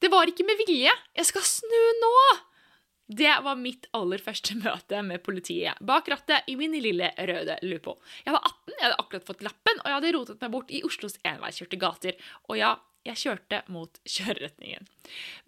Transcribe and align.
Det 0.00 0.08
var 0.12 0.30
ikke 0.30 0.46
med 0.48 0.60
vilje. 0.64 0.92
Jeg 1.16 1.28
skal 1.28 1.44
snu 1.46 1.82
nå! 2.00 2.14
Det 3.10 3.32
var 3.42 3.58
mitt 3.58 3.88
aller 3.96 4.22
første 4.22 4.54
møte 4.62 5.00
med 5.02 5.22
politiet 5.26 5.78
bak 5.82 6.06
rattet 6.12 6.46
i 6.46 6.54
min 6.58 6.76
lille 6.78 7.08
røde 7.18 7.56
Lupo. 7.66 7.96
Jeg 8.22 8.36
var 8.36 8.44
18, 8.46 8.76
jeg 8.76 8.84
hadde 8.84 9.00
akkurat 9.02 9.26
fått 9.26 9.42
lappen, 9.42 9.80
og 9.82 9.88
jeg 9.88 9.96
hadde 9.96 10.12
rotet 10.14 10.44
meg 10.44 10.52
bort 10.54 10.70
i 10.70 10.84
Oslos 10.86 11.18
enveiskjørte 11.26 11.80
gater. 11.82 12.20
Og 12.46 12.60
ja, 12.60 12.76
jeg 13.08 13.18
kjørte 13.24 13.64
mot 13.74 13.98
kjøreretningen. 14.06 14.86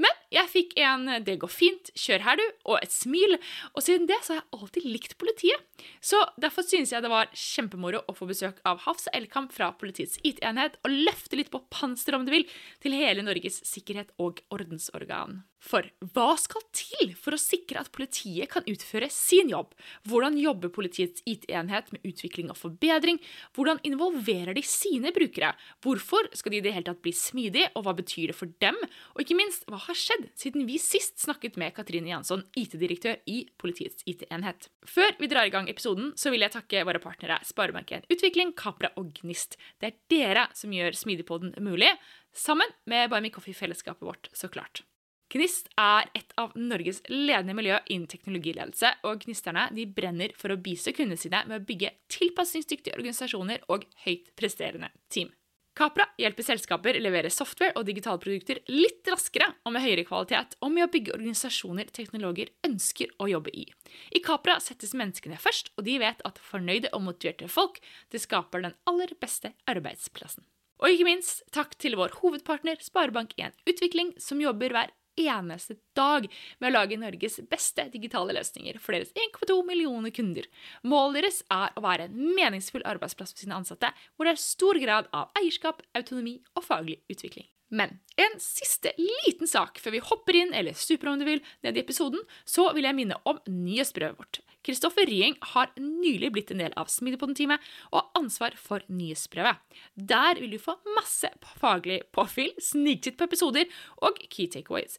Men 0.02 0.21
jeg 0.32 0.48
fikk 0.48 0.74
en 0.80 1.06
'det 1.24 1.38
går 1.38 1.52
fint, 1.52 1.90
kjør 1.94 2.24
her, 2.24 2.36
du' 2.36 2.52
og 2.64 2.78
et 2.82 2.92
smil, 2.92 3.38
og 3.76 3.82
siden 3.82 4.08
det 4.08 4.18
så 4.22 4.34
har 4.34 4.42
jeg 4.42 4.60
alltid 4.60 4.84
likt 4.88 5.18
politiet. 5.18 5.60
Så 6.00 6.18
derfor 6.40 6.62
synes 6.64 6.92
jeg 6.92 7.02
det 7.02 7.10
var 7.12 7.30
kjempemoro 7.36 8.02
å 8.08 8.16
få 8.16 8.26
besøk 8.26 8.60
av 8.64 8.82
Hafsa 8.86 9.10
Elkamp 9.12 9.52
fra 9.52 9.72
politiets 9.72 10.18
IT-enhet 10.24 10.78
og 10.84 10.90
løfte 10.90 11.36
litt 11.36 11.50
på 11.52 11.62
panseret, 11.70 12.16
om 12.18 12.24
du 12.26 12.32
vil, 12.32 12.48
til 12.80 12.96
hele 12.96 13.22
Norges 13.22 13.60
sikkerhet 13.66 14.12
og 14.18 14.40
ordensorgan. 14.50 15.42
For 15.62 15.86
hva 16.14 16.32
skal 16.42 16.64
til 16.74 17.12
for 17.14 17.36
å 17.36 17.40
sikre 17.40 17.78
at 17.78 17.92
politiet 17.94 18.50
kan 18.50 18.66
utføre 18.66 19.06
sin 19.14 19.52
jobb? 19.52 19.76
Hvordan 20.10 20.34
jobber 20.40 20.72
politiets 20.74 21.22
IT-enhet 21.28 21.92
med 21.94 22.02
utvikling 22.08 22.50
og 22.50 22.58
forbedring? 22.58 23.20
Hvordan 23.54 23.78
involverer 23.86 24.56
de 24.58 24.64
sine 24.66 25.12
brukere? 25.14 25.52
Hvorfor 25.84 26.26
skal 26.34 26.54
de 26.54 26.58
i 26.58 26.64
det 26.66 26.74
hele 26.74 26.88
tatt 26.88 27.02
bli 27.04 27.14
smidige, 27.14 27.70
og 27.78 27.86
hva 27.86 27.94
betyr 27.94 28.32
det 28.32 28.38
for 28.38 28.50
dem? 28.64 28.78
Og 29.14 29.22
ikke 29.22 29.38
minst, 29.38 29.68
hva 29.70 29.78
har 29.86 29.98
skjedd 29.98 30.21
siden 30.38 30.66
vi 30.68 30.78
sist 30.82 31.20
snakket 31.22 31.58
med 31.60 31.74
Katrine 31.76 32.10
Jansson, 32.10 32.44
IT-direktør 32.58 33.18
i 33.30 33.42
politiets 33.60 34.04
IT-enhet? 34.08 34.68
Før 34.88 35.16
vi 35.18 35.30
drar 35.30 35.48
i 35.48 35.52
gang 35.54 35.70
episoden, 35.70 36.12
så 36.18 36.32
vil 36.32 36.44
jeg 36.44 36.54
takke 36.54 36.84
våre 36.88 37.02
partnere 37.02 37.40
Sparebanken 37.46 38.06
Utvikling, 38.12 38.54
Capra 38.58 38.92
og 39.00 39.12
Gnist. 39.18 39.58
Det 39.80 39.90
er 39.90 39.98
dere 40.12 40.46
som 40.58 40.72
gjør 40.74 40.96
Smidigpodden 40.98 41.56
mulig, 41.64 41.90
sammen 42.32 42.70
med 42.88 43.10
Buy 43.12 43.20
Me 43.24 43.34
Coffee-fellesskapet 43.34 44.08
vårt, 44.08 44.32
så 44.36 44.50
klart. 44.52 44.84
Gnist 45.32 45.70
er 45.80 46.10
et 46.18 46.34
av 46.36 46.52
Norges 46.60 47.00
ledende 47.08 47.54
miljø 47.56 47.78
innen 47.88 48.08
teknologiledelse, 48.10 48.90
og 49.08 49.22
gnisterne 49.24 49.70
brenner 49.96 50.34
for 50.36 50.52
å 50.52 50.60
bistå 50.60 50.92
kundene 50.96 51.20
sine 51.20 51.40
med 51.48 51.62
å 51.62 51.66
bygge 51.68 51.94
tilpasningsdyktige 52.12 52.98
organisasjoner 52.98 53.64
og 53.72 53.86
høyt 54.04 54.28
presterende 54.36 54.92
team. 55.08 55.32
Capra 55.74 56.04
hjelper 56.20 56.44
selskaper 56.44 56.98
levere 57.00 57.30
software 57.32 57.72
og 57.80 57.86
digitale 57.88 58.20
produkter 58.20 58.58
litt 58.68 59.08
raskere 59.08 59.48
og 59.64 59.72
med 59.72 59.80
høyere 59.80 60.04
kvalitet, 60.04 60.58
og 60.60 60.72
med 60.74 60.84
å 60.84 60.90
bygge 60.92 61.14
organisasjoner 61.16 61.88
teknologer 61.96 62.52
ønsker 62.68 63.14
å 63.16 63.30
jobbe 63.30 63.54
i. 63.56 63.64
I 64.12 64.20
Capra 64.24 64.58
settes 64.60 64.92
menneskene 64.92 65.40
først, 65.40 65.72
og 65.78 65.88
de 65.88 65.96
vet 66.02 66.20
at 66.28 66.40
fornøyde 66.44 66.92
og 66.92 67.06
motiverte 67.08 67.48
folk 67.48 67.80
det 68.12 68.20
skaper 68.20 68.66
den 68.66 68.76
aller 68.84 69.16
beste 69.22 69.54
arbeidsplassen. 69.64 70.44
Og 70.82 70.92
ikke 70.92 71.08
minst 71.08 71.44
takk 71.54 71.76
til 71.80 71.96
vår 71.96 72.18
hovedpartner 72.20 72.82
Sparebank1 72.82 73.56
Utvikling, 73.70 74.12
som 74.20 74.42
jobber 74.42 74.74
hver 74.74 74.92
eneste 75.18 75.76
dag 75.96 76.26
med 76.58 76.70
å 76.70 76.74
lage 76.74 76.98
Norges 77.00 77.40
beste 77.50 77.88
digitale 77.92 78.34
løsninger 78.36 78.78
for 78.82 78.96
deres 78.96 79.12
1,2 79.16 79.58
millioner 79.68 80.14
kunder. 80.14 80.48
Målet 80.86 81.20
deres 81.20 81.42
er 81.52 81.72
å 81.76 81.84
være 81.84 82.08
en 82.08 82.34
meningsfull 82.36 82.84
arbeidsplass 82.88 83.34
for 83.34 83.44
sine 83.44 83.58
ansatte, 83.58 83.92
hvor 84.16 84.28
det 84.28 84.36
er 84.36 84.44
stor 84.44 84.80
grad 84.82 85.10
av 85.16 85.32
eierskap, 85.40 85.82
autonomi 85.98 86.38
og 86.56 86.66
faglig 86.66 87.00
utvikling. 87.12 87.48
Men 87.72 87.94
en 88.20 88.34
siste 88.42 88.92
liten 89.00 89.48
sak 89.48 89.80
før 89.80 89.94
vi 89.96 90.04
hopper 90.04 90.36
inn, 90.36 90.52
eller 90.52 90.76
stuper 90.76 91.08
om 91.08 91.20
du 91.20 91.24
vil, 91.24 91.40
ned 91.64 91.78
i 91.78 91.80
episoden, 91.80 92.20
så 92.44 92.68
vil 92.76 92.84
jeg 92.84 92.98
minne 92.98 93.16
om 93.24 93.40
nyhetsbrevet 93.48 94.18
vårt. 94.20 94.42
Kristoffer 94.62 95.06
Ryeng 95.08 95.34
har 95.54 95.72
nylig 95.78 96.30
blitt 96.34 96.52
en 96.54 96.62
del 96.62 96.74
av 96.78 96.90
Smidigpodden-teamet 96.92 97.62
og 97.90 97.98
har 97.98 98.20
ansvar 98.20 98.54
for 98.58 98.84
nyhetsbrevet. 98.86 99.58
Der 99.94 100.38
vil 100.38 100.54
du 100.54 100.60
få 100.62 100.76
masse 100.96 101.30
faglig 101.58 102.02
påfyll, 102.14 102.52
sniktitt 102.62 103.18
på 103.18 103.26
episoder 103.26 103.66
og 104.02 104.20
key 104.28 104.46
takeaways. 104.52 104.98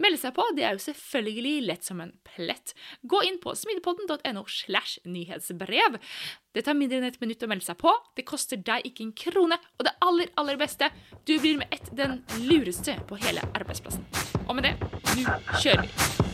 Melde 0.00 0.18
seg 0.18 0.34
på, 0.34 0.46
det 0.56 0.66
er 0.66 0.74
jo 0.74 0.82
selvfølgelig 0.82 1.54
lett 1.68 1.86
som 1.86 2.02
en 2.02 2.12
plett. 2.26 2.74
Gå 3.06 3.22
inn 3.28 3.38
på 3.42 3.54
smidigpodden.no 3.54 4.44
slash 4.50 4.98
nyhetsbrev. 5.06 6.00
Det 6.54 6.66
tar 6.66 6.78
mindre 6.78 6.98
enn 6.98 7.08
et 7.08 7.20
minutt 7.22 7.46
å 7.46 7.50
melde 7.50 7.66
seg 7.66 7.78
på, 7.78 7.94
det 8.18 8.26
koster 8.26 8.58
deg 8.58 8.86
ikke 8.90 9.06
en 9.06 9.16
krone, 9.18 9.58
og 9.78 9.86
det 9.86 9.94
aller, 10.06 10.30
aller 10.40 10.58
beste, 10.58 10.90
du 11.26 11.36
blir 11.38 11.62
med 11.62 11.70
ett 11.74 11.90
den 11.94 12.22
lureste 12.48 12.98
på 13.08 13.18
hele 13.22 13.46
arbeidsplassen. 13.54 14.06
Og 14.48 14.56
med 14.58 14.70
det, 14.70 14.78
nå 15.14 15.38
kjører 15.62 15.86
vi! 15.86 16.33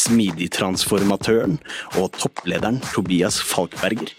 smidigtransformatøren 0.00 1.58
og 2.00 2.12
topplederen 2.16 2.80
Tobias 2.92 3.40
Falkberger. 3.44 4.12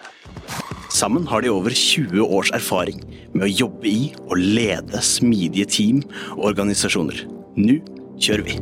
Sammen 0.91 1.25
har 1.31 1.41
de 1.41 1.49
over 1.51 1.73
20 1.73 2.21
års 2.25 2.51
erfaring 2.53 2.99
med 3.33 3.47
å 3.47 3.51
jobbe 3.51 3.87
i 3.89 4.01
og 4.27 4.35
lede 4.37 5.01
smidige 5.05 5.65
team 5.71 6.01
og 6.35 6.51
organisasjoner. 6.51 7.23
Nå 7.57 7.77
kjører 8.21 8.43
vi! 8.47 8.57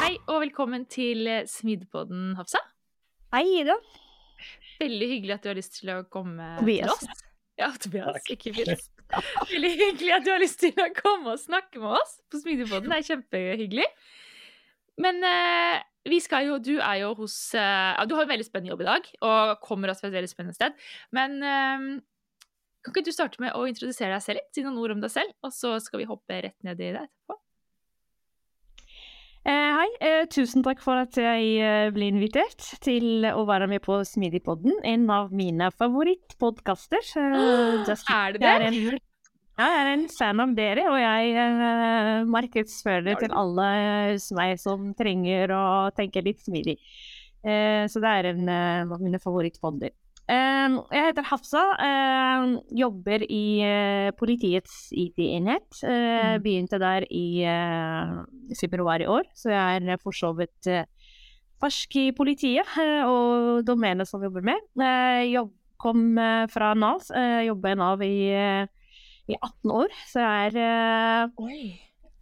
Hei 0.00 0.12
og 0.26 0.42
velkommen 0.44 0.84
til 0.92 1.26
Smidpodden, 1.50 2.34
Hafsa. 2.38 2.62
Hei, 3.34 3.44
Ida. 3.62 3.76
Veldig 4.80 5.10
hyggelig 5.14 5.36
at 5.36 5.44
du 5.44 5.50
har 5.52 5.58
lyst 5.58 5.80
til 5.80 5.92
å 5.92 6.00
komme 6.12 6.54
Tobias. 6.60 6.94
til 7.00 7.10
oss. 7.10 7.26
Ja, 7.60 7.72
Tobias. 7.80 8.22
Ikke 8.32 8.54
fint. 8.56 8.86
Veldig 9.50 9.70
hyggelig 9.74 10.12
at 10.16 10.26
du 10.26 10.32
har 10.32 10.42
lyst 10.42 10.60
til 10.62 10.74
å 10.78 10.88
komme 10.96 11.34
og 11.34 11.42
snakke 11.42 11.82
med 11.82 11.98
oss 11.98 12.18
på 12.30 12.40
Smidigpodden. 12.42 12.90
Det 12.92 12.98
er 13.00 13.08
kjempehyggelig. 13.08 13.88
Men 15.00 15.20
eh, 15.24 15.80
vi 16.10 16.20
skal 16.22 16.46
jo 16.48 16.58
Du 16.60 16.74
er 16.76 17.00
jo 17.02 17.14
hos 17.22 17.36
eh, 17.56 18.00
Du 18.08 18.14
har 18.16 18.26
en 18.26 18.32
veldig 18.32 18.46
spennende 18.46 18.74
jobb 18.74 18.84
i 18.84 18.88
dag, 18.90 19.10
og 19.26 19.60
kommer 19.64 19.92
oss 19.92 20.02
fra 20.02 20.10
et 20.10 20.16
veldig 20.16 20.30
spennende 20.32 20.56
sted. 20.56 20.76
Men 21.16 21.38
eh, 21.40 21.86
kan 22.80 22.94
ikke 22.94 23.04
du 23.08 23.12
starte 23.12 23.42
med 23.42 23.56
å 23.56 23.66
introdusere 23.68 24.14
deg 24.14 24.24
selv 24.24 24.40
litt? 24.40 24.52
Si 24.56 24.64
noen 24.64 24.80
ord 24.80 24.96
om 24.96 25.04
deg 25.04 25.12
selv, 25.12 25.36
og 25.44 25.52
så 25.52 25.76
skal 25.84 26.02
vi 26.02 26.10
hoppe 26.10 26.42
rett 26.46 26.56
ned 26.66 26.80
i 26.80 26.92
det 26.94 27.04
etterpå. 27.04 27.39
Eh, 29.40 29.72
hei, 29.72 29.88
eh, 30.04 30.26
tusen 30.28 30.60
takk 30.60 30.82
for 30.84 31.00
at 31.00 31.16
jeg 31.16 31.44
eh, 31.64 31.86
ble 31.94 32.10
invitert 32.12 32.60
til 32.84 33.24
å 33.24 33.46
være 33.48 33.70
med 33.70 33.80
på 33.86 33.96
Smidigpodden. 34.04 34.82
En 34.84 35.06
av 35.08 35.30
mine 35.32 35.70
favorittpodkaster. 35.80 37.06
er 37.16 38.36
det 38.36 38.42
det? 38.42 38.50
Er 38.50 38.66
en, 38.66 38.76
ja, 38.76 39.70
jeg 39.70 39.78
er 39.78 39.92
en 39.94 40.04
fan 40.12 40.44
av 40.44 40.52
dere, 40.58 40.84
og 40.92 40.98
jeg 41.00 42.28
markedsfører 42.28 43.16
til 43.20 43.32
alle 43.36 43.70
som 44.20 44.40
meg 44.40 44.60
som 44.60 44.92
trenger 44.96 45.56
å 45.56 45.64
tenke 45.96 46.22
litt 46.24 46.44
smidig. 46.44 46.76
Så 47.40 48.00
det 48.00 48.12
er 48.12 48.30
en 48.34 48.48
av 48.52 49.00
mine 49.00 49.20
favorittpodder. 49.20 49.92
Eh, 50.30 50.74
jeg 50.94 51.06
heter 51.08 51.26
Hafsa, 51.26 51.62
eh, 51.82 52.44
jobber 52.78 53.24
i 53.26 53.44
eh, 53.66 54.10
politiets 54.18 54.90
IT-enhet. 54.94 55.82
Eh, 55.82 56.08
Mm. 56.20 56.42
Begynte 56.44 56.78
der 56.78 57.06
i 57.10 57.42
eh, 57.42 58.12
februar 58.60 59.00
i 59.00 59.08
år, 59.08 59.24
så 59.34 59.50
jeg 59.50 59.82
er 59.82 59.98
for 59.98 60.12
så 60.14 60.30
vidt 60.36 60.68
fersk 61.60 61.96
i 61.96 62.10
politiet 62.12 62.66
og 63.04 63.64
domenet 63.66 64.08
som 64.08 64.20
jeg 64.22 64.30
jobber 64.30 64.46
med. 64.52 64.60
Jeg 65.26 65.48
kom 65.80 66.16
fra 66.48 66.74
Nav, 66.74 67.02
uh, 67.12 67.40
jobba 67.44 67.72
i 67.72 67.76
Nav 67.76 68.02
i, 68.04 68.16
i 69.28 69.36
18 69.36 69.70
år, 69.72 69.92
så 70.08 70.24
jeg 70.24 70.54
er 70.56 71.28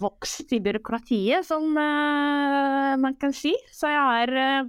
vokst 0.02 0.52
i 0.54 0.60
byråkratiet, 0.62 1.46
som 1.46 1.70
man 1.74 3.14
kan 3.20 3.34
si. 3.34 3.54
Så 3.70 3.90
jeg 3.90 4.02
har 4.10 4.66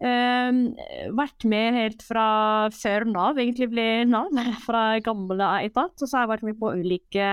eh, 0.00 1.10
vært 1.16 1.46
med 1.48 1.78
helt 1.78 2.02
fra 2.06 2.26
før 2.74 3.06
Nav 3.10 3.38
egentlig 3.38 3.70
ble 3.72 3.86
Nav, 4.08 4.32
fra 4.66 4.98
gamle 5.04 5.52
etat. 5.66 5.94
Og 5.94 6.04
så 6.04 6.12
har 6.16 6.26
jeg 6.26 6.34
vært 6.36 6.48
med 6.50 6.58
på 6.60 6.74
ulike 6.78 7.30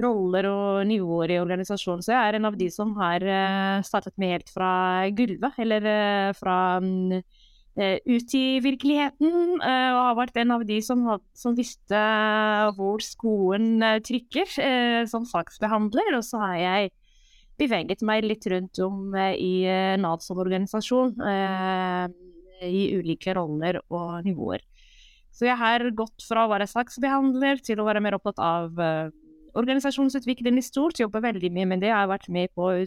roller 0.00 0.46
og 0.48 0.86
nivåer 0.88 1.34
i 1.34 1.40
organisasjonen. 1.42 2.04
Så 2.04 2.14
jeg 2.14 2.22
er 2.22 2.38
en 2.38 2.48
av 2.48 2.56
de 2.58 2.70
som 2.72 2.94
har 2.98 3.24
uh, 3.26 3.82
startet 3.86 4.16
med 4.20 4.38
helt 4.38 4.52
fra 4.52 4.72
gulvet, 5.16 5.58
eller 5.60 5.86
uh, 5.86 6.30
fra 6.38 6.56
um, 6.80 7.18
uh, 7.18 7.98
ut 8.06 8.36
i 8.38 8.46
virkeligheten. 8.64 9.60
og 9.60 10.00
har 10.00 10.16
vært 10.18 10.40
en 10.40 10.56
av 10.56 10.64
de 10.66 10.80
som, 10.84 11.04
som 11.36 11.58
visste 11.58 12.00
hvor 12.78 13.02
skoen 13.04 13.82
trykker 14.06 15.06
som 15.10 15.26
saksbehandler. 15.28 16.16
Og 16.18 16.26
så 16.26 16.40
har 16.42 16.56
jeg 16.60 16.90
beveget 17.60 18.02
meg 18.06 18.24
litt 18.26 18.46
rundt 18.50 18.80
om 18.84 19.14
i 19.16 19.52
Nav 20.00 20.24
som 20.24 20.40
organisasjon. 20.42 21.14
I 22.60 22.82
ulike 22.98 23.32
roller 23.36 23.78
og 23.88 24.20
nivåer. 24.26 24.64
Så 25.32 25.46
jeg 25.46 25.56
har 25.56 25.84
gått 25.96 26.24
fra 26.26 26.44
å 26.44 26.50
være 26.50 26.68
saksbehandler 26.68 27.62
til 27.64 27.80
å 27.80 27.86
være 27.86 28.02
mer 28.04 28.18
opptatt 28.18 28.40
av 28.42 28.80
organisasjonsutvikling 29.56 30.58
i 30.60 30.64
stort. 30.64 31.00
Jobber 31.00 31.24
veldig 31.24 31.52
mye 31.54 31.68
med 31.70 31.84
det. 31.84 31.90
Jeg 31.90 31.98
har 31.98 32.10
vært 32.10 32.28
med 32.32 32.52
på 32.56 32.68
å 32.68 32.80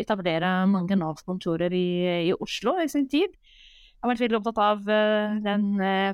etablere 0.00 0.52
mange 0.70 0.96
Nav-kontorer 0.98 1.72
i, 1.72 1.88
i, 2.30 2.32
Oslo 2.36 2.76
i 2.80 2.88
sin 2.90 3.08
tid. 3.10 3.32
Jeg 3.32 4.06
har 4.06 4.12
vært 4.14 4.22
veldig 4.24 4.38
opptatt 4.38 4.60
av 4.64 4.86
den 5.44 5.64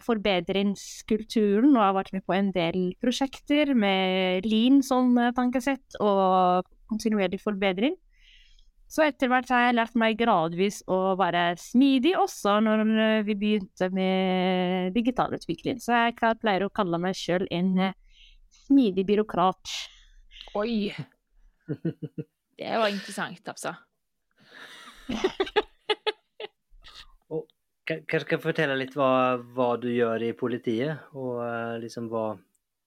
forbedringskulturen 0.02 1.76
og 1.76 1.84
har 1.84 1.92
vært 2.00 2.16
med 2.16 2.24
på 2.26 2.34
en 2.34 2.48
del 2.54 2.80
prosjekter 3.02 3.70
med 3.78 4.46
Lean 4.48 4.80
som 4.82 5.12
tankesett 5.36 5.98
og 6.02 6.66
kontinuerlig 6.90 7.40
forbedring. 7.42 7.96
Så 8.86 9.02
etter 9.02 9.30
hvert 9.30 9.50
har 9.50 9.64
jeg 9.64 9.74
lært 9.74 9.96
meg 9.98 10.18
gradvis 10.20 10.78
å 10.86 11.16
være 11.18 11.56
smidig 11.58 12.14
også 12.20 12.60
når 12.62 12.84
vi 13.26 13.34
begynte 13.34 13.88
med 13.94 14.94
digital 14.94 15.34
utvikling. 15.34 15.80
Så 15.82 15.90
jeg 15.96 16.14
pleier 16.42 16.66
å 16.66 16.72
kalle 16.74 17.00
meg 17.02 17.18
sjøl 17.18 17.48
en 17.50 17.72
eh, 17.88 17.96
smidig 18.66 19.06
byråkrat. 19.08 19.74
Oi! 20.62 20.94
Det 22.56 22.72
var 22.72 22.88
interessant, 22.88 23.42
altså. 23.50 23.74
kanskje 27.86 28.28
kan 28.30 28.42
fortelle 28.42 28.76
litt 28.78 28.94
hva, 28.98 29.36
hva, 29.54 29.74
du 29.80 29.88
gjør 29.92 30.24
i 30.26 30.32
politiet, 30.38 31.06
og 31.14 31.40
eh, 31.44 31.78
liksom 31.84 32.10
hva 32.12 32.28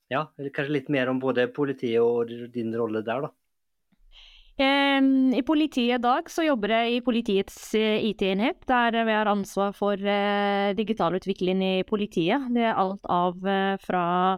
Ja, 0.10 0.24
kanskje 0.34 0.74
litt 0.74 0.88
mer 0.90 1.12
om 1.12 1.20
både 1.22 1.44
politiet 1.54 2.02
og 2.02 2.32
din 2.50 2.74
rolle 2.74 3.04
der, 3.06 3.28
da. 3.28 3.30
I 4.60 5.42
politiet 5.48 5.96
i 5.96 6.04
dag 6.04 6.28
så 6.28 6.44
jobber 6.44 6.74
jeg 6.74 6.98
i 6.98 7.04
politiets 7.04 7.56
eh, 7.80 8.04
IT-enhet, 8.10 8.66
der 8.68 8.98
vi 9.08 9.14
har 9.16 9.30
ansvar 9.32 9.72
for 9.78 9.96
eh, 9.96 10.76
digital 10.76 11.16
utvikling 11.16 11.64
i 11.64 11.84
politiet. 11.88 12.50
Det 12.52 12.66
er 12.68 12.76
alt 12.76 13.08
av 13.08 13.40
eh, 13.48 13.78
fra 13.80 14.38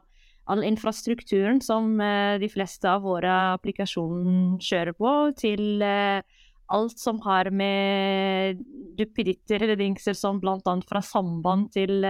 all 0.52 0.62
infrastrukturen 0.68 1.62
som 1.64 1.94
de 2.42 2.48
fleste 2.52 2.90
av 2.90 3.06
våre 3.06 3.32
applikasjoner 3.54 4.58
kjører 4.60 4.96
på, 4.98 5.12
til 5.38 5.84
alt 5.86 7.00
som 7.00 7.22
har 7.24 7.48
med 7.56 8.60
duppeditter 8.98 9.62
eller 9.64 9.80
dingser 9.80 10.18
som 10.18 10.42
bl.a. 10.42 10.74
fra 10.90 11.02
samband 11.06 11.70
til 11.78 12.04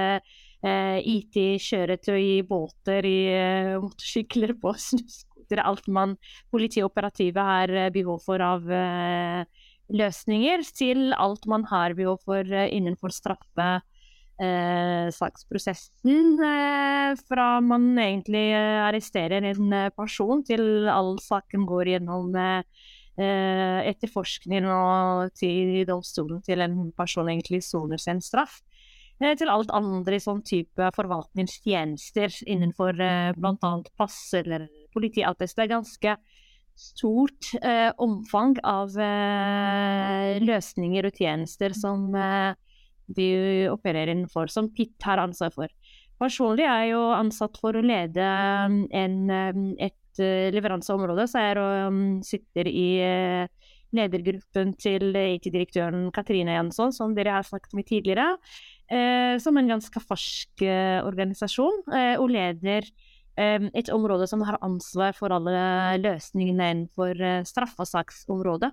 IT-kjøretøy 0.64 2.42
båter, 2.50 3.06
i 3.06 3.19
motorsykler, 3.84 4.56
på 4.64 4.74
snus 4.88 5.22
etter 5.51 5.63
alt 5.68 5.88
man 5.92 6.15
politioperative 6.51 7.44
har 7.44 7.69
eh, 7.69 7.92
behov 7.92 8.24
for 8.24 8.42
av 8.44 8.63
uh, 8.63 9.44
løsninger, 9.92 10.63
til 10.71 11.12
alt 11.13 11.48
man 11.51 11.65
har 11.68 11.95
behov 11.98 12.21
for 12.24 12.48
uh, 12.48 12.68
innenfor 12.71 13.12
straffe. 13.12 13.81
Saksprosessen 15.13 16.39
fra 17.27 17.44
man 17.62 17.83
egentlig 18.01 18.56
arresterer 18.57 19.45
en 19.45 19.75
person, 19.94 20.42
til 20.42 20.89
all 20.89 21.19
saken 21.21 21.68
går 21.69 21.92
gjennom 21.92 22.33
etterforskning 23.21 24.65
og 24.65 25.30
til 25.38 25.86
domstolen 25.86 26.42
til 26.42 26.65
en 26.65 26.89
person 26.97 27.30
egentlig 27.30 27.62
soner 27.68 28.01
sin 28.01 28.18
straff. 28.25 28.63
til 29.21 29.54
alt 29.54 29.69
andre 29.77 30.18
sånn 30.18 30.42
type 30.42 30.89
forvaltningstjenester 30.95 32.42
innenfor 32.50 32.97
bl.a. 33.38 33.74
pass 33.94 34.24
eller 34.42 34.65
politiattest. 34.94 35.58
Det 35.58 35.66
er 35.66 35.76
ganske 35.76 36.16
stort 36.82 37.52
eh, 37.62 37.92
omfang 38.02 38.58
av 38.68 38.96
eh, 39.00 40.42
løsninger 40.44 41.08
og 41.08 41.18
tjenester 41.18 41.76
som 41.78 42.10
eh, 42.16 42.54
vi 43.12 43.32
opererer 43.70 44.14
innenfor, 44.14 44.52
som 44.52 44.72
PIT 44.74 44.96
har 45.06 45.22
ansvar 45.22 45.54
for. 45.56 45.72
Personlig 46.22 46.66
er 46.68 46.86
jeg 46.86 46.94
jo 46.94 47.02
ansatt 47.16 47.58
for 47.60 47.76
å 47.76 47.84
lede 47.84 48.24
um, 48.24 48.84
en, 48.94 49.18
um, 49.28 49.64
et 49.82 50.22
uh, 50.22 50.48
leveranseområde, 50.54 51.26
så 51.28 51.42
jeg 51.42 51.58
um, 51.90 52.04
sitter 52.24 52.70
i 52.70 52.86
ledergruppen 53.92 54.76
til 54.80 55.10
IT-direktøren 55.18 56.06
Katrine 56.16 56.54
Jansson, 56.56 56.94
som 56.96 57.16
dere 57.18 57.34
har 57.36 57.44
snakket 57.44 57.74
med 57.76 57.90
tidligere, 57.90 58.28
som 59.44 59.60
en 59.60 59.68
ganske 59.68 60.00
fersk 60.04 60.64
organisasjon, 60.64 61.82
og 61.92 62.32
leder 62.32 62.88
et 63.38 63.89
område 63.94 64.28
som 64.28 64.42
har 64.45 64.60
ansvar 64.62 65.16
for 65.18 65.33
alle 65.33 65.98
løsningene 66.01 66.72
innenfor 66.74 67.16
uh, 67.22 67.44
straffesaksområdet. 67.48 68.72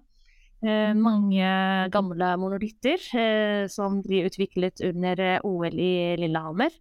Uh, 0.58 0.90
mange 0.98 1.50
gamle 1.94 2.32
monolitter 2.42 2.98
uh, 3.14 3.68
som 3.70 4.00
blir 4.02 4.26
utviklet 4.26 4.82
under 4.88 5.38
OL 5.46 5.78
i 5.78 6.16
Lillehammer. 6.18 6.74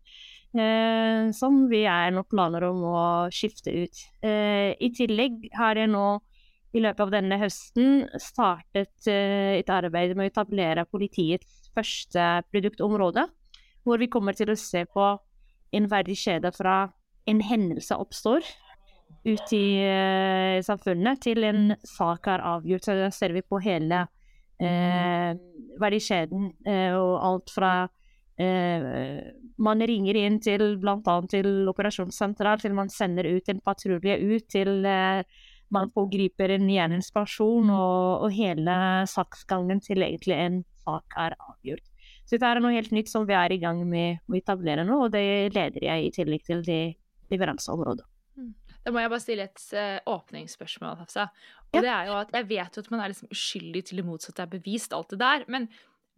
som 1.38 1.68
vi 1.70 1.84
er 1.86 2.10
nå 2.16 2.24
planer 2.24 2.64
om 2.64 2.80
å 2.88 3.02
skifte 3.30 3.70
ut. 3.70 4.00
I 4.24 4.88
tillegg 4.96 5.52
har 5.54 5.78
jeg 5.78 5.92
nå 5.92 6.06
i 6.74 6.82
løpet 6.82 7.04
av 7.04 7.12
denne 7.12 7.38
høsten 7.38 8.08
startet 8.18 9.10
et 9.12 9.70
arbeid 9.70 10.16
med 10.16 10.24
å 10.24 10.32
etablere 10.32 10.88
politiets 10.90 11.70
første 11.76 12.26
produktområde, 12.50 13.28
hvor 13.84 14.02
vi 14.02 14.10
kommer 14.10 14.34
til 14.40 14.50
å 14.50 14.58
se 14.58 14.86
på 14.88 15.12
en 15.78 15.90
verdikjede 15.92 16.56
fra 16.56 16.88
en 17.28 17.42
hendelse 17.44 17.98
oppstår 18.00 18.46
ute 19.28 19.58
i 19.58 19.68
uh, 19.84 20.64
samfunnet, 20.64 21.22
til 21.24 21.44
en 21.48 21.74
sak 21.84 22.30
er 22.32 22.44
avgjort. 22.48 22.88
Så 22.88 22.96
da 22.98 23.10
ser 23.14 23.36
vi 23.36 23.44
på 23.44 23.60
hele 23.64 24.06
uh, 24.64 25.32
verdikjeden 25.82 26.52
uh, 26.68 26.92
og 26.96 27.14
alt 27.32 27.56
fra 27.56 27.74
man 28.38 29.82
ringer 29.90 30.14
inn 30.20 30.36
til 30.38 30.76
bl.a. 30.78 31.14
til 31.26 31.48
operasjonssentral, 31.72 32.60
til 32.62 32.76
man 32.78 32.92
sender 32.94 33.26
ut 33.26 33.48
en 33.50 33.64
patrulje 33.66 34.14
ut, 34.22 34.46
til 34.54 34.86
man 35.74 35.90
pågriper 35.90 36.54
en 36.54 36.70
gjerningsperson, 36.70 37.72
og, 37.74 38.28
og 38.28 38.36
hele 38.38 38.76
saksgangen 39.10 39.82
til 39.82 40.06
egentlig 40.06 40.38
en 40.38 40.60
sak 40.86 41.18
er 41.18 41.34
avgjort. 41.40 41.82
Så 42.28 42.36
dette 42.36 42.54
er 42.54 42.62
noe 42.62 42.76
helt 42.76 42.94
nytt 42.94 43.10
som 43.10 43.26
vi 43.26 43.34
er 43.40 43.56
i 43.56 43.60
gang 43.64 43.82
med 43.90 44.22
å 44.30 44.38
etablere 44.38 44.86
nå, 44.86 45.02
og 45.08 45.18
det 45.18 45.26
leder 45.56 45.90
jeg 45.90 46.06
i 46.06 46.14
tillegg 46.14 46.46
til 46.46 46.62
de 46.62 46.82
leveranseområdet. 47.34 48.06
Mm. 48.38 48.54
Da 48.86 48.94
må 48.94 49.02
jeg 49.04 49.12
bare 49.12 49.24
stille 49.24 49.46
et 49.50 49.64
uh, 49.76 50.14
åpningsspørsmål, 50.14 51.02
Hafsa. 51.02 51.28
Og 51.74 51.80
ja. 51.80 51.84
det 51.84 51.92
er 51.92 52.08
jo 52.08 52.16
at 52.22 52.34
jeg 52.38 52.50
vet 52.54 52.78
jo 52.78 52.86
at 52.86 52.90
man 52.94 53.04
er 53.04 53.12
liksom 53.12 53.34
uskyldig 53.34 53.84
til 53.90 54.02
det 54.02 54.08
motsatte 54.08 54.46
er 54.46 54.52
bevist, 54.54 54.96
alt 54.96 55.12
det 55.12 55.20
der. 55.24 55.46
Men, 55.52 55.68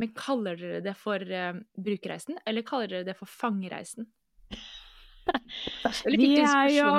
men 0.01 0.13
kaller 0.17 0.59
dere 0.59 0.83
det 0.85 0.95
for 0.99 1.17
uh, 1.17 1.57
brukerreisen, 1.79 2.37
eller 2.45 2.67
kaller 2.67 2.91
dere 2.93 3.09
det 3.09 3.17
for 3.17 3.31
fangereisen? 3.31 4.09
Litt 6.09 6.41
er 6.45 6.73
jo 6.73 6.89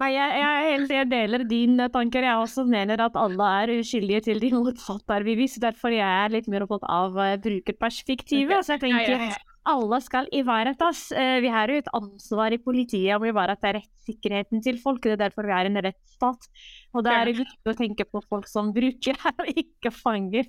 Nei, 0.00 0.14
jeg, 0.14 0.36
jeg, 0.40 0.84
jeg, 0.88 1.06
deler 1.10 1.42
din 1.44 1.82
tanker. 1.92 2.24
Jeg 2.24 2.40
også 2.40 2.62
mener 2.64 3.02
at 3.04 3.18
alle 3.20 3.48
er 3.60 3.72
uskyldige 3.82 4.22
til 4.30 4.38
de 4.40 4.48
motsatte 4.54 5.12
er 5.12 5.26
bevis. 5.26 5.58
Derfor 5.60 5.92
jeg 5.92 6.06
er 6.08 6.32
litt 6.32 6.48
mer 6.48 6.64
opptatt 6.64 6.86
av 6.88 7.18
brukerperspektivet. 7.44 8.54
Okay. 8.54 8.64
Så 8.64 8.78
jeg 8.78 8.82
tenker 8.86 9.12
ja, 9.12 9.28
ja 9.34 9.49
alle 9.68 9.98
skal 10.00 10.28
ivaretas. 10.32 11.10
Eh, 11.12 11.38
vi 11.44 11.50
har 11.52 11.68
jo 11.68 11.80
et 11.80 11.90
ansvar 11.96 12.54
i 12.54 12.60
politiet 12.62 13.12
om 13.16 13.26
å 13.26 13.30
ivareta 13.30 13.74
rettssikkerheten 13.76 14.62
til 14.64 14.80
folk. 14.80 15.02
Det 15.04 15.16
er 15.16 15.24
derfor 15.26 15.48
vi 15.48 15.56
er 15.56 15.68
en 15.68 15.82
rettsstat. 15.84 16.48
Og 16.94 17.04
da 17.04 17.18
er 17.18 17.30
det 17.30 17.40
viktig 17.42 17.72
å 17.72 17.76
tenke 17.76 18.06
på 18.08 18.22
folk 18.28 18.48
som 18.48 18.72
bruker 18.76 19.18
her, 19.20 19.36
og 19.36 19.60
ikke 19.64 19.92
fanger. 19.94 20.48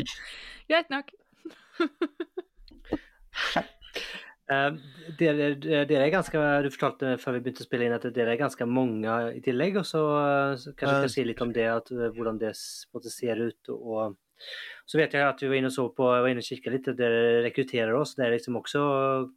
Greit 0.70 0.92
nok. 0.92 1.10
Uh, 4.50 4.78
dere, 5.20 5.52
dere, 5.58 6.00
er 6.04 6.10
ganske, 6.12 6.40
Du 6.64 6.70
fortalte 6.74 7.14
før 7.22 7.38
vi 7.38 7.44
begynte 7.44 7.64
å 7.64 7.68
spille 7.68 7.86
inn 7.88 7.96
at 7.96 8.08
dere 8.14 8.34
er 8.34 8.42
ganske 8.42 8.66
mange 8.68 9.20
i 9.34 9.42
tillegg. 9.44 9.82
og 9.82 9.86
så, 9.88 10.06
så 10.60 10.74
Kanskje 10.74 10.96
du 10.96 11.06
kan 11.08 11.14
si 11.18 11.26
litt 11.26 11.44
om 11.44 11.54
det, 11.56 11.70
at, 11.72 11.90
hvordan 11.90 12.38
det 12.42 12.54
ser 12.56 13.42
ut. 13.48 13.74
og 13.74 14.18
så 14.90 14.98
vet 14.98 15.14
jeg 15.14 15.22
at 15.22 15.38
du 15.38 15.46
var 15.46 15.58
inne 15.60 15.70
og 15.70 15.76
så 15.76 15.86
på, 15.94 16.06
var 16.08 16.26
inne 16.30 16.42
og 16.42 16.48
kikket 16.48 16.74
litt, 16.74 16.88
dere 16.98 17.44
rekrutterer 17.44 17.94
oss. 17.94 18.16
Det 18.18 18.26
er 18.26 18.34
liksom 18.34 18.58
også 18.58 18.82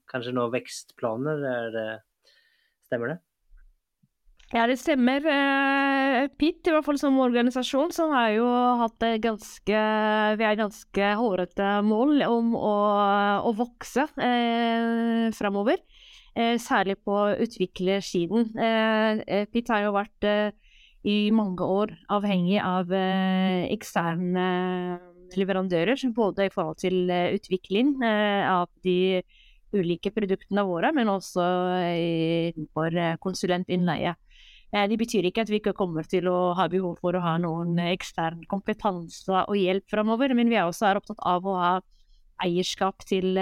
kanskje 0.10 0.34
noen 0.34 0.54
vekstplaner? 0.56 1.46
Det, 1.76 1.86
stemmer 2.88 3.14
det? 3.14 3.20
Ja, 4.54 4.68
det 4.70 4.80
stemmer. 4.82 5.26
Eh, 5.26 6.28
PIT, 6.38 6.70
i 6.70 6.74
hvert 6.74 6.86
fall 6.86 7.00
som 7.02 7.22
organisasjon, 7.22 7.94
så 7.94 8.08
har 8.12 8.32
jo 8.36 8.48
hatt 8.84 9.06
ganske 9.22 9.84
Vi 10.38 10.46
har 10.46 10.60
ganske 10.60 11.14
hårete 11.22 11.70
mål 11.86 12.26
om 12.28 12.54
å, 12.58 12.76
å 13.50 13.54
vokse 13.58 14.08
eh, 14.22 15.30
framover. 15.38 15.82
Eh, 16.34 16.58
særlig 16.58 16.98
på 17.06 17.14
utviklersiden. 17.46 18.54
Eh, 18.58 19.46
PIT 19.54 19.70
har 19.70 19.86
jo 19.86 19.94
vært 19.94 20.26
eh, 20.26 20.54
i 21.04 21.32
mange 21.36 21.66
år 21.68 21.92
avhengig 22.14 22.62
av 22.64 22.92
eksterne 22.94 24.46
leverandører, 25.34 25.98
både 26.16 26.46
i 26.48 26.54
forhold 26.54 26.78
til 26.84 27.10
utvikling 27.10 27.96
av 28.04 28.70
de 28.86 29.24
ulike 29.74 30.12
produktene 30.14 30.64
våre, 30.68 30.92
men 30.94 31.10
også 31.12 31.44
for 32.76 32.90
konsulentinnleie. 33.24 34.14
Det 34.74 34.98
betyr 34.98 35.28
ikke 35.30 35.44
at 35.46 35.52
vi 35.52 35.60
ikke 35.60 35.76
kommer 35.78 36.04
til 36.10 36.26
å 36.32 36.54
ha 36.58 36.66
behov 36.72 36.96
for 37.02 37.14
å 37.14 37.22
ha 37.22 37.38
noen 37.42 37.78
ekstern 37.92 38.40
kompetanse 38.50 39.44
og 39.44 39.56
hjelp 39.58 39.86
framover, 39.92 40.34
men 40.38 40.50
vi 40.50 40.56
er 40.58 40.66
også 40.66 40.86
opptatt 40.98 41.22
av 41.30 41.46
å 41.46 41.54
ha 41.60 41.74
eierskap 42.44 43.06
til 43.08 43.36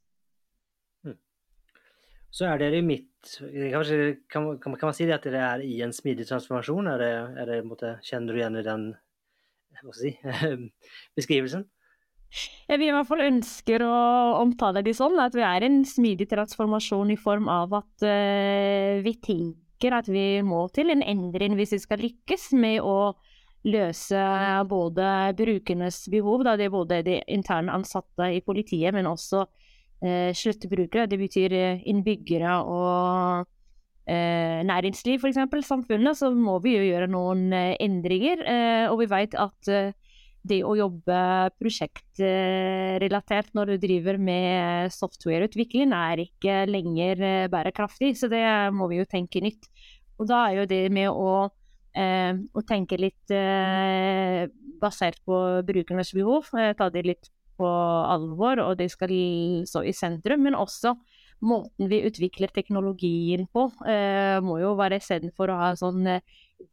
Så 2.29 2.45
er 2.45 2.61
dere 2.61 2.79
i 2.79 2.85
midt 2.85 3.07
Kanskje, 3.19 4.19
kan, 4.31 4.53
kan, 4.61 4.77
man 4.79 4.95
si 4.95 5.09
at 5.11 5.25
dere 5.25 5.41
er 5.43 5.63
i 5.65 5.81
en 5.83 5.91
smidig 5.95 6.27
transformasjon? 6.29 6.87
Er 6.93 7.01
det, 7.01 7.11
er 7.41 7.49
det, 7.51 7.57
måte, 7.67 7.97
kjenner 8.05 8.31
du 8.31 8.39
igjen 8.39 8.59
i 8.61 8.63
den 8.63 8.85
si, 9.97 10.13
beskrivelsen? 11.19 11.65
Ja, 12.69 12.77
vi 12.77 12.87
i 12.87 12.93
hvert 12.93 13.09
fall 13.09 13.25
ønsker 13.25 13.83
å 13.83 13.93
omtale 14.39 14.83
det 14.85 14.93
sånn 14.95 15.17
at 15.19 15.35
vi 15.35 15.43
er 15.43 15.65
en 15.65 15.81
smidig 15.87 16.29
transformasjon 16.29 17.11
i 17.11 17.17
form 17.19 17.49
av 17.51 17.73
at 17.81 18.05
uh, 18.05 19.01
vi 19.03 19.15
tenker 19.19 19.97
at 19.97 20.07
vi 20.11 20.43
må 20.45 20.67
til 20.75 20.93
en 20.93 21.01
endring 21.01 21.57
hvis 21.57 21.73
vi 21.75 21.81
skal 21.81 22.03
lykkes 22.05 22.51
med 22.59 22.83
å 22.85 23.15
løse 23.67 24.19
både 24.69 25.07
brukernes 25.35 26.05
behov, 26.13 26.45
da 26.47 26.55
det 26.55 26.69
er 26.69 26.73
både 26.73 27.01
de 27.03 27.17
interne 27.27 27.73
ansatte 27.75 28.29
i 28.31 28.43
politiet, 28.45 28.93
men 28.95 29.09
også 29.09 29.43
eh, 30.03 30.31
sluttbrukere. 30.35 31.07
Det 31.09 31.19
betyr 31.19 31.55
eh, 31.55 31.81
innbyggere 31.89 32.57
og 32.63 33.47
eh, 34.09 34.59
næringsliv, 34.67 35.19
f.eks. 35.21 35.67
samfunnet, 35.67 36.17
så 36.17 36.31
må 36.33 36.59
vi 36.63 36.75
jo 36.77 36.83
gjøre 36.89 37.09
noen 37.11 37.53
eh, 37.53 37.75
endringer. 37.83 38.45
Eh, 38.45 38.85
og 38.91 38.99
vi 39.03 39.09
vet 39.11 39.35
at 39.39 39.71
eh, 39.73 39.91
det 40.49 40.61
å 40.63 40.71
jobbe 40.79 41.19
prosjektrelatert 41.59 43.51
når 43.57 43.73
du 43.73 43.77
driver 43.83 44.17
med 44.17 44.91
softwareutvikling, 44.95 45.91
er 45.93 46.23
ikke 46.23 46.63
lenger 46.69 47.49
bærekraftig. 47.51 48.15
Så 48.17 48.31
det 48.31 48.45
må 48.73 48.87
vi 48.91 49.01
jo 49.01 49.07
tenke 49.09 49.43
nytt. 49.43 49.67
Og 50.19 50.27
da 50.27 50.45
er 50.47 50.61
jo 50.61 50.67
det 50.67 50.83
med 50.95 51.09
å, 51.11 51.49
eh, 51.95 52.33
å 52.35 52.63
tenke 52.67 52.99
litt 52.99 53.31
eh, 53.31 54.47
basert 54.79 55.19
på 55.27 55.37
brukernes 55.67 56.11
behov, 56.15 56.49
eh, 56.59 56.73
ta 56.75 56.89
det 56.91 57.05
litt 57.07 57.29
på 57.59 57.69
alvor, 58.15 58.55
og 58.63 58.77
det 58.79 58.89
skal 58.93 59.11
stå 59.67 59.83
i 59.85 59.95
sentrum. 59.95 60.39
Men 60.47 60.55
også 60.55 60.95
måten 61.45 61.89
vi 61.91 62.01
utvikler 62.07 62.47
teknologien 62.53 63.47
på, 63.53 63.61
eh, 63.87 64.39
må 64.43 64.59
jo 64.61 64.75
være 64.79 64.97
istedenfor 64.99 65.47
å 65.51 65.59
ha 65.61 65.69
sånn 65.79 66.07
eh, 66.07 66.21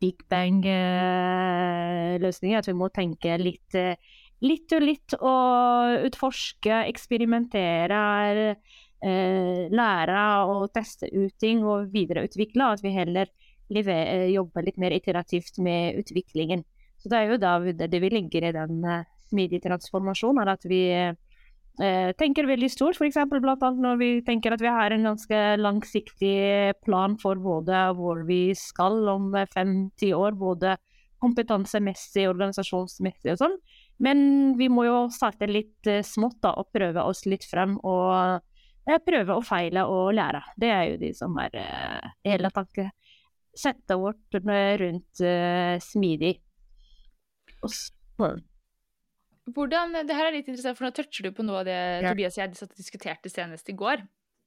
big 0.03 0.17
bang-løsninger. 0.33 2.59
At 2.59 2.69
vi 2.71 2.79
må 2.79 2.87
tenke 2.95 3.31
litt, 3.41 3.75
eh, 3.75 3.97
litt 4.43 4.73
og 4.75 4.83
litt 4.83 5.15
og 5.21 6.07
utforske, 6.09 6.75
eksperimentere. 6.91 8.57
Eh, 9.07 9.69
lære 9.71 10.21
og 10.51 10.73
teste 10.75 11.07
ut 11.13 11.39
ting 11.39 11.65
og 11.65 11.93
videreutvikle. 11.93 12.63
At 12.73 12.83
vi 12.83 12.91
heller 12.97 13.27
lever, 13.71 14.29
jobber 14.33 14.63
litt 14.67 14.79
mer 14.79 14.93
iterativt 14.97 15.59
med 15.63 15.97
utviklingen. 16.01 16.65
Så 16.99 17.09
det 17.13 17.19
er 17.19 17.27
jo 17.31 17.37
da 17.39 17.59
det 17.87 18.01
vi 18.03 18.09
ligger 18.11 18.43
i 18.49 18.57
den 18.57 18.75
uh, 19.33 19.63
transformasjon, 19.65 20.43
er 20.43 20.53
at 20.53 20.67
vi 20.69 20.83
eh, 20.97 22.11
tenker 22.19 22.49
veldig 22.49 22.71
stort. 22.73 22.99
F.eks. 22.99 23.19
bl.a. 23.31 23.71
når 23.71 24.01
vi 24.01 24.11
tenker 24.27 24.55
at 24.55 24.65
vi 24.65 24.73
har 24.73 24.95
en 24.95 25.09
ganske 25.11 25.41
langsiktig 25.61 26.75
plan 26.87 27.17
for 27.21 27.41
både 27.41 27.87
hvor 27.99 28.25
vi 28.29 28.51
skal 28.57 29.03
om 29.13 29.33
fem-ti 29.53 30.13
år, 30.17 30.37
både 30.39 30.77
kompetansemessig, 31.23 32.27
organisasjonsmessig 32.29 33.35
og 33.35 33.41
sånn. 33.41 33.57
Men 34.03 34.19
vi 34.59 34.69
må 34.73 34.85
jo 34.87 34.99
starte 35.13 35.49
litt 35.49 35.89
eh, 35.89 36.05
smått 36.05 36.43
da, 36.45 36.53
og 36.61 36.71
prøve 36.75 37.05
oss 37.09 37.25
litt 37.29 37.47
frem. 37.49 37.77
Og 37.87 38.41
eh, 38.91 39.01
prøve 39.07 39.39
å 39.39 39.45
feile 39.45 39.87
og 39.91 40.13
lære. 40.17 40.43
Det 40.61 40.73
er 40.73 40.85
jo 40.91 40.99
de 41.01 41.13
som 41.17 41.37
er 41.43 41.57
uh, 41.59 42.11
hele 42.27 42.53
tankesettet 42.55 43.97
vårt 43.99 44.39
rundt 44.83 45.25
uh, 45.25 45.75
smidig. 45.83 46.37
Og 47.65 47.73
så 47.73 48.35
hvordan, 49.55 49.95
det 50.07 50.15
her 50.17 50.29
er 50.29 50.35
litt 50.35 50.49
interessant, 50.51 50.79
for 50.79 50.89
Nå 50.89 50.93
toucher 50.97 51.29
du 51.29 51.35
på 51.35 51.45
noe 51.47 51.63
av 51.63 51.69
det 51.69 51.77
ja. 51.77 52.11
Tobias 52.11 52.39
og 52.39 52.43
jeg 52.43 52.71
diskuterte 52.75 53.31
senest 53.31 53.69
i 53.71 53.77
går. 53.79 54.03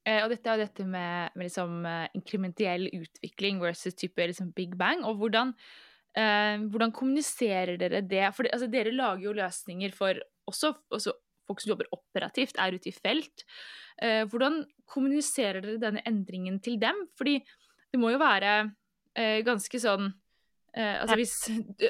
Eh, 0.08 0.22
og 0.24 0.32
dette 0.34 0.51
er 0.51 0.63
dette 0.63 0.86
med, 0.88 1.36
med 1.36 1.48
liksom, 1.48 1.79
eh, 1.88 2.10
inkrementiell 2.18 2.89
utvikling 2.91 3.62
versus 3.63 3.98
type 4.00 4.27
liksom, 4.32 4.51
big 4.58 4.75
bang. 4.79 5.06
Og 5.08 5.22
hvordan, 5.22 5.53
eh, 6.20 6.60
hvordan 6.68 6.96
kommuniserer 6.96 7.79
dere 7.79 8.03
det? 8.03 8.27
For 8.36 8.48
det, 8.48 8.53
altså, 8.56 8.70
dere 8.72 8.96
lager 8.96 9.29
jo 9.29 9.36
løsninger 9.39 9.96
for 9.96 10.20
også, 10.50 10.74
også, 10.96 11.15
folk 11.50 11.63
som 11.63 11.74
jobber 11.74 11.89
operativt, 11.96 12.60
er 12.62 12.75
ute 12.75 12.91
i 12.91 12.96
felt. 12.96 13.46
Eh, 14.03 14.24
hvordan 14.29 14.62
kommuniserer 14.89 15.63
dere 15.63 15.82
denne 15.82 16.03
endringen 16.08 16.60
til 16.63 16.79
dem? 16.82 17.08
Fordi 17.18 17.39
det 17.89 18.00
må 18.01 18.12
jo 18.13 18.22
være 18.22 18.58
eh, 19.18 19.39
ganske 19.48 19.82
sånn 19.82 20.12
Eh, 20.78 21.00
altså 21.02 21.18
hvis, 21.18 21.34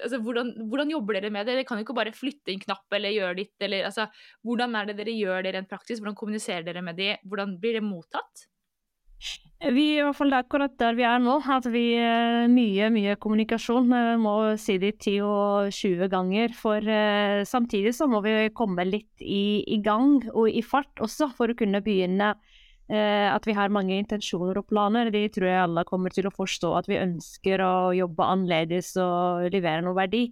altså 0.02 0.20
hvordan, 0.24 0.54
hvordan, 0.72 0.94
jobber 0.96 1.18
dere 1.18 1.34
med 1.34 1.48
det? 1.48 1.58
Dere 1.58 1.68
kan 1.68 1.80
jo 1.80 1.88
ikke 1.88 1.98
bare 1.98 2.16
flytte 2.16 2.54
en 2.54 2.62
knapp 2.62 2.96
eller 2.96 3.16
gjøre 3.16 3.40
ditt. 3.42 3.56
Eller, 3.66 3.90
altså, 3.90 4.08
hvordan 4.48 4.78
er 4.80 4.90
det 4.90 5.00
dere 5.02 5.18
gjør 5.18 5.44
det 5.46 5.56
rent 5.56 5.72
praktisk? 5.72 6.04
Hvordan 6.04 6.18
kommuniserer 6.20 6.64
dere 6.68 6.86
med 6.86 7.00
de? 7.00 7.12
Hvordan 7.28 7.58
blir 7.60 7.80
det 7.80 7.86
mottatt? 7.86 8.48
Vi 9.60 9.86
i 9.98 10.00
hvert 10.00 10.16
fall 10.16 10.32
akkurat 10.38 10.78
der 10.80 10.96
vi 10.96 11.04
er 11.04 11.18
nå, 11.20 11.34
at 11.52 11.66
vi 11.68 11.84
uh, 12.00 12.46
mye, 12.48 12.88
mye 12.96 13.18
kommunikasjon. 13.20 13.92
Vi 13.92 14.14
må 14.24 14.36
si 14.62 14.78
det 14.80 14.94
10 15.02 15.18
og 15.28 15.74
20 15.76 16.08
ganger. 16.14 16.56
For 16.56 16.80
uh, 16.80 17.44
samtidig 17.44 17.92
så 17.98 18.08
må 18.08 18.24
vi 18.24 18.38
komme 18.56 18.88
litt 18.88 19.20
i, 19.20 19.60
i, 19.68 19.82
gang 19.84 20.22
og 20.32 20.48
i 20.48 20.64
fart 20.64 21.04
også, 21.04 21.34
for 21.36 21.52
å 21.52 21.60
kunne 21.60 21.84
begynne 21.84 22.32
Eh, 22.32 22.49
at 22.90 23.46
vi 23.46 23.54
har 23.54 23.70
mange 23.70 23.98
intensjoner 24.02 24.58
og 24.58 24.66
planer. 24.72 25.12
Det 25.14 25.36
tror 25.36 25.46
jeg 25.46 25.62
alle 25.62 25.84
kommer 25.86 26.14
til 26.14 26.26
å 26.26 26.34
forstå. 26.34 26.72
At 26.80 26.90
vi 26.90 26.98
ønsker 26.98 27.62
å 27.62 27.92
jobbe 27.94 28.26
annerledes 28.26 28.96
og 29.02 29.46
levere 29.54 29.84
noe 29.86 29.98
verdi. 29.98 30.24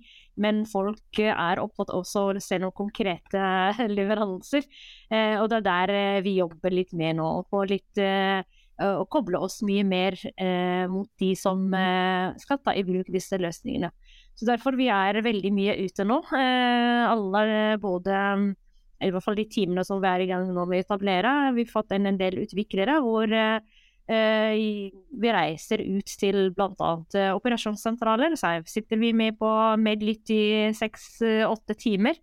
Men 0.41 0.63
folk 0.69 1.21
er 1.21 1.61
opptatt 1.61 1.93
også 1.93 2.23
av 2.23 2.39
å 2.39 2.43
se 2.43 2.59
noen 2.61 2.75
konkrete 2.77 3.41
leveranser. 3.97 4.65
Eh, 5.09 5.37
og 5.37 5.49
det 5.51 5.61
er 5.61 5.67
der 5.69 5.95
eh, 5.97 6.21
vi 6.25 6.37
jobber 6.39 6.73
litt 6.73 6.93
med 6.97 7.19
nå. 7.21 7.31
På 7.51 7.61
litt 7.69 8.05
å 8.77 9.07
koble 9.09 9.39
oss 9.41 9.63
mye 9.65 9.81
mer 9.81 10.13
mot 10.85 11.07
de 11.17 11.31
som 11.33 11.63
skal 12.37 12.59
ta 12.61 12.75
i 12.77 12.83
bruk 12.85 13.07
disse 13.09 13.39
løsningene. 13.41 13.89
Så 14.37 14.45
derfor 14.45 14.77
vi 14.77 14.85
er 14.93 15.17
veldig 15.25 15.49
mye 15.49 15.73
ute 15.81 16.05
nå. 16.05 16.19
alle 16.29 17.41
både 17.81 18.19
i 19.03 19.09
hvert 19.13 19.23
fall 19.23 19.37
de 19.37 19.45
teamene 19.51 19.83
som 19.85 20.01
vi 20.01 20.09
er 20.09 20.23
i 20.23 20.29
gang 20.29 20.47
med 20.49 20.63
å 20.63 20.77
etablere, 20.77 21.33
vi 21.55 21.65
har 21.65 21.73
fått 21.73 21.93
inn 21.95 22.09
en 22.09 22.19
del 22.19 22.39
utviklere 22.41 22.97
hvor 23.05 23.33
eh, 23.37 23.59
vi 24.07 25.31
reiser 25.35 25.83
ut 25.83 26.11
til 26.19 26.51
bl.a. 26.55 26.91
operasjonssentraler. 27.35 28.37
Så 28.39 28.53
sitter 28.71 29.01
vi 29.01 29.11
med 29.13 29.37
på 29.39 29.49
Medlytt 29.81 30.31
i 30.31 30.43
seks-åtte 30.77 31.75
timer. 31.77 32.15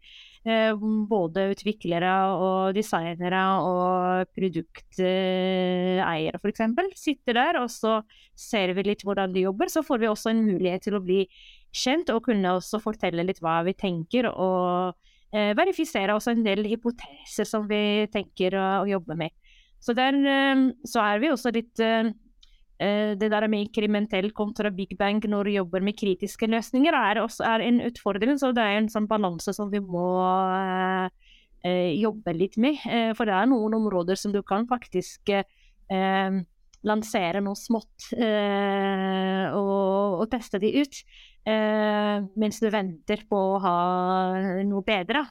Både 0.45 1.47
utviklere 1.55 2.13
og 2.37 2.75
designere 2.77 3.43
og 3.65 4.33
produkteiere, 4.37 6.41
f.eks. 6.41 6.61
Sitter 7.01 7.39
der, 7.39 7.61
og 7.63 7.71
så 7.73 8.03
ser 8.37 8.75
vi 8.77 8.85
litt 8.91 9.05
hvordan 9.05 9.33
de 9.33 9.47
jobber. 9.47 9.73
Så 9.73 9.85
får 9.85 10.03
vi 10.03 10.11
også 10.11 10.33
en 10.33 10.45
mulighet 10.45 10.83
til 10.89 10.99
å 10.99 11.05
bli 11.05 11.23
kjent 11.75 12.13
og 12.15 12.25
kunne 12.29 12.57
også 12.59 12.81
fortelle 12.81 13.27
litt 13.29 13.43
hva 13.45 13.61
vi 13.67 13.75
tenker. 13.77 14.31
og 14.33 15.13
verifisere 15.35 16.15
også 16.15 16.31
en 16.31 16.45
del 16.47 16.63
hypoteser 16.71 17.49
som 17.49 17.65
vi 17.67 18.07
tenker 18.13 18.55
å, 18.55 18.67
å 18.85 18.87
jobbe 18.87 19.17
med. 19.19 19.35
Så 19.83 19.93
der 19.97 20.15
så 20.87 21.03
er 21.03 21.19
vi 21.21 21.33
også 21.33 21.51
litt 21.53 21.81
det 21.81 23.29
der 23.31 23.47
med 23.51 23.67
inkrementell 23.67 24.31
kontra 24.35 24.71
big 24.73 24.95
bang 24.99 25.21
når 25.29 25.51
du 25.51 25.53
jobber 25.57 25.85
med 25.85 25.99
kritiske 25.99 26.47
løsninger, 26.51 26.95
er, 26.95 27.21
også, 27.23 27.45
er 27.47 27.67
en 27.67 27.83
utfordring. 27.87 28.39
Så 28.39 28.53
det 28.55 28.63
er 28.63 28.79
en 28.79 28.91
sånn 28.91 29.11
balanse 29.11 29.53
som 29.55 29.71
vi 29.75 29.83
må 29.83 30.07
eh, 31.65 31.93
jobbe 31.99 32.35
litt 32.37 32.59
med. 32.61 32.81
Eh, 32.87 33.13
for 33.17 33.29
det 33.29 33.37
er 33.37 33.51
noen 33.51 33.77
områder 33.79 34.19
som 34.21 34.35
du 34.35 34.43
kan 34.47 34.67
faktisk 34.71 35.35
eh, 35.35 36.41
lansere 36.85 37.41
noe 37.45 37.59
smått 37.59 38.11
og, 38.15 40.21
og, 40.21 40.27
teste 40.33 40.61
de 40.63 40.73
ut. 40.83 41.01
mens 42.41 42.61
du 42.61 42.69
venter 42.73 43.25
på 43.29 43.37
å 43.37 43.59
ha 43.61 43.79
noe 44.65 44.85
bedre. 44.85 45.25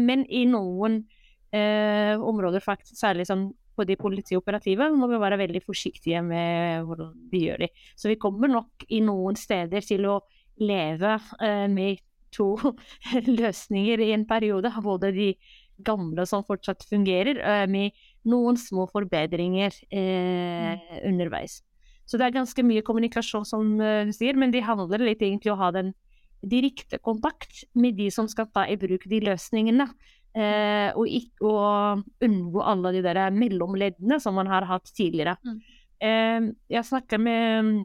men 0.00 0.24
i 0.28 0.46
noen 0.48 1.02
områder, 1.50 2.62
faktisk, 2.64 2.96
særlig 3.00 3.26
sånn 3.28 3.48
på 3.80 3.86
de 3.88 3.96
politioperative, 4.00 4.90
må 4.92 5.08
vi 5.10 5.20
være 5.20 5.40
veldig 5.40 5.62
forsiktige 5.64 6.20
med 6.24 6.84
hvordan 6.88 7.14
vi 7.32 7.46
gjør 7.46 7.64
det. 7.64 7.70
Så 7.96 8.10
vi 8.10 8.18
kommer 8.20 8.52
nok 8.52 8.84
i 8.92 9.00
noen 9.04 9.38
steder 9.40 9.84
til 9.86 10.06
å 10.10 10.20
leve 10.60 11.16
eh, 11.40 11.66
med 11.72 12.02
to 12.34 12.52
løsninger 13.40 14.04
i 14.04 14.12
en 14.16 14.26
periode. 14.28 14.72
Både 14.84 15.12
de 15.16 15.32
gamle 15.80 16.26
som 16.28 16.44
fortsatt 16.44 16.84
fungerer, 16.90 17.40
eh, 17.40 17.66
med 17.70 17.96
noen 18.28 18.58
små 18.60 18.86
forbedringer 18.90 19.74
eh, 19.88 20.76
mm. 20.76 21.02
underveis. 21.08 21.60
Så 22.08 22.18
det 22.18 22.26
er 22.26 22.38
ganske 22.40 22.64
mye 22.66 22.84
kommunikasjon, 22.84 23.46
som 23.48 23.76
eh, 23.80 24.04
du 24.08 24.14
sier, 24.16 24.38
men 24.38 24.52
det 24.54 24.64
handler 24.66 25.06
litt 25.06 25.22
egentlig 25.22 25.52
om 25.52 25.58
å 25.58 25.64
ha 25.64 25.72
den 25.76 25.92
direkte 26.40 26.98
kontakt 27.04 27.64
med 27.76 27.98
de 27.98 28.08
som 28.12 28.28
skal 28.28 28.48
ta 28.52 28.64
i 28.68 28.78
bruk 28.80 29.04
de 29.10 29.20
løsningene. 29.28 29.86
Eh, 30.30 30.90
og, 30.94 31.06
ikke, 31.10 31.42
og 31.46 32.24
unngå 32.24 32.62
alle 32.62 32.94
de 32.94 33.04
der 33.04 33.22
mellomleddene 33.34 34.20
som 34.22 34.36
man 34.38 34.50
har 34.50 34.66
hatt 34.68 34.92
tidligere. 34.96 35.36
Mm. 35.44 35.56
Eh, 36.00 36.50
jeg 36.76 36.86
snakker 36.86 37.20
med 37.20 37.80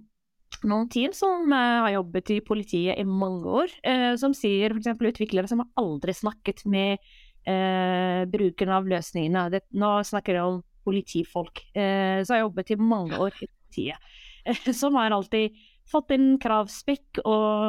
noen 0.64 0.90
team 0.92 1.14
som 1.16 1.52
eh, 1.52 1.80
har 1.84 1.94
jobbet 1.98 2.32
i 2.36 2.42
politiet 2.46 3.00
i 3.02 3.06
mange 3.08 3.58
år, 3.62 3.74
eh, 3.84 4.14
som 4.22 4.36
sier 4.38 4.76
f.eks. 4.76 4.94
utviklere 4.96 5.50
som 5.52 5.64
har 5.64 5.72
aldri 5.82 6.16
snakket 6.16 6.64
med 6.70 7.02
eh, 7.50 8.26
bruken 8.32 8.74
av 8.76 8.90
løsningene. 8.90 9.48
Det, 9.54 9.64
nå 9.78 9.92
snakker 10.08 10.38
jeg 10.40 10.50
om 10.50 10.60
politifolk 10.86 11.64
eh, 11.74 12.22
som 12.24 12.36
har 12.36 12.46
jobbet 12.46 12.76
i 12.76 12.80
mange 12.82 13.22
år 13.22 13.34
i 13.40 13.50
politiet. 13.50 14.14
som 14.82 14.98
har 15.00 15.14
alltid 15.16 15.56
fått 15.90 16.14
en 16.14 16.36
kravspekk 16.42 17.22
og, 17.26 17.66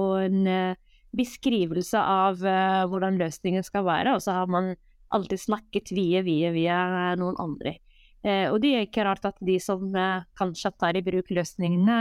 og 0.00 0.12
en 0.24 0.76
beskrivelse 1.16 2.00
av 2.00 2.40
uh, 2.44 2.84
hvordan 2.88 3.18
løsningen 3.20 3.64
skal 3.64 3.86
være, 3.86 4.14
og 4.16 4.24
så 4.24 4.40
har 4.40 4.50
man 4.52 4.74
alltid 5.14 5.40
snakket 5.40 5.92
via, 5.96 6.22
via, 6.24 6.52
via 6.52 6.78
noen 7.16 7.38
andre. 7.40 7.78
Eh, 8.26 8.48
og 8.50 8.58
det 8.60 8.72
er 8.74 8.84
ikke 8.84 9.04
rart 9.06 9.24
at 9.28 9.36
de 9.46 9.54
som 9.62 9.92
eh, 9.94 10.24
kanskje 10.36 10.72
tar 10.74 10.96
i 10.98 11.04
bruk 11.06 11.30
løsningene, 11.32 11.98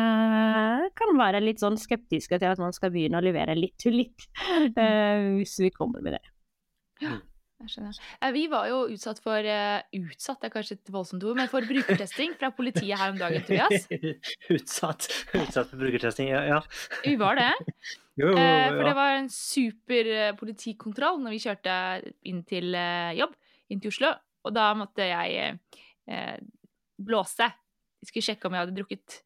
kan 0.98 1.14
være 1.20 1.44
litt 1.44 1.62
sånn 1.62 1.78
skeptiske 1.80 2.40
til 2.42 2.50
at 2.50 2.62
man 2.62 2.74
skal 2.76 2.92
begynne 2.94 3.22
å 3.22 3.26
levere 3.26 3.56
litt 3.56 3.78
til 3.80 4.00
litt, 4.02 4.26
hvis 5.38 5.60
vi 5.62 5.72
kommer 5.76 6.02
med 6.04 6.18
det. 6.18 6.24
Ja. 7.04 7.18
Jeg 7.58 7.72
skjønner. 7.74 7.98
Vi 8.36 8.44
var 8.52 8.68
jo 8.70 8.82
utsatt 8.94 9.20
for 9.24 9.42
uh, 9.50 9.80
Utsatt 9.98 10.44
er 10.46 10.52
kanskje 10.54 10.76
et 10.78 10.92
voldsomt 10.94 11.24
ord, 11.26 11.40
men 11.40 11.50
for 11.50 11.66
brukertesting 11.66 12.36
fra 12.38 12.52
politiet 12.54 13.00
her 13.00 13.14
om 13.16 13.18
dagen, 13.18 13.42
Tobias. 13.48 13.88
utsatt. 14.56 15.08
Utsatt 15.34 15.72
for 15.72 15.82
brukertesting, 15.82 16.30
ja. 16.30 16.44
ja. 16.46 16.60
Vi 17.06 17.18
var 17.20 17.40
det. 17.42 17.54
Jo, 18.18 18.32
jo, 18.32 18.34
uh, 18.34 18.72
for 18.74 18.82
det 18.82 18.92
var 18.98 19.12
en 19.14 19.28
super 19.30 20.08
uh, 20.10 20.32
politikontroll 20.40 21.20
når 21.22 21.36
vi 21.36 21.42
kjørte 21.44 21.74
inn 22.26 22.40
til 22.50 22.74
jobb, 23.14 23.36
inn 23.70 23.84
til 23.84 23.94
Oslo. 23.94 24.10
Og 24.50 24.56
da 24.56 24.72
måtte 24.80 25.06
jeg 25.06 25.60
blåse. 26.98 27.46
Jeg 28.02 28.10
skulle 28.10 28.26
sjekke 28.26 28.50
om 28.50 28.56
jeg 28.58 28.64
hadde 28.64 28.74
drukket. 28.80 29.20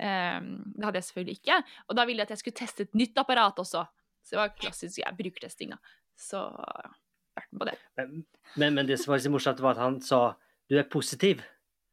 det 0.00 0.82
hadde 0.88 0.98
jeg 0.98 1.06
selvfølgelig 1.10 1.38
ikke. 1.38 1.60
Og 1.86 1.98
da 2.00 2.08
ville 2.08 2.24
jeg 2.24 2.26
at 2.26 2.34
jeg 2.34 2.42
skulle 2.42 2.58
teste 2.58 2.88
et 2.88 2.98
nytt 2.98 3.22
apparat 3.22 3.62
også. 3.62 3.84
Så 4.26 4.34
det 4.34 4.40
var 4.40 4.58
klassisk 4.58 4.98
ja, 5.04 5.14
brukertesting, 5.14 5.76
da. 5.76 5.94
Så 6.18 6.42
med 7.36 7.60
på 7.60 7.68
det. 7.70 7.76
Men, 8.56 8.74
men, 8.78 8.86
det 8.88 9.00
som 9.02 9.12
var 9.12 9.22
litt 9.22 9.34
morsomt, 9.34 9.62
var 9.64 9.76
at 9.76 9.84
han 9.84 10.00
sa 10.04 10.22
du 10.70 10.78
er 10.80 10.88
positiv. 10.88 11.42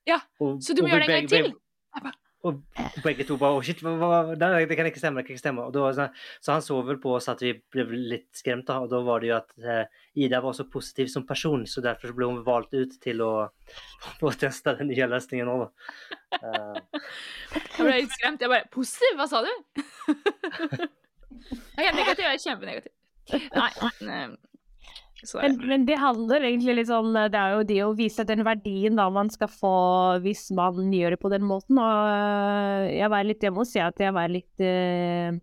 Ja, 0.08 0.22
og, 0.40 0.62
så 0.64 0.74
du 0.74 0.84
må 0.86 0.92
gjøre 0.92 1.08
det 1.08 1.22
en 1.22 1.30
gang 1.30 1.52
til. 1.52 2.18
Og 2.42 2.58
begge 3.04 3.26
to 3.30 3.36
bare 3.38 3.54
oh, 3.54 3.62
shit, 3.62 3.84
det, 3.84 4.76
kan 4.78 4.88
ikke 4.90 5.00
stemme. 5.00 5.22
det 5.22 5.28
kan 5.28 5.36
ikke 5.36 5.44
stemme. 5.44 5.66
Og 5.68 5.76
da, 5.76 6.08
så 6.42 6.56
han 6.56 6.64
så 6.66 6.80
vel 6.88 6.98
på 7.02 7.14
oss 7.14 7.30
at 7.30 7.44
vi 7.46 7.52
ble 7.74 7.86
litt 7.94 8.30
skremt, 8.38 8.66
da. 8.70 8.80
Og 8.82 8.90
da 8.90 9.02
var 9.06 9.22
det 9.22 9.30
jo 9.30 9.36
at 9.38 9.54
eh, 9.62 10.00
Ida 10.26 10.42
var 10.42 10.56
så 10.58 10.66
positiv 10.66 11.12
som 11.14 11.28
person, 11.28 11.68
så 11.70 11.84
derfor 11.86 12.16
ble 12.18 12.32
hun 12.32 12.42
valgt 12.48 12.74
ut 12.74 12.98
til 13.04 13.22
å 13.22 13.32
å 14.26 14.34
teste 14.34 14.74
den 14.80 14.90
nye 14.90 15.10
løsningen 15.12 15.54
òg, 15.54 15.68
da. 15.68 15.70
Uh. 16.42 17.02
Jeg 17.52 17.86
ble 17.86 17.98
litt 18.00 18.18
skremt. 18.18 18.42
Jeg 18.42 18.54
bare 18.56 18.70
Positiv? 18.74 19.22
Hva 19.22 19.30
sa 19.30 19.46
du? 19.46 19.52
jeg 21.78 21.92
er 21.92 21.94
negativ. 21.94 22.26
Jeg 22.26 22.32
er 22.34 22.46
kjempenegativ. 22.48 22.96
Nei. 24.02 24.32
Men, 25.38 25.60
men, 25.70 25.86
det 25.86 26.00
handler 26.02 26.48
egentlig 26.48 26.80
litt 26.80 26.90
sånn 26.90 27.14
Det 27.14 27.38
er 27.38 27.54
jo 27.54 27.68
det 27.70 27.80
å 27.86 27.94
vise 27.98 28.26
den 28.28 28.42
verdien 28.48 28.98
da 28.98 29.06
man 29.14 29.30
skal 29.34 29.52
få 29.54 29.76
hvis 30.24 30.48
man 30.58 30.90
gjør 30.94 31.16
det 31.16 31.22
på 31.22 31.32
den 31.34 31.46
måten. 31.46 31.78
Og 31.82 32.10
øh, 32.10 32.90
jeg 32.96 33.14
var 33.14 33.28
litt 33.28 33.46
Jeg 33.46 33.56
må 33.56 33.68
si 33.68 33.82
at 33.84 34.02
jeg 34.02 34.14
var 34.16 34.32
litt 34.32 34.66
uh, 34.66 35.38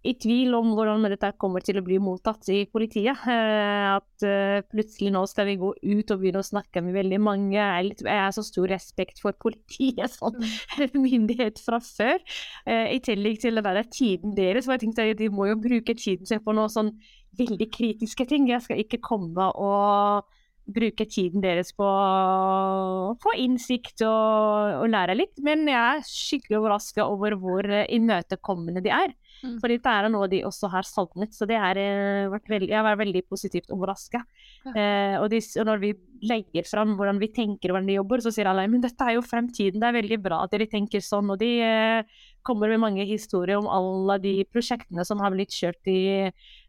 i 0.00 0.14
tvil 0.16 0.54
om 0.56 0.70
hvordan 0.72 1.04
dette 1.12 1.28
kommer 1.36 1.60
til 1.60 1.76
å 1.76 1.82
bli 1.84 1.98
mottatt 2.00 2.48
i 2.48 2.62
politiet. 2.72 3.20
Uh, 3.26 3.92
at 3.98 4.24
uh, 4.24 4.64
plutselig 4.72 5.12
nå 5.12 5.26
skal 5.28 5.50
vi 5.50 5.58
gå 5.60 5.74
ut 5.76 6.14
og 6.14 6.22
begynne 6.22 6.40
å 6.40 6.48
snakke 6.48 6.80
med 6.86 6.96
veldig 6.96 7.20
mange. 7.20 7.58
Jeg, 7.58 7.88
litt, 7.90 8.04
jeg 8.08 8.24
har 8.24 8.32
så 8.32 8.44
stor 8.46 8.72
respekt 8.72 9.20
for 9.20 9.36
politiet 9.36 10.08
som 10.16 10.32
mm. 10.32 10.96
myndighet 10.96 11.60
fra 11.60 11.82
før. 11.84 12.16
I 12.64 13.00
tillegg 13.04 13.42
til 13.44 13.60
det 13.60 13.68
der 13.68 13.84
tiden 13.84 14.32
deres. 14.38 14.64
For 14.64 14.78
jeg 14.78 14.86
tenkte 14.86 15.10
at 15.12 15.20
de 15.20 15.28
må 15.32 15.50
jo 15.50 15.60
bruke 15.60 15.96
tiden 15.98 16.28
sin 16.28 16.40
på 16.44 16.56
noe 16.56 16.72
sånn 16.72 16.94
veldig 17.38 17.70
kritiske 17.72 18.26
ting. 18.28 18.48
Jeg 18.50 18.64
skal 18.64 18.82
ikke 18.82 19.02
komme 19.04 19.50
og 19.54 20.28
bruke 20.70 21.06
tiden 21.08 21.42
deres 21.42 21.72
på 21.74 21.86
å 21.86 23.14
få 23.22 23.32
innsikt 23.42 24.04
og, 24.06 24.84
og 24.84 24.90
lære 24.92 25.16
litt, 25.18 25.34
men 25.44 25.64
jeg 25.68 25.80
er 25.80 26.04
skikkelig 26.06 26.60
overraska 26.60 27.06
over 27.10 27.34
hvor 27.40 27.66
imøtekommende 27.88 28.84
de 28.84 28.92
er. 28.94 29.16
Mm. 29.40 29.56
For 29.62 29.72
dette 29.72 29.92
er 29.92 30.08
noe 30.12 30.28
de 30.30 30.42
også 30.44 30.68
har 30.72 30.86
savnet, 30.86 31.32
så 31.36 31.46
det 31.48 31.58
har 31.60 31.78
eh, 31.80 32.28
vært 32.32 32.50
veldig, 32.52 32.68
jeg 32.72 32.84
vært 32.84 33.00
veldig 33.00 33.22
positivt 33.30 33.72
overraska. 33.72 34.20
Ja. 34.66 34.74
Eh, 34.74 35.16
og, 35.20 35.32
og, 35.32 35.66
når 35.68 35.80
vi 35.82 35.92
legger 36.28 36.66
fram 36.68 36.94
hvordan 36.98 37.20
vi 37.22 37.30
tenker 37.32 37.70
og 37.70 37.78
hvordan 37.78 37.88
de 37.88 37.96
jobber, 37.96 38.24
så 38.24 38.32
sier 38.34 38.50
alle 38.50 38.66
men 38.68 38.84
dette 38.84 39.06
er 39.06 39.16
jo 39.16 39.24
fremtiden, 39.24 39.80
det 39.80 39.88
er 39.88 39.96
veldig 39.96 40.20
bra 40.22 40.42
at 40.44 40.52
dere 40.52 40.68
tenker 40.70 41.04
sånn. 41.04 41.32
Og 41.32 41.40
de 41.40 41.54
eh, 41.64 42.20
kommer 42.46 42.72
med 42.72 42.82
mange 42.82 43.04
historier 43.08 43.60
om 43.60 43.68
alle 43.70 44.18
de 44.22 44.34
prosjektene 44.50 45.04
som 45.06 45.22
har 45.22 45.34
blitt 45.34 45.54
kjørt 45.54 45.90
i 45.90 46.00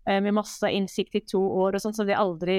Eh, 0.09 0.21
med 0.21 0.33
masse 0.33 0.65
innsikt 0.65 1.15
i 1.15 1.21
to 1.29 1.39
år 1.61 1.77
og 1.77 1.83
sånn, 1.83 1.93
som 1.93 2.07
det 2.09 2.17
aldri 2.17 2.57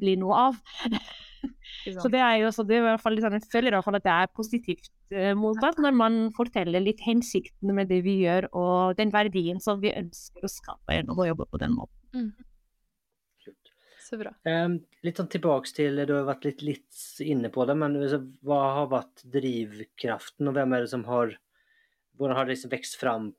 blir 0.00 0.18
noe 0.18 0.38
av. 0.48 0.56
så 2.02 2.10
det 2.10 2.22
er 2.22 2.40
jo 2.42 2.50
så 2.54 2.64
det 2.66 2.78
er 2.78 2.82
i 2.82 2.86
hvert 2.88 3.02
fall 3.02 3.14
liksom, 3.18 3.36
Jeg 3.38 3.50
føler 3.50 3.70
i 3.70 3.76
hvert 3.76 3.86
fall 3.86 3.98
at 3.98 4.06
det 4.06 4.14
er 4.14 4.32
positivt 4.34 4.88
uh, 5.14 5.32
mottatt 5.38 5.78
når 5.82 5.94
man 5.98 6.16
forteller 6.34 6.82
litt 6.82 7.02
hensiktene 7.06 7.76
med 7.76 7.90
det 7.90 8.00
vi 8.06 8.18
gjør, 8.24 8.48
og 8.58 8.96
den 8.98 9.14
verdien 9.14 9.62
som 9.62 9.82
vi 9.82 9.94
ønsker 9.94 10.42
å 10.42 10.50
skape 10.50 10.98
gjennom 10.98 11.22
å 11.22 11.28
jobbe 11.30 11.46
på 11.52 11.62
den 11.62 11.78
måten. 11.78 12.00
Mm. 12.18 12.32
Så 14.02 14.18
bra. 14.18 14.34
Um, 14.44 14.80
litt 15.06 15.16
sånn 15.16 15.30
tilbake 15.32 15.70
til, 15.72 16.02
Du 16.04 16.16
har 16.16 16.26
vært 16.26 16.42
litt, 16.44 16.66
litt 16.66 17.04
inne 17.22 17.48
på 17.54 17.64
det, 17.64 17.78
men 17.78 17.94
altså, 17.96 18.18
hva 18.44 18.58
har 18.80 18.90
vært 18.90 19.22
drivkraften, 19.38 20.50
og 20.50 20.58
hvem 20.58 20.74
er 20.74 20.84
det 20.84 20.90
som 20.92 21.06
har 21.06 21.38
Hvordan 22.18 22.36
har 22.36 22.46
det 22.46 22.56
liksom 22.56 22.72
vokst 22.72 22.98
fram 23.00 23.32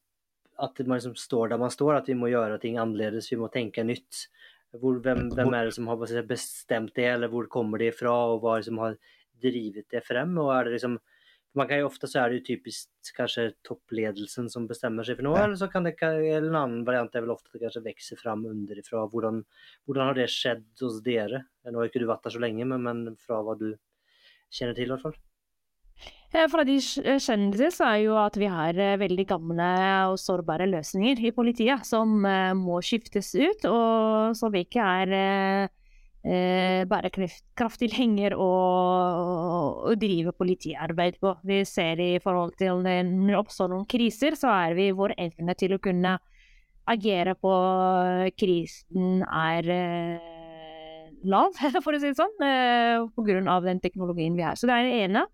at 0.62 0.80
man 0.86 1.00
liksom 1.00 1.16
står 1.18 1.50
der 1.50 1.62
man 1.62 1.72
står, 1.74 1.98
at 1.98 2.10
vi 2.10 2.18
må 2.18 2.30
gjøre 2.30 2.60
ting 2.62 2.78
annerledes, 2.82 3.32
vi 3.32 3.40
må 3.42 3.50
tenke 3.54 3.86
nytt. 3.86 4.28
Hvor, 4.74 4.98
hvem, 5.06 5.28
hvem, 5.34 5.54
er 5.54 5.68
det 5.68 5.76
som 5.76 5.90
har 5.90 6.00
bestemt 6.30 6.96
det, 6.98 7.06
eller 7.06 7.30
hvor 7.30 7.50
kommer 7.50 7.82
det 7.82 7.92
ifra, 7.94 8.14
og 8.34 8.42
hva 8.42 8.58
som 8.66 8.80
har 8.82 8.98
drivet 9.42 9.86
det 9.92 10.02
frem? 10.06 10.38
og 10.42 10.54
er 10.56 10.66
det 10.66 10.78
liksom 10.78 10.98
man 11.54 11.68
kan 11.70 11.84
jo 11.84 11.86
Ofte 11.86 12.08
så 12.10 12.24
er 12.24 12.32
det 12.32 12.40
jo 12.40 12.46
typisk 12.48 13.12
kanskje 13.14 13.52
toppledelsen 13.68 14.48
som 14.50 14.66
bestemmer 14.70 15.06
seg 15.06 15.20
for 15.20 15.28
noe, 15.28 15.38
eller 15.38 15.60
så 15.60 15.68
kan 15.70 15.86
det 15.86 15.94
eller 16.02 16.48
en 16.50 16.58
annen 16.58 16.88
variant 16.88 17.14
er 17.14 17.22
vel 17.26 17.36
ofte 17.36 17.52
at 17.52 17.54
det 17.54 17.62
kanskje 17.68 17.84
vokser 17.86 18.22
fram 18.22 18.48
underifra. 18.50 19.04
Hvordan, 19.12 19.44
hvordan, 19.86 20.08
har 20.10 20.18
det 20.18 20.32
skjedd 20.34 20.66
hos 20.82 20.98
dere? 21.06 21.44
Nå 21.70 21.78
har 21.78 21.92
ikke 21.92 22.02
du 22.02 22.08
vært 22.10 22.26
der 22.26 22.34
så 22.34 22.42
lenge, 22.42 22.66
men, 22.66 22.82
men 22.88 23.20
fra 23.22 23.44
hva 23.46 23.54
du 23.60 23.68
kjenner 24.50 24.74
til, 24.74 24.90
i 24.90 24.96
hvert 24.96 25.06
fall. 25.06 25.20
Fra 26.34 26.64
de 26.66 26.80
kjendiser 26.82 27.70
så 27.70 27.86
er 27.92 28.00
jo 28.08 28.16
at 28.18 28.38
vi 28.42 28.48
har 28.50 28.74
veldig 28.98 29.26
gamle 29.30 29.68
og 30.10 30.18
sårbare 30.18 30.66
løsninger 30.66 31.22
i 31.28 31.32
politiet 31.36 31.86
som 31.86 32.26
må 32.58 32.80
skiftes 32.82 33.36
ut, 33.38 33.68
og 33.70 34.34
som 34.40 34.58
ikke 34.58 34.88
er 35.04 35.14
eh, 36.24 36.84
bærekrafttilhenger 36.90 38.36
å, 38.40 38.50
å 39.90 39.96
drive 40.00 40.34
politiarbeid 40.38 41.20
på. 41.22 41.36
Vi 41.46 41.62
ser 41.70 42.02
i 42.02 42.12
forhold 42.24 42.56
til 42.60 42.82
når 42.84 43.30
det 43.30 43.40
oppstår 43.40 43.74
noen 43.74 43.88
kriser, 43.90 44.38
så 44.40 44.52
er 44.54 44.78
vi 44.78 44.92
vår 44.96 45.16
evne 45.18 45.58
til 45.60 45.76
å 45.76 45.82
kunne 45.84 46.18
agere 46.90 47.36
på 47.40 47.54
krisen 48.40 49.24
er 49.24 49.70
eh, 49.72 50.32
lav, 51.24 51.56
for 51.84 51.96
å 51.96 52.02
si 52.02 52.10
det 52.12 52.20
sånn, 52.20 52.36
eh, 52.44 53.06
pga. 53.16 53.60
den 53.64 53.84
teknologien 53.84 54.36
vi 54.36 54.46
har. 54.48 54.60
Så 54.60 54.68
det 54.70 54.80
er 54.80 54.90
det 54.90 55.00
ene. 55.08 55.28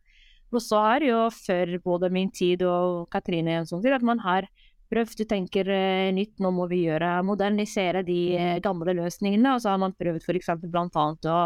Og 0.50 0.64
så 0.66 0.80
er 0.96 1.06
jo 1.12 1.22
før 1.34 1.76
både 1.84 2.10
min 2.14 2.32
tid 2.34 2.64
og 2.66 3.08
Katrine 3.14 3.58
Jønsson 3.58 3.84
tid 3.84 3.98
at 3.98 4.06
man 4.06 4.22
har 4.24 4.48
prøvd, 4.90 5.26
tenker 5.30 5.30
tenke 5.30 6.14
nytt, 6.16 6.40
nå 6.42 6.50
må 6.56 6.66
vi 6.72 6.84
gjøre, 6.88 7.20
modernisere 7.26 8.02
de 8.06 8.20
eh, 8.38 8.62
gamle 8.64 8.96
løsningene. 8.98 9.54
Og 9.54 9.62
så 9.64 9.74
har 9.74 9.82
man 9.82 9.94
prøvd 9.98 10.26
f.eks. 10.26 10.50
bl.a. 10.66 10.88
Å, 10.90 11.40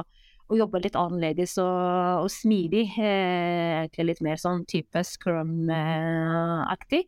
å 0.48 0.60
jobbe 0.60 0.82
litt 0.84 0.98
annerledes 1.00 1.58
og, 1.62 2.24
og 2.24 2.32
smidig. 2.32 2.86
Eh, 2.96 3.84
egentlig 3.84 4.08
litt 4.14 4.24
mer 4.26 4.40
sånn 4.40 4.64
type 4.70 5.04
scrum-aktig. 5.08 7.04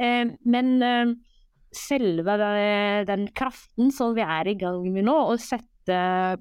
Eh, 0.00 0.24
men 0.48 0.74
eh, 0.84 1.14
selve 1.76 2.36
den 3.08 3.28
kraften 3.36 3.92
som 3.92 4.16
vi 4.16 4.24
er 4.24 4.48
i 4.48 4.56
gang 4.58 4.84
med 4.92 5.04
nå, 5.08 5.16
å 5.28 5.36
sette 5.40 5.64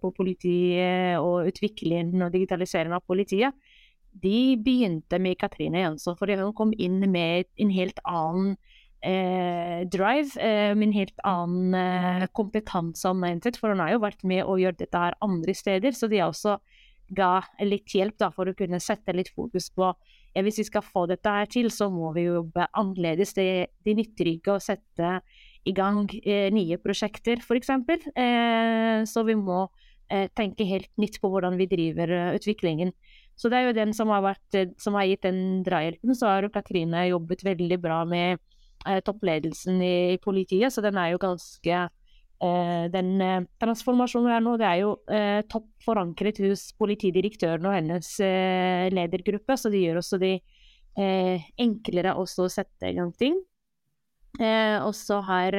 på 0.01 0.09
politiet 0.15 1.19
og 1.19 1.51
utviklingen 1.51 2.23
og 2.25 2.31
digitaliseringen 2.33 2.95
av 2.97 3.03
politiet, 3.05 3.53
de 4.23 4.55
begynte 4.63 5.19
med 5.21 5.39
Katrine 5.41 5.83
Jønsson, 5.83 6.17
fordi 6.19 6.37
hun 6.39 6.55
kom 6.55 6.71
inn 6.77 7.01
med 7.11 7.49
en 7.61 7.73
helt 7.75 7.99
annen 8.07 8.55
eh, 9.03 9.83
drive, 9.91 10.33
eh, 10.39 10.71
med 10.75 10.89
en 10.89 10.95
helt 10.95 11.25
annen 11.27 11.77
eh, 11.79 12.27
kompetanse 12.35 13.09
og 13.09 13.19
mindset. 13.21 13.59
For 13.59 13.73
hun 13.73 13.83
har 13.83 13.95
jo 13.95 14.03
vært 14.05 14.23
med 14.27 14.45
å 14.45 14.57
gjøre 14.61 14.79
dette 14.83 15.05
her 15.07 15.17
andre 15.25 15.55
steder, 15.57 15.95
så 15.97 16.09
de 16.11 16.23
også 16.25 16.57
ga 17.15 17.37
litt 17.61 17.93
hjelp 17.93 18.17
da, 18.21 18.31
for 18.33 18.49
å 18.49 18.57
kunne 18.57 18.81
sette 18.81 19.13
litt 19.13 19.29
fokus 19.35 19.69
på 19.75 19.91
ja, 20.35 20.43
hvis 20.43 20.57
vi 20.59 20.67
skal 20.67 20.83
få 20.83 21.05
dette 21.07 21.31
her 21.31 21.47
til, 21.47 21.69
så 21.71 21.87
må 21.93 22.09
vi 22.15 22.25
jobbe 22.25 22.67
annerledes. 22.75 23.31
Det, 23.37 23.47
det 23.87 23.93
nytter 23.95 24.33
ikke 24.33 24.57
å 24.57 24.63
sette 24.63 25.19
i 25.65 25.73
gang 25.75 26.03
eh, 26.21 26.49
nye 26.53 26.77
prosjekter, 26.81 27.39
f.eks. 27.39 27.71
Eh, 27.71 29.05
så 29.07 29.23
vi 29.27 29.37
må 29.39 29.61
eh, 30.11 30.27
tenke 30.35 30.67
helt 30.67 30.91
nytt 31.01 31.21
på 31.21 31.31
hvordan 31.31 31.55
vi 31.61 31.69
driver 31.71 32.11
uh, 32.11 32.33
utviklingen. 32.35 32.91
Så 33.35 33.51
det 33.51 33.59
er 33.59 33.69
jo 33.69 33.75
den 33.75 33.91
som 33.95 34.11
har, 34.13 34.23
vært, 34.23 34.47
eh, 34.55 34.71
som 34.79 34.95
har 34.95 35.07
gitt 35.09 35.25
den 35.27 35.61
drahjelpen. 35.65 36.15
Så 36.15 36.29
har 36.29 36.47
Katrine 36.53 37.07
jobbet 37.09 37.43
veldig 37.45 37.79
bra 37.83 37.99
med 38.07 38.39
eh, 38.87 39.01
toppledelsen 39.05 39.81
i, 39.83 39.95
i, 40.15 40.19
politiet, 40.23 40.73
så 40.73 40.83
den 40.85 40.97
er 40.99 41.13
jo 41.13 41.21
ganske 41.21 41.79
eh, 41.85 42.85
Den 42.93 43.15
eh, 43.23 43.47
transformasjonen 43.61 44.31
her 44.31 44.45
nå, 44.45 44.55
det 44.61 44.69
er 44.69 44.83
jo 44.83 44.93
eh, 45.11 45.41
topp 45.51 45.67
forankret 45.85 46.39
hos 46.43 46.69
politidirektøren 46.79 47.67
og 47.67 47.75
hennes 47.75 48.13
eh, 48.23 48.87
ledergruppe, 48.93 49.57
så 49.59 49.71
det 49.73 49.83
gjør 49.83 50.01
også 50.03 50.21
de 50.21 50.37
eh, 50.37 51.51
enklere 51.61 52.15
også 52.15 52.47
å 52.47 52.55
sette 52.55 52.91
i 52.91 52.97
gang 52.97 53.11
ting. 53.19 53.41
og 54.35 54.91
så 54.91 55.21
har 55.23 55.55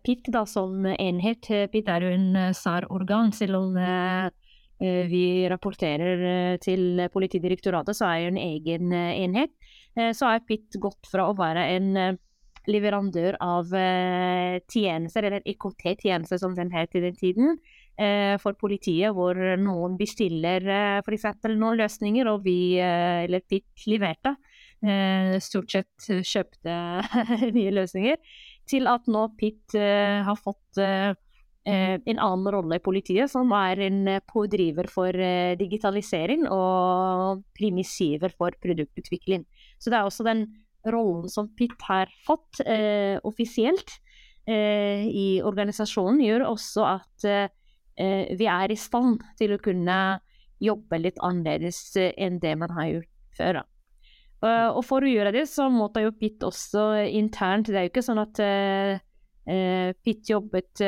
PIT 0.00 0.30
da 0.32 0.46
som 0.48 0.86
enhet 0.88 1.44
PIT 1.68 1.88
er 1.92 2.06
jo 2.06 2.12
en 2.14 2.54
SAR-organ, 2.56 3.34
selv 3.36 3.58
om 3.58 3.74
vi 4.80 5.44
rapporterer 5.52 6.56
til 6.64 7.02
Politidirektoratet, 7.12 7.98
så 7.98 8.08
er 8.08 8.22
det 8.22 8.30
en 8.30 8.40
egen 8.40 8.94
enhet. 8.96 9.52
Eh, 9.98 10.12
så 10.12 10.30
har 10.30 10.44
PIT 10.46 10.78
gått 10.82 11.08
fra 11.10 11.28
å 11.28 11.36
være 11.38 11.66
en 11.74 11.90
eh, 11.98 12.18
leverandør 12.70 13.38
av 13.42 13.72
eh, 13.74 14.60
tjenester, 14.70 15.26
eller 15.26 15.46
IKT-tjenester 15.48 16.40
som 16.40 16.54
den 16.54 16.72
het 16.74 16.94
i 16.94 17.06
den 17.06 17.18
tiden, 17.18 17.60
for 18.40 18.56
politiet, 18.56 19.12
hvor 19.12 19.36
noen 19.60 19.98
bestiller 20.00 20.64
f.eks. 21.02 21.26
noen 21.50 21.76
løsninger, 21.76 22.30
og 22.30 22.46
vi, 22.46 22.78
eller 22.80 23.42
PIT, 23.44 23.82
leverte. 23.92 24.32
Stort 25.44 25.74
sett 25.74 26.06
kjøpte 26.08 26.78
nye 27.58 27.74
løsninger. 27.76 28.16
Til 28.72 28.88
at 28.88 29.04
nå 29.04 29.26
PIT 29.36 29.76
har 29.76 30.40
fått 30.40 30.80
en 31.68 32.18
annen 32.18 32.48
rolle 32.54 32.78
i 32.78 32.82
politiet, 32.82 33.28
som 33.28 33.50
er 33.52 33.82
en 33.84 34.08
pådriver 34.30 34.88
for 34.88 35.12
digitalisering 35.60 36.46
og 36.48 37.42
primissiver 37.52 38.32
for 38.32 38.56
produktutvikling. 38.64 39.44
Så 39.76 39.92
det 39.92 39.98
er 39.98 40.08
også 40.08 40.24
den 40.24 40.46
rollen 40.88 41.28
som 41.28 41.50
PIT 41.56 41.76
har 41.88 42.10
fått 42.26 42.62
eh, 42.64 43.18
offisielt 43.26 43.98
eh, 44.48 45.04
i 45.06 45.40
organisasjonen, 45.44 46.22
gjør 46.24 46.46
også 46.48 46.86
at 46.88 47.26
eh, 47.28 48.30
vi 48.36 48.48
er 48.48 48.72
i 48.72 48.78
stand 48.78 49.20
til 49.38 49.54
å 49.54 49.60
kunne 49.62 49.98
jobbe 50.60 51.00
litt 51.00 51.20
annerledes 51.24 51.82
eh, 52.00 52.14
enn 52.20 52.40
det 52.40 52.56
man 52.60 52.72
har 52.76 52.94
gjort 52.94 53.12
før. 53.36 53.62
Uh, 54.40 54.72
og 54.72 54.80
for 54.88 55.04
å 55.04 55.08
gjøre 55.08 55.34
det, 55.34 55.44
så 55.50 55.66
måtte 55.68 56.00
jo 56.00 56.14
PIT 56.16 56.46
også 56.48 57.04
internt 57.12 57.68
Det 57.68 57.76
er 57.76 57.82
jo 57.84 57.90
ikke 57.90 58.04
sånn 58.06 58.22
at 58.22 58.38
uh, 59.46 59.90
uh, 59.90 59.92
PIT 60.04 60.32
jobbet 60.34 60.82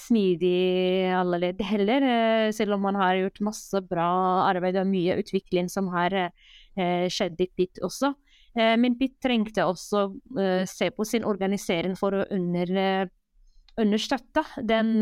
smidig 0.00 0.54
i 0.54 1.10
alle 1.14 1.40
ledd 1.42 1.60
heller, 1.66 2.06
selv 2.54 2.76
om 2.76 2.86
man 2.86 2.98
har 3.00 3.18
gjort 3.18 3.44
masse 3.50 3.82
bra 3.88 4.10
arbeid 4.46 4.78
og 4.80 4.88
mye 4.88 5.18
utvikling 5.20 5.68
som 5.72 5.90
har 5.92 6.30
Eh, 6.78 7.08
skjedde 7.10 7.44
i 7.44 7.50
PIT 7.56 7.80
også. 7.82 8.12
Eh, 8.54 8.76
men 8.78 8.96
PIT 8.98 9.16
trengte 9.22 9.64
også 9.66 10.04
eh, 10.38 10.62
se 10.70 10.90
på 10.94 11.06
sin 11.06 11.26
organisering 11.26 11.96
for 11.98 12.14
å 12.14 12.26
under, 12.34 13.10
understøtte 13.80 14.44
den 14.66 15.00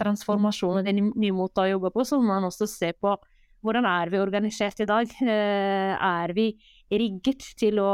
transformasjonen, 0.00 0.86
den 0.86 1.12
nye 1.12 1.36
måten 1.36 1.66
å 1.66 1.74
jobbe 1.74 1.92
på. 1.94 2.06
Så 2.08 2.20
må 2.20 2.32
man 2.32 2.48
også 2.48 2.68
se 2.70 2.92
på 2.96 3.14
hvordan 3.60 3.84
er 3.84 4.08
vi 4.08 4.22
organisert 4.22 4.80
i 4.80 4.88
dag. 4.88 5.10
Er 5.20 6.32
vi 6.32 6.54
rigget 6.88 7.44
til 7.60 7.82
å, 7.84 7.92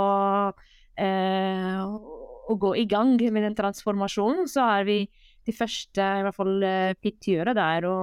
å 2.46 2.56
gå 2.60 2.74
i 2.78 2.86
gang 2.88 3.16
med 3.18 3.42
den 3.42 3.56
transformasjonen, 3.58 4.46
så 4.50 4.66
er 4.78 4.86
vi 4.86 5.00
de 5.46 5.54
første 5.54 6.02
i 6.02 6.22
hvert 6.26 6.36
fall 6.36 6.62
PIT 7.02 7.28
der 7.42 7.54
det 7.54 7.66
er 7.76 7.86
å 7.90 7.96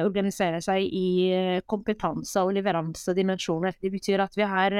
organisere 0.00 0.60
seg 0.64 0.86
i 0.86 1.06
eh, 1.32 1.62
kompetanse- 1.68 2.42
og 2.42 2.54
leveransedimensjoner. 2.56 3.76
Det 3.80 3.90
betyr 3.92 4.22
at 4.24 4.36
vi 4.38 4.46
har 4.48 4.76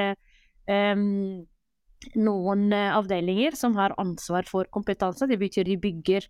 um, 0.95 1.43
noen 2.17 2.63
eh, 2.73 2.95
avdelinger 2.95 3.57
som 3.59 3.77
har 3.77 3.95
ansvar 4.01 4.47
for 4.49 4.69
kompetanse. 4.73 5.27
Det 5.29 5.39
betyr 5.41 5.69
de 5.69 5.77
bygger 5.81 6.27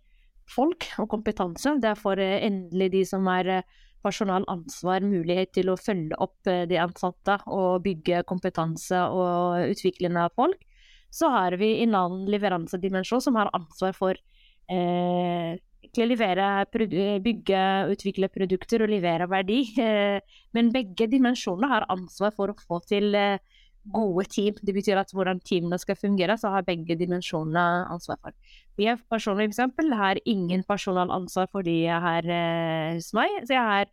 folk 0.50 0.90
og 1.00 1.08
kompetanse. 1.14 1.78
Det 1.80 1.94
er 1.94 2.00
for 2.00 2.20
endelig 2.20 2.90
de 2.92 3.04
som 3.08 3.26
er 3.32 3.62
personalansvar 4.04 5.00
mulighet 5.00 5.54
til 5.56 5.70
å 5.72 5.80
følge 5.80 6.18
opp 6.20 6.44
de 6.44 6.76
ansatte 6.76 7.38
og 7.48 7.80
bygge 7.86 8.20
kompetanse 8.28 8.98
og 9.08 9.70
utvikling 9.72 10.18
av 10.20 10.34
folk. 10.36 10.60
Så 11.14 11.30
har 11.30 11.54
vi 11.60 11.76
en 11.84 11.94
annen 11.94 12.26
leveransedimensjon 12.32 13.22
som 13.22 13.38
har 13.38 13.52
ansvar 13.54 13.94
for 13.94 14.18
eh, 14.72 15.54
levere, 16.02 16.66
bygge, 17.22 17.64
utvikle 17.92 18.28
produkter 18.28 18.82
og 18.82 18.90
levere 18.90 19.28
verdi. 19.30 19.62
Eh, 19.84 20.20
men 20.54 20.72
begge 20.72 21.06
dimensjonene 21.10 21.68
har 21.68 21.84
ansvar 21.92 22.32
for 22.34 22.50
å 22.50 22.56
få 22.56 22.80
til 22.88 23.14
eh, 23.14 23.38
gode 23.92 24.24
team. 24.30 24.54
Det 24.62 24.72
betyr 24.74 24.98
at 24.98 25.10
hvordan 25.12 25.40
teamene 25.44 25.78
skal 25.78 25.96
fungere, 25.96 26.36
så 26.38 26.50
har 26.54 26.64
begge 26.64 26.96
dimensjonene 26.96 27.84
ansvar 27.92 28.18
for. 28.22 28.32
Jeg 28.80 28.98
personlig 29.10 29.50
eksempel 29.50 29.92
har 29.92 30.18
ingen 30.24 30.64
personalansvar 30.66 31.50
for 31.52 31.66
de 31.66 31.82
jeg 31.84 32.00
har 32.06 32.24
eh, 32.26 32.94
hos 32.96 33.12
meg, 33.14 33.42
så 33.44 33.54
jeg 33.54 33.70
har 33.70 33.92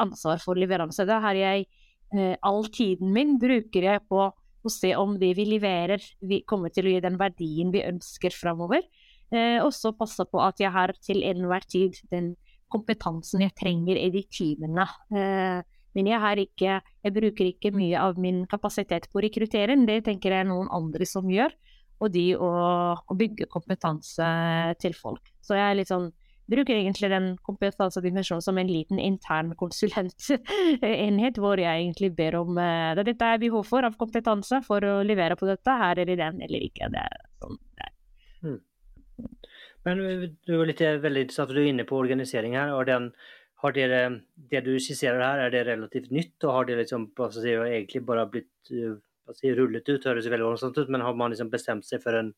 ansvar 0.00 0.38
for 0.40 0.56
leveranse. 0.56 1.04
Da 1.04 1.18
har 1.20 1.36
jeg 1.36 1.66
all 2.40 2.64
tiden 2.72 3.10
min 3.12 3.34
bruker 3.36 3.84
jeg 3.84 4.00
på 4.08 4.30
å 4.66 4.72
se 4.72 4.92
om 4.98 5.16
det 5.20 5.32
vi 5.38 5.46
leverer, 5.48 6.02
vi 6.20 6.42
kommer 6.48 6.72
til 6.74 6.88
å 6.88 6.94
gi 6.94 7.04
den 7.04 7.18
verdien 7.20 7.72
vi 7.74 7.84
ønsker 7.86 8.34
framover. 8.34 8.84
Eh, 9.34 9.58
og 9.62 9.72
så 9.74 9.94
passe 9.96 10.26
på 10.30 10.42
at 10.42 10.60
jeg 10.62 10.70
har 10.74 10.92
til 11.02 11.24
enhver 11.26 11.64
tid 11.66 11.98
den 12.12 12.34
kompetansen 12.72 13.42
jeg 13.44 13.54
trenger 13.58 13.98
i 13.98 14.10
de 14.14 14.22
timene. 14.30 14.86
Eh, 15.14 15.62
men 15.96 16.10
jeg, 16.10 16.48
ikke, 16.50 16.80
jeg 17.06 17.14
bruker 17.16 17.48
ikke 17.48 17.72
mye 17.72 18.00
av 18.02 18.18
min 18.20 18.44
kapasitet 18.50 19.08
på 19.12 19.22
rekruttering, 19.24 19.86
det 19.88 20.02
tenker 20.10 20.34
jeg 20.34 20.44
er 20.44 20.50
noen 20.50 20.68
andre 20.74 21.08
som 21.08 21.30
gjør. 21.32 21.54
Og 22.04 22.12
de 22.12 22.26
å, 22.36 22.50
å 22.92 23.14
bygge 23.16 23.48
kompetanse 23.48 24.26
til 24.82 24.92
folk. 24.98 25.30
Så 25.40 25.56
jeg 25.56 25.64
er 25.64 25.78
litt 25.78 25.88
sånn 25.88 26.10
bruker 26.50 26.74
egentlig 26.76 27.10
den 27.10 27.28
kompetansedimensjonen 27.46 28.44
som 28.44 28.58
en 28.58 28.70
liten 28.70 28.98
intern 29.02 29.54
konsulentenhet, 29.58 31.38
hvor 31.42 31.60
jeg 31.60 31.82
egentlig 31.82 32.12
ber 32.16 32.38
om 32.40 32.58
uh, 32.58 32.94
dette 33.02 33.32
er 33.32 33.42
behov 33.42 33.66
for 33.68 33.86
av 33.86 33.98
kompetanse 34.00 34.62
for 34.66 34.84
å 34.86 35.02
levere 35.06 35.38
på 35.38 35.48
dette, 35.48 35.78
her 35.82 36.02
er 36.02 36.08
det 36.08 36.18
den 36.22 36.42
eller 36.46 36.68
ikke. 36.68 36.90
Det 36.92 37.02
er 37.02 37.26
sånn 37.42 37.58
det 37.58 37.88
er. 37.88 37.94
Mm. 38.46 38.60
Men 39.86 40.04
du 40.46 40.52
er 40.56 40.68
litt 40.68 40.82
veldig 40.82 41.26
interessant, 41.26 41.54
du 41.54 41.62
er 41.62 41.70
inne 41.70 41.86
på 41.88 41.98
organisering 41.98 42.56
her. 42.58 42.74
og 42.74 42.86
den, 42.88 43.12
har 43.62 43.72
dere, 43.72 44.00
Det 44.36 44.60
du 44.66 44.74
skisserer 44.78 45.22
her, 45.22 45.38
er 45.46 45.50
det 45.54 45.66
relativt 45.66 46.10
nytt? 46.10 46.36
Og 46.44 46.52
har 46.52 46.64
det 46.68 46.76
liksom, 46.82 47.08
si, 47.32 47.54
egentlig 47.54 48.02
bare 48.06 48.26
blitt 48.30 48.74
altså, 49.28 49.54
rullet 49.58 49.88
ut, 49.88 50.08
høres 50.08 50.30
veldig 50.32 50.48
voldsomt 50.48 50.78
ut, 50.78 50.92
men 50.92 51.04
har 51.04 51.16
man 51.18 51.34
liksom 51.34 51.52
bestemt 51.52 51.86
seg 51.88 52.02
for 52.04 52.18
en, 52.18 52.32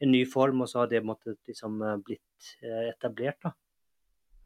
en 0.00 0.12
ny 0.12 0.24
form, 0.28 0.64
og 0.64 0.70
så 0.70 0.82
har 0.82 0.92
det 0.92 1.04
måttet 1.06 1.38
liksom 1.50 1.80
blitt 2.06 2.54
etablert? 2.62 3.40
da? 3.44 3.54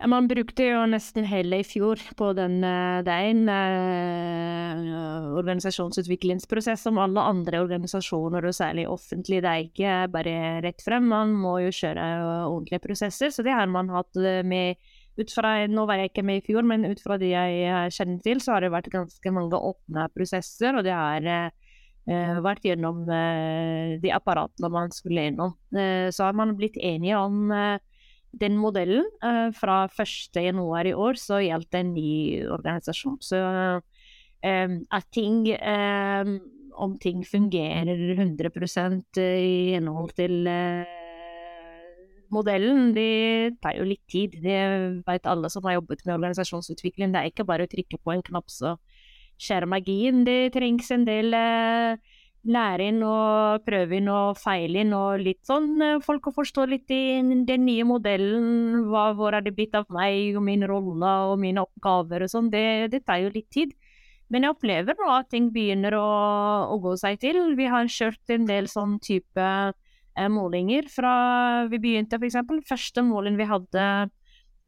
Ja, 0.05 0.09
man 0.11 0.27
brukte 0.29 0.65
jo 0.67 0.81
nesten 0.91 1.25
hele 1.25 1.61
i 1.63 1.65
fjor 1.65 2.01
på 2.19 2.33
den. 2.35 2.59
Er 2.67 3.07
en 3.07 3.47
uh, 3.47 5.29
organisasjonsutviklingsprosess 5.39 6.83
som 6.89 6.99
alle 6.99 7.23
andre 7.23 7.61
organisasjoner, 7.63 8.45
og 8.45 8.57
særlig 8.59 8.89
offentlig. 8.91 9.39
Det 9.45 9.53
er 9.53 9.69
ikke 9.69 9.95
bare 10.13 10.35
rett 10.67 10.83
frem, 10.83 11.07
man 11.09 11.33
må 11.39 11.61
jo 11.63 11.71
kjøre 11.73 12.05
ordentlige 12.49 12.83
prosesser. 12.85 13.31
Så 13.31 13.47
det 13.47 13.55
har 13.55 13.71
man 13.71 13.93
hatt 13.95 14.19
med 14.45 14.83
ut 15.15 15.31
fra, 15.31 15.55
Nå 15.71 15.87
var 15.87 16.03
jeg 16.03 16.11
ikke 16.11 16.27
med 16.27 16.43
i 16.43 16.47
fjor, 16.51 16.67
men 16.67 16.89
ut 16.91 17.01
fra 17.01 17.17
det 17.23 17.31
jeg 17.31 17.95
kjenner 17.95 18.19
til, 18.25 18.43
så 18.43 18.57
har 18.57 18.67
det 18.67 18.75
vært 18.75 18.91
ganske 18.91 19.33
mange 19.33 19.57
åpne 19.57 20.09
prosesser, 20.11 20.75
og 20.75 20.83
det 20.85 20.97
har 20.99 21.23
uh, 21.23 21.64
vært 22.05 22.67
gjennom 22.69 23.05
uh, 23.09 23.97
de 24.03 24.13
apparatene 24.13 24.71
man 24.73 24.93
skulle 24.93 25.27
gjennom. 25.27 25.55
så 26.13 26.27
har 26.27 26.37
man 26.37 26.57
blitt 26.59 26.77
enige 26.77 27.17
om 27.17 27.53
den 28.35 28.59
modellen. 28.59 29.07
Fra 29.57 29.87
1.1 29.89 30.91
i 30.91 30.93
år 30.93 31.21
så 31.21 31.41
gjaldt 31.41 31.79
en 31.79 31.95
ny 31.95 32.45
organisasjon. 32.45 33.19
Så 33.23 33.41
at 34.45 35.07
ting 35.15 35.47
Om 36.75 36.97
ting 36.99 37.23
fungerer 37.25 37.97
100% 38.19 39.19
i 39.23 39.73
henhold 39.77 40.11
til 40.19 40.49
modellen, 42.35 42.93
det 42.97 43.59
tar 43.63 43.79
jo 43.79 43.87
litt 43.89 44.03
tid. 44.11 44.37
Det 44.43 44.59
vet 45.07 45.29
alle 45.31 45.51
som 45.53 45.65
har 45.67 45.79
jobbet 45.79 46.05
med 46.05 46.17
organisasjonsutvikling. 46.17 47.15
Det 47.15 47.21
er 47.21 47.33
ikke 47.33 47.47
bare 47.49 47.67
å 47.67 47.71
trykke 47.71 48.01
på 48.01 48.15
en 48.15 48.25
knapp 48.27 48.51
så 48.53 48.75
skjer 49.41 49.67
magien. 49.71 50.25
Det 50.27 50.53
trengs 50.55 50.91
en 50.95 51.07
del 51.09 51.35
uh, 51.35 51.97
læring 52.45 53.01
og 53.07 53.65
prøving 53.65 54.09
og 54.13 54.37
feiling 54.37 54.93
og 54.97 55.23
litt 55.25 55.41
sånn 55.49 55.81
eh, 55.83 56.01
folk 56.05 56.29
å 56.29 56.35
forstå 56.37 56.67
litt 56.69 56.93
i 56.93 57.23
den 57.49 57.65
nye 57.65 57.87
modellen. 57.89 58.85
Hva, 58.91 59.07
hvor 59.17 59.37
er 59.37 59.45
det 59.45 59.55
blitt 59.57 59.77
av 59.79 59.89
meg 59.95 60.37
og 60.37 60.45
min 60.45 60.67
rolle 60.69 61.15
og 61.31 61.39
mine 61.41 61.65
oppgaver 61.65 62.27
og 62.27 62.33
sånn. 62.33 62.51
Det, 62.53 62.93
det, 62.93 63.05
tar 63.09 63.23
jo 63.25 63.33
litt 63.35 63.49
tid. 63.55 63.73
Men 64.33 64.45
jeg 64.45 64.57
opplever 64.57 64.99
nå 64.99 65.09
at 65.15 65.31
ting 65.33 65.51
begynner 65.55 65.97
å, 65.97 66.09
å 66.75 66.79
gå 66.83 66.95
seg 67.01 67.21
til. 67.23 67.41
Vi 67.57 67.69
har 67.71 67.89
kjørt 67.89 68.35
en 68.35 68.47
del 68.49 68.69
sånn 68.73 68.99
type 69.05 69.49
eh, 69.49 70.29
målinger 70.33 70.89
fra 70.93 71.15
vi 71.73 71.81
begynte, 71.81 72.21
f.eks. 72.21 72.41
Første 72.69 73.05
måling 73.07 73.41
vi 73.41 73.49
hadde 73.49 73.89
eh, 73.89 74.13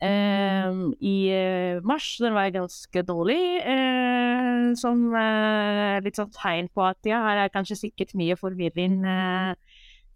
i 0.02 1.16
eh, 1.32 1.80
mars, 1.82 2.16
den 2.20 2.34
var 2.34 2.50
ganske 2.52 3.02
dårlig. 3.02 3.40
Eh, 3.64 4.74
som 4.76 5.14
uh, 5.14 5.96
litt 6.04 6.18
sånn 6.18 6.32
tegn 6.34 6.68
på 6.74 6.84
at 6.84 6.98
ja, 7.06 7.22
her 7.24 7.44
er 7.44 7.52
kanskje 7.54 7.78
sikkert 7.86 8.14
mye 8.18 8.36
forvirring 8.36 9.04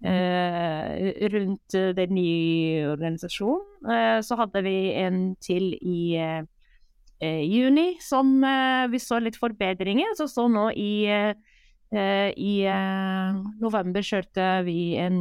rundt 0.00 1.74
den 1.96 2.14
nye 2.16 2.86
organisasjonen. 2.88 4.22
så 4.24 4.36
hadde 4.40 4.62
vi 4.64 4.94
en 4.96 5.34
til 5.44 5.74
i 5.76 6.16
juni 7.20 8.00
som 8.00 8.40
vi 8.88 8.98
så 8.98 9.18
litt 9.20 9.36
forbedringer. 9.36 10.16
Så 10.16 10.24
så 10.32 10.46
nå 10.48 10.70
i, 10.72 11.04
i 11.12 12.54
november 13.60 14.08
kjørte 14.08 14.48
vi 14.64 14.96
en 15.04 15.20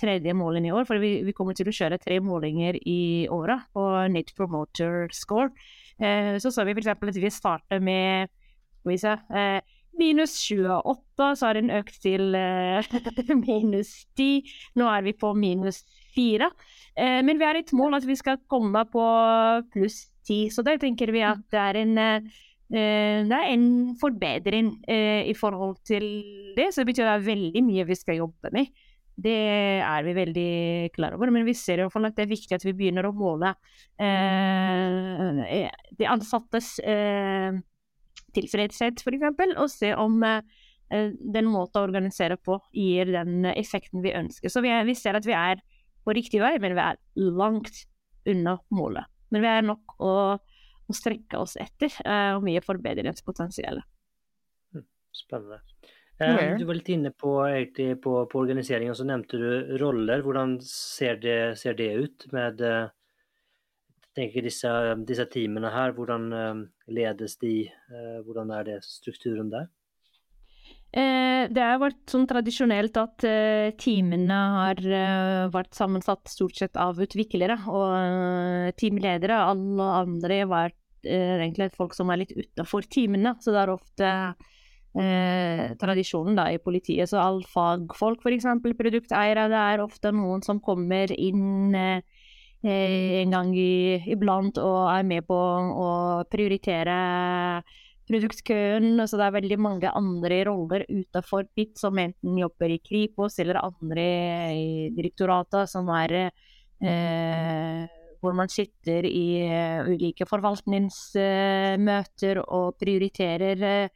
tredje 0.00 0.34
målen 0.36 0.66
i 0.68 0.72
år, 0.74 0.86
for 0.88 1.00
vi, 1.02 1.18
vi, 1.26 1.34
kommer 1.36 1.56
til 1.58 1.70
å 1.70 1.74
kjøre 1.74 2.00
tre 2.02 2.20
målinger 2.24 2.78
i 2.86 3.26
året 3.32 3.66
på 3.74 3.84
Net 4.12 4.34
Promoter 4.38 5.08
Score. 5.14 5.50
Eh, 5.98 6.36
så 6.42 6.52
så 6.54 6.66
vi 6.66 6.76
f.eks. 6.76 6.92
at 6.94 7.18
vi 7.18 7.32
starter 7.34 7.82
med 7.82 8.30
skal 8.78 8.92
vi 8.92 8.98
se, 9.02 9.14
eh, 9.34 9.60
minus 9.98 10.34
28, 10.48 11.36
så 11.36 11.46
har 11.46 11.58
den 11.58 11.72
økt 11.74 12.00
til 12.02 12.34
eh, 12.38 12.86
minus 13.46 14.06
10. 14.16 14.42
Nå 14.78 14.88
er 14.90 15.06
vi 15.06 15.16
på 15.18 15.32
minus 15.34 15.82
4. 16.14 16.50
Eh, 16.98 17.20
men 17.26 17.38
vi 17.38 17.46
har 17.46 17.58
et 17.58 17.72
mål 17.76 17.98
at 17.98 18.06
vi 18.06 18.16
skal 18.18 18.40
komme 18.50 18.84
på 18.92 19.06
pluss 19.74 20.06
10, 20.28 20.52
så 20.54 20.64
der 20.66 20.78
tenker 20.80 21.12
vi 21.14 21.24
at 21.26 21.42
det 21.52 21.64
er 21.64 21.82
en 21.82 21.98
eh, 21.98 22.36
det 22.68 23.32
er 23.32 23.46
en 23.48 23.96
forbedring 23.96 24.74
eh, 24.92 25.24
i 25.30 25.32
forhold 25.32 25.78
til 25.88 26.04
det, 26.56 26.66
så 26.68 26.82
det 26.82 26.90
betyr 26.90 27.06
det 27.06 27.14
er 27.14 27.24
veldig 27.24 27.62
mye 27.64 27.86
vi 27.88 27.96
skal 27.96 28.18
jobbe 28.20 28.52
med. 28.52 28.68
Det 29.18 29.34
er 29.82 30.04
vi 30.06 30.14
veldig 30.14 30.50
klar 30.94 31.16
over, 31.16 31.32
men 31.34 31.46
vi 31.46 31.56
ser 31.58 31.80
i 31.80 31.82
hvert 31.82 31.94
fall 31.94 32.06
at 32.06 32.14
det 32.14 32.26
er 32.26 32.30
viktig 32.30 32.54
at 32.54 32.64
vi 32.66 32.74
begynner 32.78 33.08
å 33.08 33.14
måle 33.16 33.50
eh, 33.98 35.64
de 35.98 36.06
ansattes 36.06 36.76
eh, 36.86 37.56
tilfredshet, 38.36 39.02
f.eks., 39.02 39.42
og 39.56 39.66
se 39.72 39.90
om 39.98 40.22
eh, 40.22 41.10
den 41.18 41.50
måten 41.50 41.80
å 41.80 41.86
organisere 41.88 42.38
på 42.38 42.60
gir 42.70 43.10
den 43.16 43.48
effekten 43.50 44.04
vi 44.04 44.14
ønsker. 44.14 44.52
Så 44.52 44.62
vi, 44.62 44.70
er, 44.70 44.86
vi, 44.86 44.94
ser 44.98 45.18
at 45.18 45.26
vi 45.26 45.34
er 45.34 45.62
på 46.06 46.14
riktig 46.14 46.42
vei, 46.44 46.54
men 46.62 46.76
vi 46.78 46.84
er 46.84 47.00
langt 47.18 47.82
unna 48.28 48.58
målet. 48.70 49.10
Men 49.34 49.44
vi 49.44 49.50
er 49.50 49.66
nok 49.66 49.98
å, 49.98 50.12
å 50.38 50.96
strekke 50.96 51.42
oss 51.42 51.56
etter, 51.60 51.90
eh, 52.04 52.36
og 52.36 52.46
mye 52.46 52.62
forbedringspotensial. 52.64 53.82
Hm, 54.76 54.86
spennende. 55.24 55.60
Okay. 56.18 56.56
Du 56.58 56.64
var 56.66 56.74
litt 56.74 56.88
inne 56.90 57.12
på, 57.14 57.32
på, 58.02 58.12
på 58.26 58.40
organiseringen, 58.40 58.94
så 58.98 59.06
nevnte 59.06 59.38
du 59.38 59.76
roller. 59.78 60.22
Hvordan 60.26 60.56
ser 60.66 61.20
det, 61.22 61.38
ser 61.60 61.76
det 61.78 61.92
ut 61.94 62.26
med 62.34 62.62
eh, 62.66 62.90
tenker 64.18 64.42
disse, 64.42 64.72
disse 65.06 65.28
teamene 65.30 65.70
her? 65.70 65.94
Hvordan 65.94 66.26
eh, 66.34 66.64
ledes 66.90 67.38
de? 67.38 67.54
Eh, 67.70 68.16
hvordan 68.26 68.50
er 68.56 68.66
det 68.72 68.80
strukturen 68.86 69.52
der? 69.54 69.70
det 70.88 71.60
har 71.60 71.76
vært 71.82 72.08
sånn 72.08 72.24
tradisjonelt 72.24 72.96
at 72.96 73.24
teamene 73.76 74.36
har 74.54 74.78
vært 75.52 75.76
sammensatt 75.76 76.30
stort 76.32 76.56
sett 76.56 76.78
av 76.80 76.96
utviklere 77.04 77.58
og 77.68 78.72
teamledere. 78.80 79.36
Alle 79.52 79.88
andre 79.98 80.38
har 80.40 80.48
vært 80.48 81.04
egentlig 81.04 81.68
folk 81.76 81.92
som 81.92 82.08
er 82.08 82.22
litt 82.22 82.32
utafor 82.32 82.88
teamene, 82.88 83.34
så 83.44 83.52
det 83.52 83.60
er 83.60 83.74
ofte 83.74 84.14
eh, 84.96 85.64
tradisjonen 85.80 86.38
da, 86.38 86.48
i 86.52 86.60
politiet. 86.62 87.10
Så 87.10 87.20
all 87.20 87.42
fagfolk, 87.48 88.24
f.eks. 88.24 88.48
produkteiere, 88.78 89.48
det 89.52 89.60
er 89.60 89.84
ofte 89.84 90.12
noen 90.14 90.44
som 90.46 90.62
kommer 90.64 91.12
inn 91.14 91.74
eh, 91.76 92.00
eh, 92.62 93.20
en 93.22 93.36
gang 93.36 93.52
i, 93.56 93.98
iblant 94.14 94.60
og 94.62 94.88
er 94.94 95.04
med 95.08 95.28
på 95.28 95.36
å 95.36 95.90
prioritere 96.30 96.96
produktkøen. 98.08 99.04
Så 99.04 99.20
det 99.20 99.28
er 99.28 99.36
veldig 99.36 99.60
mange 99.60 99.92
andre 99.92 100.40
roller 100.48 100.86
utenfor 100.88 101.50
PIT 101.52 101.76
som 101.80 101.98
enten 102.00 102.40
jobber 102.40 102.72
i 102.72 102.80
Kripos 102.80 103.38
eller 103.42 103.60
andre 103.60 104.08
i 104.56 104.88
direktoratet, 104.96 105.68
som 105.70 105.90
er 105.92 106.16
eh, 106.24 107.84
hvor 108.20 108.34
man 108.34 108.48
sitter 108.50 109.06
i 109.06 109.46
uh, 109.46 109.86
ulike 109.88 110.26
forvaltningsmøter 110.28 112.40
og 112.44 112.74
prioriterer 112.80 113.62
eh, 113.62 113.88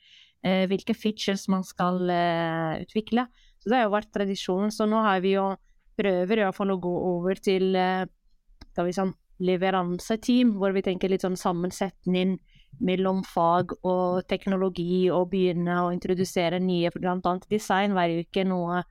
hvilke 0.70 0.94
features 0.98 1.46
man 1.52 1.64
skal 1.66 2.00
eh, 2.10 2.82
utvikle. 2.82 3.26
Så 3.62 3.70
det 3.70 3.78
har 3.78 3.86
jo 3.86 3.94
vært 3.94 4.12
tradisjonen. 4.14 4.72
Så 4.74 4.88
nå 4.90 5.02
har 5.04 5.22
vi 5.22 5.36
jo 5.36 5.52
prøver 5.98 6.40
i 6.40 6.46
hvert 6.46 6.56
fall 6.56 6.72
å 6.74 6.80
gå 6.82 6.92
over 7.12 7.38
til 7.42 7.76
eh, 7.78 8.06
skal 8.72 8.88
vi 8.88 8.96
sånn, 8.96 9.14
leveranseteam, 9.42 10.54
hvor 10.60 10.74
vi 10.74 10.84
tenker 10.86 11.10
litt 11.10 11.24
sånn 11.24 11.38
sammensetning 11.38 12.36
mellom 12.82 13.20
fag 13.26 13.74
og 13.82 14.22
teknologi, 14.30 15.08
og 15.12 15.32
begynne 15.32 15.80
å 15.82 15.90
introdusere 15.92 16.60
nye, 16.62 16.92
bl.a. 16.94 17.34
design 17.50 17.96
jo 17.98 18.22
ikke 18.22 18.46
noe 18.48 18.82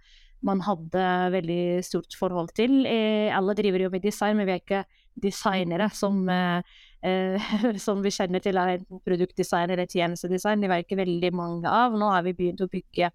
man 0.46 0.62
hadde 0.66 1.06
veldig 1.36 1.64
stort 1.86 2.18
forhold 2.18 2.54
til. 2.58 2.82
Eh, 2.90 3.30
alle 3.34 3.56
driver 3.58 3.86
jo 3.86 3.92
med 3.94 4.06
design, 4.06 4.38
men 4.38 4.50
vi 4.50 4.56
er 4.56 4.64
ikke 4.64 4.84
designere 5.22 5.90
som 5.94 6.24
eh, 6.30 6.80
eh, 7.04 7.52
som 7.86 8.02
vi 8.04 8.14
kjenner 8.14 8.44
til 8.44 8.60
er 8.60 8.78
enten 8.78 9.02
produktdesign 9.06 9.74
eller 9.74 9.90
tjenestedesign. 9.90 10.64
Det 10.64 10.72
var 10.72 10.84
ikke 10.84 11.00
veldig 11.02 11.34
mange 11.38 11.70
av. 11.70 11.98
Nå 11.98 12.12
har 12.14 12.26
vi 12.28 12.36
begynt 12.38 12.64
å 12.64 12.70
bygge 12.72 13.12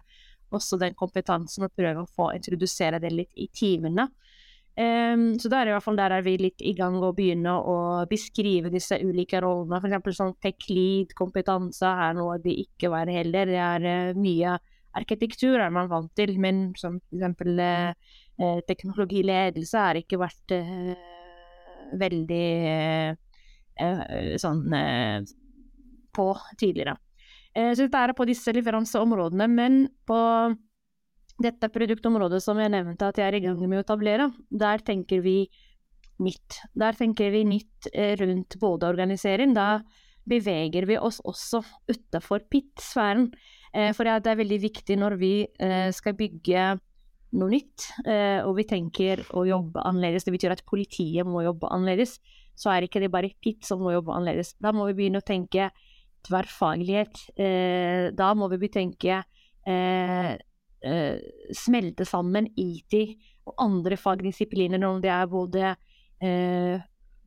også 0.55 0.79
den 0.79 0.95
kompetansen 0.95 1.67
og 1.67 1.75
prøve 1.75 2.03
å 2.03 2.09
få 2.15 2.31
introdusere 2.37 3.01
det 3.03 3.11
litt 3.13 3.33
i 3.35 3.49
timene. 3.51 4.07
Um, 4.77 5.31
så 5.41 5.49
der, 5.49 5.71
i 5.71 5.73
hvert 5.73 5.81
fall, 5.81 5.97
der 5.97 6.13
er 6.13 6.21
vi 6.21 6.35
litt 6.37 6.61
i 6.61 6.75
gang 6.77 6.99
å 7.01 7.09
begynne 7.17 7.55
å 7.57 7.77
beskrive 8.09 8.69
disse 8.69 8.99
ulike 9.01 9.41
rollene. 9.41 9.81
F.eks. 9.81 10.19
sånn 10.19 10.35
tech 10.43 10.67
lead-kompetanse 10.69 11.89
er 12.05 12.13
noe 12.15 12.37
de 12.43 12.53
ikke 12.61 12.91
var 12.93 13.09
heller. 13.09 13.49
Det 13.49 13.57
er 13.57 13.87
uh, 14.13 14.19
mye 14.21 14.53
arkitektur 14.97 15.57
er 15.61 15.73
man 15.73 15.89
vant 15.89 16.13
til, 16.17 16.37
men 16.41 16.69
som 16.77 17.01
f.eks. 17.09 17.41
Uh, 17.49 17.91
uh, 18.37 18.59
teknologiledelse 18.69 19.87
har 19.89 19.99
ikke 19.99 20.21
vært 20.21 20.59
veldig 21.97 22.45
Eh, 22.67 23.15
sånn 24.41 24.63
eh, 24.73 25.19
på 26.15 26.29
tidligere. 26.59 26.97
Eh, 27.53 27.73
så 27.73 27.85
dette 27.85 28.03
er 28.03 28.15
på 28.17 28.27
disse 28.29 28.53
leveranseområdene, 28.55 29.47
men 29.51 29.85
på 30.07 30.19
dette 31.43 31.69
produktområdet 31.69 32.41
som 32.41 32.57
jeg 32.61 32.73
nevnte 32.73 33.11
at 33.11 33.19
jeg 33.21 33.29
er 33.29 33.37
i 33.37 33.43
gang 33.45 33.61
med 33.61 33.79
å 33.79 33.85
etablere, 33.85 34.31
der 34.49 34.81
tenker 34.85 35.21
vi 35.25 35.39
nytt. 36.23 36.61
Der 36.73 36.97
tenker 36.97 37.29
vi 37.29 37.43
nytt 37.45 37.89
rundt 37.93 38.57
både 38.57 38.89
organisering. 38.89 39.53
Da 39.53 39.83
beveger 40.27 40.87
vi 40.89 40.97
oss 40.99 41.19
også 41.25 41.61
utenfor 41.91 42.47
PIT-sfæren. 42.51 43.29
Eh, 43.73 43.93
for 43.95 44.07
det 44.07 44.31
er 44.31 44.41
veldig 44.41 44.59
viktig 44.63 44.97
når 44.99 45.17
vi 45.21 45.33
eh, 45.45 45.89
skal 45.95 46.17
bygge 46.17 46.73
noe 47.37 47.51
nytt, 47.51 47.89
eh, 48.07 48.39
og 48.47 48.55
vi 48.57 48.65
tenker 48.67 49.21
å 49.35 49.43
jobbe 49.47 49.83
annerledes, 49.83 50.25
det 50.25 50.33
betyr 50.37 50.55
at 50.55 50.65
politiet 50.67 51.27
må 51.27 51.43
jobbe 51.43 51.69
annerledes, 51.75 52.17
så 52.57 52.73
er 52.73 52.87
ikke 52.87 53.01
det 53.03 53.11
bare 53.13 53.35
pitt 53.43 53.67
som 53.67 53.83
må 53.83 53.93
jobbe 53.93 54.15
annerledes. 54.15 54.55
Da 54.61 54.73
må 54.73 54.87
vi 54.89 54.97
begynne 54.97 55.21
å 55.21 55.27
tenke 55.27 55.69
tverrfaglighet. 56.27 57.23
Eh, 57.37 58.09
da 58.17 58.31
må 58.37 58.49
vi 58.51 58.69
tenke 58.73 59.21
eh, 59.21 60.31
eh, 60.33 61.17
smelte 61.55 62.07
sammen 62.07 62.49
IT 62.57 62.97
og 63.47 63.55
andre 63.63 63.97
fagdisipliner, 63.99 64.81
om 64.87 64.99
det 65.03 65.13
er 65.13 65.29
både 65.31 65.75
eh, 66.23 66.81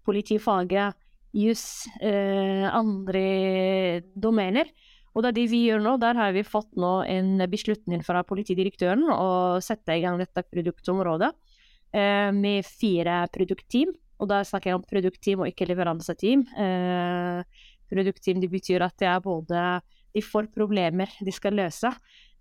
politifaget, 0.07 0.99
juss, 1.37 1.87
eh, 2.03 2.66
andre 2.66 4.03
domener. 4.19 4.73
Og 5.14 5.25
det 5.25 5.31
er 5.31 5.38
det 5.40 5.47
vi 5.51 5.64
gjør 5.66 5.83
nå. 5.83 5.97
Der 6.03 6.19
har 6.19 6.35
vi 6.35 6.47
fått 6.47 6.71
nå 6.79 7.01
en 7.09 7.40
beslutning 7.51 8.03
fra 8.07 8.23
politidirektøren 8.27 9.09
å 9.11 9.59
sette 9.62 9.97
i 9.97 10.05
gang 10.05 10.21
dette 10.21 10.45
produktområdet 10.47 11.33
eh, 11.95 12.31
med 12.35 12.66
fire 12.66 13.25
produktteam. 13.35 13.95
Og 14.20 14.28
da 14.28 14.42
snakker 14.44 14.70
jeg 14.70 14.78
om 14.78 14.87
produktteam 14.87 15.44
og 15.44 15.50
ikke 15.50 15.68
leveranseteam. 15.70 16.44
Eh, 16.61 17.64
produktteam 17.90 18.42
det 18.42 18.50
betyr 18.52 18.85
at 18.87 18.96
det 19.00 19.09
er 19.09 19.24
både 19.24 19.80
De 20.11 20.22
får 20.22 20.50
problemer 20.50 21.11
de 21.22 21.33
skal 21.33 21.54
løse, 21.54 21.87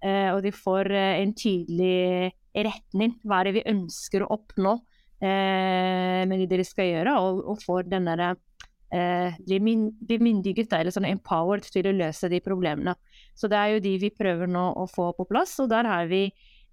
eh, 0.01 0.29
og 0.33 0.41
de 0.41 0.51
får 0.51 0.89
eh, 0.89 1.21
en 1.21 1.33
tydelig 1.37 2.31
retning. 2.55 3.13
Hva 3.21 3.39
er 3.39 3.49
det 3.49 3.57
vi 3.59 3.69
ønsker 3.69 4.25
å 4.25 4.31
oppnå 4.33 4.73
eh, 5.21 6.25
med 6.25 6.47
det 6.49 6.57
de 6.57 6.65
skal 6.65 6.89
gjøre, 6.89 7.13
og, 7.21 7.43
og 7.53 7.61
får 7.61 7.91
denne 7.91 8.15
eh, 8.89 9.37
min, 9.61 9.91
myndiget 10.09 10.73
eller 10.73 10.93
sånn 10.93 11.07
empowered 11.11 11.69
til 11.69 11.91
å 11.91 11.95
løse 11.95 12.29
de 12.31 12.41
problemene. 12.41 12.95
Så 13.37 13.51
det 13.51 13.59
er 13.59 13.75
jo 13.75 13.83
de 13.85 13.95
vi 14.01 14.09
prøver 14.09 14.49
nå 14.49 14.65
å 14.81 14.87
få 14.89 15.11
på 15.17 15.27
plass, 15.29 15.59
og 15.61 15.69
der 15.69 15.85
har 15.85 16.09
vi 16.09 16.25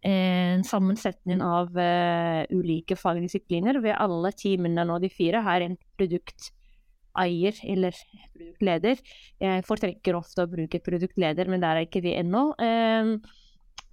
en 0.07 0.62
sammensetning 0.66 1.40
av 1.45 1.73
uh, 1.75 2.42
ulike 2.55 2.97
fagdisipliner. 2.99 3.81
Ved 3.85 3.97
alle 3.99 4.33
teamene 4.37 4.87
nå, 4.87 5.01
de 5.03 5.11
fire, 5.12 5.42
har 5.47 5.64
en 5.64 5.75
produkteier 5.99 7.59
eller 7.66 7.97
produktleder. 8.37 9.03
Jeg 9.42 9.66
foretrekker 9.66 10.19
ofte 10.19 10.45
å 10.45 10.53
bruke 10.53 10.83
produktleder, 10.85 11.51
men 11.51 11.64
der 11.64 11.81
er 11.81 11.88
ikke 11.88 12.05
vi 12.07 12.14
ennå. 12.21 12.49
Um, 12.61 13.16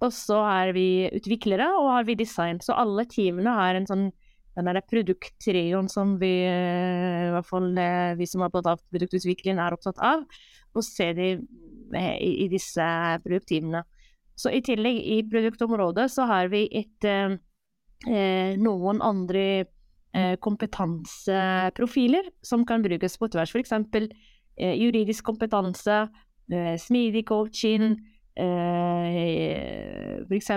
og 0.04 0.12
så 0.12 0.40
er 0.48 0.74
vi 0.76 0.88
utviklere, 1.14 1.70
og 1.78 1.92
har 1.96 2.06
vi 2.08 2.18
design. 2.18 2.60
Så 2.62 2.76
alle 2.76 3.06
teamene 3.10 3.56
har 3.56 3.78
en 3.78 3.88
sånn 3.88 4.08
den 4.54 4.70
der 4.70 4.80
produkttrioen 4.86 5.88
som 5.90 6.14
vi, 6.20 6.32
eh, 6.46 7.28
i 7.28 7.32
hvert 7.34 7.48
fall 7.48 7.72
eh, 7.78 8.14
vi 8.18 8.26
som 8.30 8.42
er 8.42 8.50
opptatt 8.50 8.70
av 8.70 8.82
produktutvikling, 8.92 9.58
er 9.58 9.74
opptatt 9.74 9.98
av, 9.98 10.22
og 10.74 10.86
se 10.86 11.08
de 11.16 11.30
eh, 11.34 12.14
i, 12.22 12.30
i 12.44 12.48
disse 12.52 12.86
produktteamene. 13.24 13.82
Så 14.36 14.50
i 14.50 14.62
tillegg, 14.64 14.98
i 14.98 15.22
produktområdet, 15.30 16.08
så 16.10 16.26
har 16.26 16.50
vi 16.52 16.64
et, 16.74 17.04
eh, 17.06 18.56
noen 18.60 19.02
andre 19.02 19.44
eh, 20.14 20.36
kompetanseprofiler 20.42 22.30
som 22.42 22.64
kan 22.66 22.82
brukes 22.82 23.18
på 23.18 23.30
tvers. 23.30 23.54
F.eks. 23.54 23.72
Eh, 24.56 24.74
juridisk 24.78 25.24
kompetanse, 25.26 26.08
smidig 26.78 27.24
coaching, 27.26 27.96
Eh, 28.34 30.24
F.eks. 30.26 30.48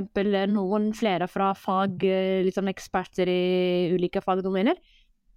noen 0.50 0.90
flere 0.98 1.28
fra 1.30 1.52
fag, 1.54 2.04
eh, 2.04 2.44
liksom 2.48 2.68
eksperter 2.72 3.30
i 3.30 3.92
ulike 3.94 4.22
fagdomener, 4.22 4.80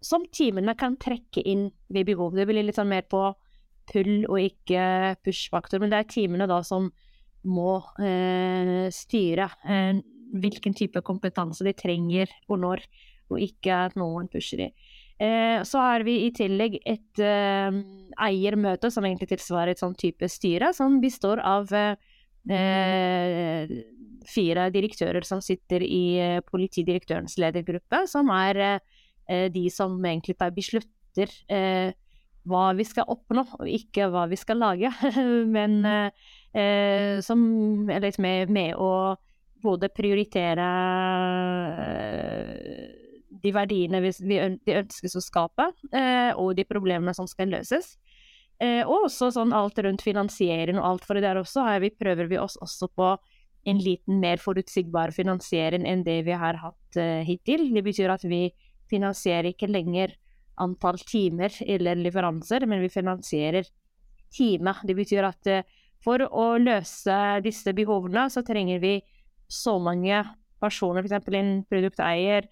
som 0.01 0.25
teamene 0.33 0.75
kan 0.79 0.97
trekke 0.97 1.45
inn 1.45 1.69
ved 1.93 2.07
behov. 2.09 2.35
Det 2.35 2.47
blir 2.49 2.65
litt 2.65 2.79
sånn 2.81 2.89
mer 2.89 3.03
på 3.03 3.35
pull 3.91 4.25
og 4.31 4.39
ikke 4.41 5.17
push-faktor, 5.25 5.81
men 5.81 5.93
det 5.93 5.99
er 6.01 6.09
teamene 6.09 6.49
da 6.49 6.63
som 6.65 6.89
må 7.49 7.79
eh, 8.03 8.89
styre 8.93 9.49
eh, 9.65 10.01
hvilken 10.41 10.75
type 10.77 11.01
kompetanse 11.07 11.65
de 11.67 11.75
trenger 11.77 12.31
og 12.49 12.61
når, 12.65 12.83
og 13.31 13.43
ikke 13.43 13.85
at 13.89 13.97
noen 13.99 14.29
pusher 14.31 14.67
de. 14.67 14.71
Eh, 15.21 15.61
så 15.69 15.83
har 15.85 16.05
vi 16.07 16.15
i 16.25 16.31
tillegg 16.33 16.79
et 16.89 17.21
eh, 17.21 17.81
eiermøte 18.25 18.89
som 18.93 19.05
egentlig 19.05 19.29
tilsvarer 19.35 19.75
et 19.75 19.83
sånn 19.83 19.97
type 19.99 20.29
styre, 20.33 20.73
som 20.77 20.97
består 21.03 21.43
av 21.45 21.69
eh, 21.77 21.93
eh, 22.49 23.75
fire 24.31 24.69
direktører 24.73 25.27
som 25.29 25.43
sitter 25.45 25.85
i 25.85 26.41
politidirektørens 26.49 27.37
ledergruppe, 27.41 28.05
som 28.09 28.29
er 28.33 28.81
de 29.55 29.63
som 29.73 29.95
egentlig 30.05 30.35
beslutter 30.53 31.33
hva 32.51 32.65
vi 32.77 32.85
skal 32.85 33.09
oppnå, 33.09 33.45
og 33.57 33.69
ikke 33.71 34.11
hva 34.13 34.27
vi 34.29 34.37
skal 34.41 34.61
lage. 34.61 34.91
Men 35.57 35.79
eh, 36.55 37.21
som 37.25 37.41
er 37.91 38.05
litt 38.05 38.19
med, 38.23 38.51
med 38.51 38.79
å 38.79 39.17
både 39.61 39.91
prioritere 39.93 40.69
eh, 41.85 42.87
de 43.41 43.53
verdiene 43.57 44.01
vi, 44.05 44.13
vi 44.25 44.41
ønskes 44.77 45.17
å 45.17 45.23
skape, 45.25 45.71
og 46.37 46.51
de 46.59 46.65
problemene 46.69 47.15
som 47.17 47.29
skal 47.31 47.49
løses. 47.55 47.95
Eh, 48.61 48.83
og 48.85 49.07
også 49.07 49.31
sånn 49.33 49.55
alt 49.57 49.79
rundt 49.81 50.03
finansiering 50.05 50.77
og 50.77 50.87
alt 50.87 51.07
for 51.09 51.17
det 51.17 51.25
der 51.25 51.39
også, 51.41 51.65
vi, 51.81 51.89
prøver 51.97 52.29
vi 52.29 52.37
oss 52.37 52.59
også 52.61 52.91
på 52.93 53.15
en 53.71 53.81
liten 53.81 54.21
mer 54.21 54.41
forutsigbar 54.41 55.15
finansiering 55.17 55.87
enn 55.89 56.05
det 56.05 56.19
vi 56.27 56.37
har 56.37 56.59
hatt 56.61 57.01
eh, 57.01 57.23
hittil. 57.25 57.71
Det 57.73 57.85
betyr 57.87 58.13
at 58.13 58.25
vi 58.29 58.49
finansierer 58.93 59.55
ikke 59.55 59.71
lenger 59.71 60.13
antall 60.61 61.01
timer 61.09 61.55
eller 61.65 61.97
leveranser, 61.97 62.67
men 62.69 62.83
vi 62.85 62.93
finansierer 62.93 63.69
time. 64.37 64.75
Det 64.85 64.97
betyr 64.99 65.25
at 65.25 65.49
uh, 65.49 65.63
for 66.05 66.23
å 66.25 66.47
løse 66.61 67.17
disse 67.45 67.75
behovene, 67.77 68.27
så 68.33 68.43
trenger 68.47 68.81
vi 68.83 68.95
så 69.51 69.77
mange 69.83 70.23
personer, 70.61 71.05
f.eks. 71.05 71.33
en 71.37 71.55
produkteier, 71.69 72.47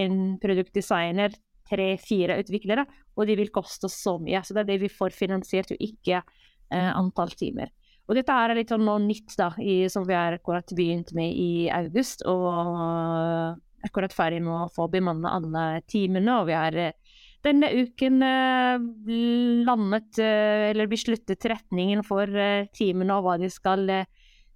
en 0.00 0.36
produktdesigner, 0.42 1.34
tre-fire 1.68 2.38
utviklere, 2.42 2.84
og 3.16 3.28
de 3.28 3.38
vil 3.38 3.52
koste 3.54 3.88
så 3.92 4.18
mye. 4.20 4.42
Så 4.44 4.56
det 4.56 4.64
er 4.64 4.72
det 4.72 4.82
vi 4.84 4.92
får 4.92 5.16
finansiert, 5.16 5.72
og 5.72 5.84
ikke 5.84 6.20
eh, 6.20 6.90
antall 6.92 7.32
timer. 7.38 7.72
Og 8.04 8.18
dette 8.18 8.36
er 8.36 8.52
litt 8.58 8.72
sånn 8.72 8.84
noe 8.84 9.00
nytt 9.00 9.32
da, 9.40 9.48
i, 9.60 9.84
som 9.88 10.04
vi 10.04 10.16
har 10.16 10.36
akkurat 10.36 10.68
begynt 10.76 11.14
med 11.16 11.32
i 11.40 11.70
august. 11.72 12.24
Og 12.28 12.50
akkurat 13.84 14.12
ferdig 14.16 14.42
med 14.44 14.54
å 14.56 14.72
få 14.72 14.88
bemanne 14.92 15.30
alle 15.30 15.64
timene. 15.90 16.40
Og 16.40 16.50
vi 16.50 16.56
har 16.56 16.76
eh, 16.80 16.96
denne 17.44 17.68
uken 17.84 18.22
eh, 18.24 18.84
landet, 19.68 20.18
eh, 20.18 20.70
eller 20.70 20.88
besluttet 20.90 21.44
retningen 21.50 22.04
for 22.06 22.26
teamene 22.26 22.70
timene 22.74 23.18
og 23.18 23.26
hva 23.26 23.34
de 23.40 23.50
skal 23.52 23.84
eh, 23.92 24.06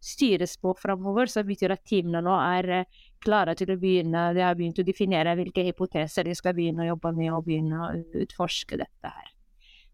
styres 0.01 0.57
på 0.57 0.75
framover, 0.79 1.27
så 1.27 1.43
betyr 1.47 1.75
at 1.75 1.85
teamene 1.89 2.23
nå 2.25 2.35
er 2.39 2.71
eh, 2.81 3.05
klare 3.25 3.55
til 3.59 3.73
å 3.75 3.79
begynne 3.81 4.29
De 4.37 4.45
har 4.45 4.57
begynt 4.59 4.79
å 4.79 4.87
definere 4.87 5.35
hvilke 5.39 5.65
hypoteser 5.67 6.29
de 6.29 6.37
skal 6.39 6.55
begynne 6.57 6.85
å 6.85 6.91
jobbe 6.93 7.13
med, 7.17 7.33
og 7.35 7.45
begynne 7.49 7.83
å 7.83 7.91
utforske 8.23 8.79
dette 8.79 9.13
her. 9.15 9.33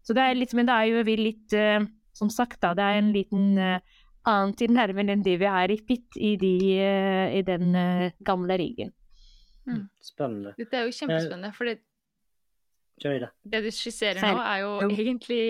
Så 0.05 0.13
det 0.13 0.21
er 0.25 0.37
litt, 0.37 0.53
men 0.53 0.69
det 0.69 0.75
er 0.75 0.91
jo 0.91 1.05
vi 1.07 1.15
litt 1.17 1.53
uh, 1.57 1.81
Som 2.13 2.29
sagt, 2.29 2.59
da, 2.61 2.75
det 2.77 2.83
er 2.85 2.99
en 2.99 3.09
liten 3.11 3.57
uh, 3.57 3.95
annen 4.29 4.53
tilnærming 4.55 5.09
enn 5.09 5.23
det 5.25 5.39
vi 5.41 5.47
er 5.49 5.73
i 5.73 5.79
PIT 5.81 6.19
i, 6.21 6.35
de, 6.39 6.53
uh, 6.77 7.33
i 7.33 7.41
den 7.43 7.73
gamle 8.23 8.59
rigen. 8.61 8.93
Mm. 9.65 9.87
Spennende. 9.99 10.53
Dette 10.59 10.77
er 10.77 10.85
jo 10.85 10.93
kjempespennende, 10.93 11.49
for 11.57 11.67
det, 11.67 11.79
det. 13.03 13.29
det 13.43 13.61
du 13.65 13.71
skisserer 13.73 14.21
nå, 14.23 14.39
er 14.39 14.61
jo, 14.63 14.69
jo. 14.85 14.89
egentlig 14.95 15.41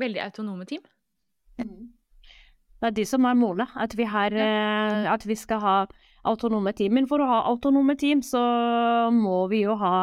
veldig 0.00 0.22
autonome 0.24 0.66
team. 0.68 0.82
Mm. 1.60 1.92
Det 2.80 2.90
er 2.90 2.96
de 2.98 3.04
som 3.08 3.24
er 3.24 3.36
målet. 3.38 3.70
At 3.80 3.94
vi, 3.96 4.04
har, 4.04 4.34
ja. 4.34 5.12
at 5.14 5.22
vi 5.24 5.36
skal 5.38 5.62
ha 5.62 5.76
autonome 6.28 6.74
team. 6.76 6.96
Men 6.98 7.08
for 7.08 7.22
å 7.22 7.28
ha 7.28 7.38
autonome 7.48 7.96
team, 8.00 8.22
så 8.24 8.42
må 9.14 9.44
vi 9.52 9.62
jo 9.64 9.76
ha 9.80 9.94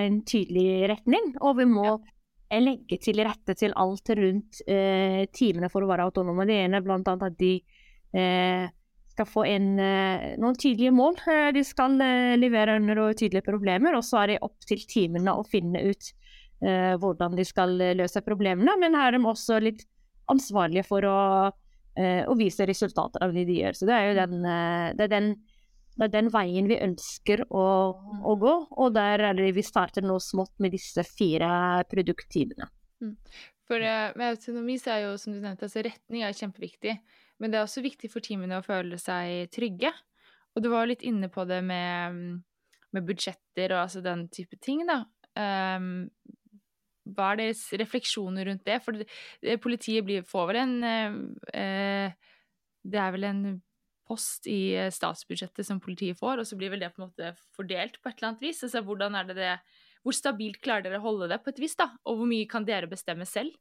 en 0.00 0.22
tydelig 0.26 0.88
retning. 0.94 1.34
Og 1.42 1.58
vi 1.60 1.68
må 1.70 1.86
ja. 1.90 2.60
legge 2.62 2.98
til 3.04 3.22
rette 3.26 3.54
til 3.58 3.76
alt 3.78 4.14
rundt 4.18 4.62
eh, 4.66 5.26
teamene 5.34 5.70
for 5.72 5.84
å 5.84 5.90
være 5.90 6.08
autonome. 6.08 6.48
Det 6.48 6.58
ene 6.64 6.80
er 6.80 6.86
blant 6.86 7.10
annet 7.10 7.28
at 7.28 7.38
de 7.38 7.54
eh, 8.16 8.66
skal 9.18 9.26
få 9.26 9.44
en, 9.48 9.68
eh, 9.82 10.36
noen 10.38 10.56
tydelige 10.58 10.94
mål. 10.94 11.18
Eh, 11.26 11.50
de 11.56 11.64
skal 11.66 11.98
eh, 12.00 12.36
levere 12.38 12.76
under 12.78 13.12
tydelige 13.18 13.46
problemer, 13.46 13.96
og 13.98 14.04
så 14.06 14.22
er 14.22 14.32
det 14.32 14.42
opp 14.46 14.58
til 14.66 14.84
teamene 14.86 15.34
å 15.34 15.46
finne 15.46 15.90
ut 15.90 16.14
hvordan 16.58 17.36
de 17.38 17.44
skal 17.46 17.70
løse 17.94 18.18
problemene. 18.26 18.72
Men 18.82 18.96
her 18.98 19.12
er 19.12 19.14
de 19.14 19.28
også 19.30 19.60
litt 19.62 19.84
ansvarlige 20.26 20.82
for 20.88 21.06
å 21.06 21.18
å 21.98 22.34
vise 22.34 22.66
resultater 22.66 23.22
av 23.22 23.30
det 23.30 23.44
de 23.46 23.60
gjør. 23.60 23.76
Så 23.78 23.86
det 23.86 23.94
er 23.94 24.08
jo 24.08 24.16
den, 24.16 24.42
det 24.98 25.04
er 25.06 25.12
den 25.12 25.28
det 25.94 26.08
er 26.08 26.12
den 26.16 26.32
veien 26.34 26.66
vi 26.70 26.80
ønsker 26.82 27.44
å, 27.46 27.62
å, 28.22 28.34
gå, 28.42 28.54
og 28.70 28.90
der 28.94 29.22
er 29.28 29.38
det 29.38 29.52
vi 29.54 29.62
starter 29.66 30.02
nå 30.02 30.18
smått 30.22 30.54
med 30.58 30.74
disse 30.74 31.02
fire 31.06 31.84
produktteamene. 31.90 32.66
Mm. 33.02 33.14
For 33.70 33.86
med 34.18 34.26
autonomi 34.32 34.78
så 34.82 34.96
er 34.96 35.06
jo, 35.06 35.14
som 35.22 35.34
du 35.34 35.38
nevnte, 35.38 35.70
altså 35.70 35.86
retning 35.86 36.26
er 36.26 36.38
kjempeviktig. 36.38 36.98
Men 37.38 37.52
det 37.52 37.60
er 37.60 37.66
også 37.66 37.84
viktig 37.84 38.10
for 38.12 38.24
teamene 38.24 38.58
å 38.58 38.66
føle 38.66 38.98
seg 39.00 39.52
trygge. 39.54 39.92
Og 40.56 40.64
du 40.64 40.70
var 40.72 40.88
litt 40.90 41.04
inne 41.06 41.30
på 41.30 41.44
det 41.46 41.60
med, 41.66 42.40
med 42.94 43.06
budsjetter 43.06 43.74
og 43.76 43.84
altså 43.84 44.02
den 44.02 44.26
type 44.34 44.58
ting, 44.62 44.82
da. 44.88 45.04
Um, 45.38 46.08
hva 47.14 47.30
er 47.32 47.44
deres 47.44 47.62
refleksjoner 47.78 48.48
rundt 48.50 48.66
det? 48.66 48.80
For 48.84 48.98
det, 48.98 49.60
politiet 49.62 50.04
blir, 50.04 50.26
får 50.26 50.50
vel 50.50 50.58
en 50.64 50.74
uh, 50.84 52.26
det 52.88 53.00
er 53.00 53.14
vel 53.14 53.26
en 53.28 53.42
post 54.08 54.48
i 54.48 54.72
eh, 54.78 54.92
statsbudsjettet 54.94 55.66
som 55.66 55.82
politiet 55.84 56.18
får, 56.18 56.40
og 56.40 56.48
så 56.48 56.56
blir 56.58 56.72
vel 56.72 56.82
det 56.82 56.92
på 56.94 57.02
en 57.02 57.08
måte 57.10 57.32
fordelt 57.56 57.98
på 58.00 58.08
et 58.08 58.18
eller 58.18 58.32
annet 58.32 58.44
vis. 58.46 58.62
Altså, 58.64 58.82
hvordan 58.86 59.18
er 59.18 59.28
det 59.28 59.38
det 59.38 59.52
Hvor 60.06 60.14
stabilt 60.14 60.60
klarer 60.62 60.86
dere 60.86 61.00
å 61.00 61.04
holde 61.04 61.26
det 61.28 61.40
på 61.42 61.50
et 61.50 61.58
vis, 61.58 61.74
da? 61.76 61.90
Og 62.06 62.20
hvor 62.20 62.28
mye 62.30 62.46
kan 62.48 62.64
dere 62.64 62.88
bestemme 62.88 63.26
selv? 63.26 63.56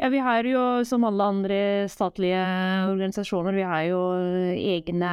Ja, 0.00 0.08
vi 0.08 0.18
har 0.24 0.46
jo 0.48 0.60
som 0.88 1.04
alle 1.04 1.24
andre 1.34 1.58
statlige 1.92 2.40
organisasjoner, 2.88 3.54
vi 3.54 3.66
har 3.68 3.82
jo 3.86 4.00
egne 4.56 5.10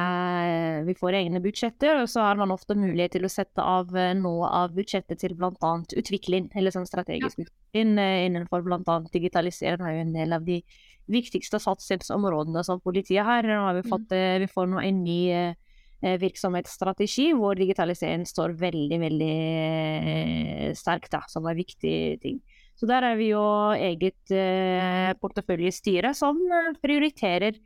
Vi 0.86 0.94
får 0.98 1.18
egne 1.20 1.42
budsjetter, 1.44 2.00
og 2.00 2.08
så 2.10 2.24
har 2.24 2.40
man 2.40 2.50
ofte 2.50 2.74
mulighet 2.74 3.14
til 3.18 3.28
å 3.28 3.30
sette 3.30 3.62
av 3.62 3.92
noe 4.18 4.48
av 4.48 4.72
budsjettet 4.74 5.20
til 5.20 5.36
bl.a. 5.38 5.72
utvikling, 6.00 6.48
eller 6.56 6.74
sånn 6.74 6.88
strategisk 6.88 7.44
utvikling 7.44 7.60
innenfor 7.70 8.64
bl.a. 8.66 8.96
digitalisering 9.12 9.86
er 9.86 9.94
jo 9.94 10.06
en 10.06 10.16
del 10.16 10.32
av 10.34 10.46
de 10.48 10.60
viktigste 11.10 11.60
satsingsområdene 11.62 12.62
som 12.66 12.80
politiet 12.82 13.26
har. 13.26 13.46
Nå 13.46 13.58
har 13.66 13.76
vi, 13.78 13.84
mm. 13.84 13.90
fått, 13.90 14.14
mm. 14.14 14.40
vi 14.44 14.48
får 14.50 14.70
nå 14.70 14.80
en 14.82 15.02
ny 15.04 15.20
eh, 15.34 16.16
virksomhetsstrategi 16.22 17.30
hvor 17.38 17.58
digitalisering 17.58 18.26
står 18.28 18.56
veldig, 18.60 19.00
veldig 19.04 19.34
eh, 19.34 20.66
sterkt, 20.78 21.16
som 21.32 21.48
er 21.50 21.58
viktig 21.58 21.94
ting. 22.24 22.40
Så 22.80 22.88
der 22.88 23.04
er 23.04 23.18
vi 23.20 23.30
jo 23.34 23.42
eget 23.76 24.32
eh, 24.32 25.12
porteføljestyre 25.20 26.14
som 26.16 26.38
prioriterer 26.80 27.58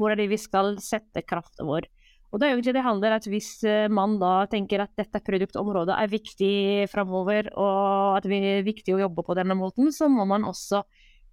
hvor 0.00 0.14
er 0.14 0.22
det 0.22 0.30
vi 0.32 0.40
skal 0.40 0.78
sette 0.80 1.20
kraften 1.28 1.68
vår. 1.68 1.84
Og 2.32 2.40
det 2.40 2.48
er 2.48 2.56
ikke 2.56 2.72
det 2.72 2.84
handler 2.86 3.12
at 3.12 3.26
Hvis 3.28 3.60
man 3.92 4.16
da 4.16 4.46
tenker 4.48 4.80
at 4.80 4.94
dette 4.96 5.20
produktområdet 5.20 5.92
er 5.92 6.08
viktig 6.08 6.54
framover, 6.88 7.50
og 7.52 8.16
at 8.16 8.24
det 8.24 8.38
er 8.40 8.64
viktig 8.64 8.94
å 8.96 9.02
jobbe 9.02 9.20
på 9.26 9.36
denne 9.36 9.52
måten, 9.52 9.92
så 9.92 10.08
må 10.08 10.24
man 10.24 10.48
også 10.48 10.80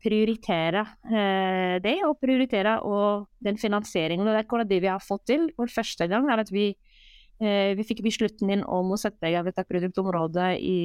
prioritere 0.03 0.85
eh, 1.11 1.75
det, 1.83 1.97
og 2.07 2.19
prioritere 2.21 2.77
og 2.87 3.27
den 3.43 3.59
finansieringen. 3.59 4.25
Og 4.25 4.33
det 4.33 4.41
er 4.41 4.47
akkurat 4.47 4.69
det 4.69 4.81
vi 4.83 4.91
har 4.91 5.03
fått 5.03 5.27
til 5.29 5.49
for 5.57 5.71
første 5.71 6.07
gang. 6.11 6.29
er 6.29 6.43
at 6.43 6.51
vi, 6.53 6.71
eh, 7.41 7.75
vi 7.75 7.85
fikk 7.87 8.03
beslutningen 8.05 8.63
om 8.63 8.93
å 8.93 8.99
sette 8.99 9.27
i 9.27 9.35
gang 9.35 9.47
dette 9.47 9.67
produktområdet 9.67 10.53
i, 10.59 10.77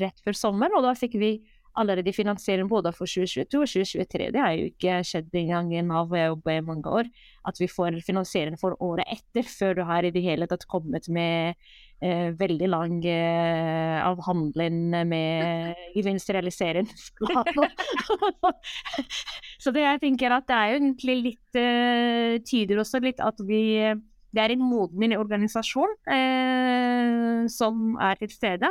rett 0.00 0.24
før 0.24 0.36
sommeren, 0.36 0.78
og 0.78 0.86
da 0.88 0.96
fikk 0.98 1.18
vi 1.20 1.36
allerede 1.78 2.12
finansiering 2.12 2.68
både 2.70 2.92
for 2.96 3.08
2022 3.08 3.62
og 3.62 3.70
2023. 3.70 4.30
Det 4.34 4.42
har 4.42 4.54
jo 4.56 4.70
ikke 4.70 5.00
skjedd 5.06 5.34
engang 5.38 5.72
i 5.74 5.82
Nav, 5.86 6.08
hvor 6.10 6.20
jeg 6.20 6.32
jobber 6.32 6.56
i 6.56 6.64
mange 6.66 6.94
år, 7.00 7.10
at 7.48 7.60
vi 7.60 7.70
får 7.70 8.00
finansiering 8.06 8.58
for 8.60 8.76
året 8.84 9.06
etter, 9.12 9.46
før 9.46 9.78
du 9.78 9.84
har 9.88 10.04
i 10.04 10.14
det 10.14 10.24
hele 10.24 10.48
tatt 10.50 10.66
kommet 10.70 11.08
med 11.12 11.54
eh, 12.02 12.30
veldig 12.38 12.68
lang 12.70 12.98
eh, 13.06 13.98
avhandling 14.04 14.80
med 15.08 15.74
gevinstrealisering. 15.96 16.88
Så 19.62 19.72
det 19.74 19.84
jeg 19.84 20.02
tenker 20.04 20.34
at 20.34 20.46
det 20.48 20.58
er 20.58 20.72
jo 20.72 20.82
egentlig 20.82 21.16
litt 21.24 21.58
eh, 21.58 22.38
Tyder 22.46 22.82
også 22.82 23.00
litt 23.02 23.20
at 23.24 23.40
vi 23.46 23.62
Det 23.82 24.42
er 24.42 24.54
en 24.54 24.62
moden 24.62 25.16
organisasjon 25.16 25.94
eh, 26.14 27.46
som 27.50 27.96
er 28.02 28.18
til 28.20 28.30
stede, 28.30 28.70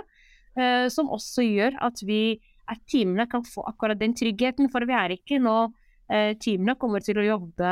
eh, 0.58 0.88
som 0.93 1.10
også 1.10 1.45
gjør 1.45 1.80
at 1.89 2.03
vi 2.05 2.39
at 2.68 2.82
teamene 2.89 3.28
kan 3.32 3.45
få 3.47 3.63
akkurat 3.70 3.99
den 3.99 4.15
tryggheten, 4.18 4.72
for 4.72 4.86
vi 4.88 4.95
er 4.97 5.15
ikke 5.18 5.39
nå 5.43 5.59
Eh, 6.07 6.38
teamene 6.39 6.78
kommer 6.80 7.03
til 7.03 7.18
å 7.20 7.26
jobbe 7.26 7.70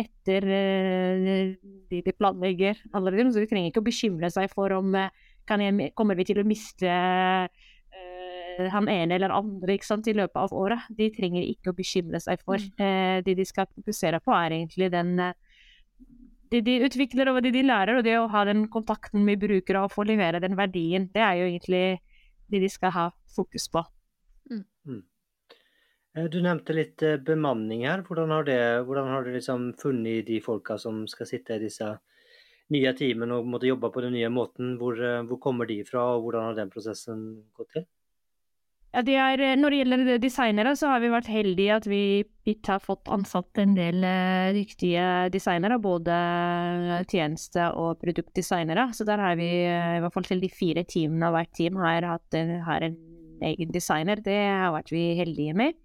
etter 0.00 0.44
eh, 0.48 1.50
de 1.92 1.98
de 2.00 2.14
planlegger 2.16 2.78
allerede, 2.96 3.28
så 3.28 3.42
de 3.42 3.48
trenger 3.50 3.68
ikke 3.68 3.82
å 3.82 3.84
bekymre 3.90 4.30
seg 4.32 4.48
for 4.54 4.72
om 4.72 4.94
eh, 4.96 5.10
jeg, 5.44 5.90
kommer 5.92 6.16
vi 6.16 6.24
til 6.24 6.40
å 6.40 6.46
miste 6.48 6.88
uh, 6.88 8.68
han 8.72 8.88
ene 8.88 9.18
eller 9.18 9.34
andre 9.36 9.76
sant, 9.84 10.08
i 10.08 10.14
løpet 10.16 10.38
av 10.40 10.54
året. 10.56 10.86
De 10.96 11.10
trenger 11.12 11.44
ikke 11.44 11.74
å 11.74 11.76
bekymre 11.76 12.22
seg 12.24 12.40
for. 12.40 12.56
Mm. 12.56 12.80
Uh, 12.80 13.18
det 13.26 13.34
de 13.36 13.44
skal 13.44 13.68
fokusere 13.68 14.22
på, 14.24 14.32
er 14.32 14.56
egentlig 14.56 14.88
den 14.94 15.18
det 16.54 16.62
de 16.64 16.78
utvikler 16.86 17.28
og 17.28 17.42
det 17.44 17.52
de 17.52 17.66
lærer, 17.66 17.98
og 17.98 18.06
det 18.06 18.16
å 18.16 18.30
ha 18.32 18.46
den 18.48 18.64
kontakten 18.72 19.26
med 19.28 19.42
brukere 19.42 19.84
og 19.84 19.92
få 19.92 20.06
levere 20.08 20.40
den 20.40 20.56
verdien, 20.56 21.10
det 21.12 21.20
er 21.20 21.42
jo 21.42 21.50
egentlig 21.50 21.84
det 22.48 22.64
de 22.64 22.72
skal 22.72 22.96
ha 22.96 23.06
fokus 23.36 23.68
på. 23.68 23.84
Mm. 24.50 24.64
Mm. 24.86 25.02
Eh, 26.14 26.28
du 26.30 26.40
nevnte 26.42 26.76
litt 26.76 27.02
eh, 27.02 27.18
bemanning 27.18 27.86
her. 27.88 28.04
Hvordan 28.06 28.30
har, 28.34 28.46
det, 28.46 28.60
hvordan 28.86 29.10
har 29.10 29.24
du 29.26 29.34
liksom 29.34 29.72
funnet 29.80 30.26
de 30.28 30.40
folka 30.44 30.78
som 30.78 31.04
skal 31.10 31.30
sitte 31.30 31.58
i 31.58 31.64
disse 31.66 31.90
nye 32.74 32.94
teamene 32.96 33.40
og 33.40 33.50
måtte 33.50 33.68
jobbe 33.68 33.90
på 33.92 34.04
den 34.04 34.14
nye 34.16 34.30
måten? 34.32 34.76
Hvor, 34.80 34.98
eh, 35.00 35.24
hvor, 35.26 35.42
kommer 35.42 35.70
de 35.70 35.82
fra, 35.88 36.14
og 36.14 36.26
hvordan 36.26 36.50
har 36.50 36.62
den 36.62 36.72
prosessen 36.72 37.26
gått 37.56 37.74
til? 37.74 37.86
Ja, 38.94 39.02
det 39.02 39.14
er, 39.18 39.40
når 39.58 39.74
det 39.74 39.78
gjelder 39.80 40.18
designere, 40.22 40.76
så 40.78 40.92
har 40.92 41.00
vi 41.02 41.08
vært 41.10 41.26
heldige 41.26 41.78
at 41.80 41.86
vi 41.90 42.02
har 42.68 42.78
fått 42.78 43.08
ansatt 43.10 43.58
en 43.58 43.72
del 43.74 44.06
riktige 44.54 45.32
designere. 45.34 45.80
Både 45.82 46.14
tjeneste- 47.10 47.72
og 47.74 47.98
produktdesignere. 47.98 48.92
Så 48.94 49.02
der 49.08 49.18
har 49.18 49.34
vi, 49.34 49.48
i 49.66 49.98
hvert 49.98 50.14
fall 50.14 50.30
til 50.30 50.44
de 50.46 50.52
fire 50.52 50.86
teamene 50.86 51.26
av 51.26 51.34
hvert 51.40 51.50
team, 51.58 51.82
har 51.82 52.06
hatt 52.06 52.38
har 52.68 52.86
en 52.86 52.94
egen 53.42 53.72
designer. 53.74 54.22
Det 54.22 54.36
har 54.36 54.74
vært 54.74 54.92
vi 54.94 55.14
heldige 55.18 55.56
med. 55.56 55.76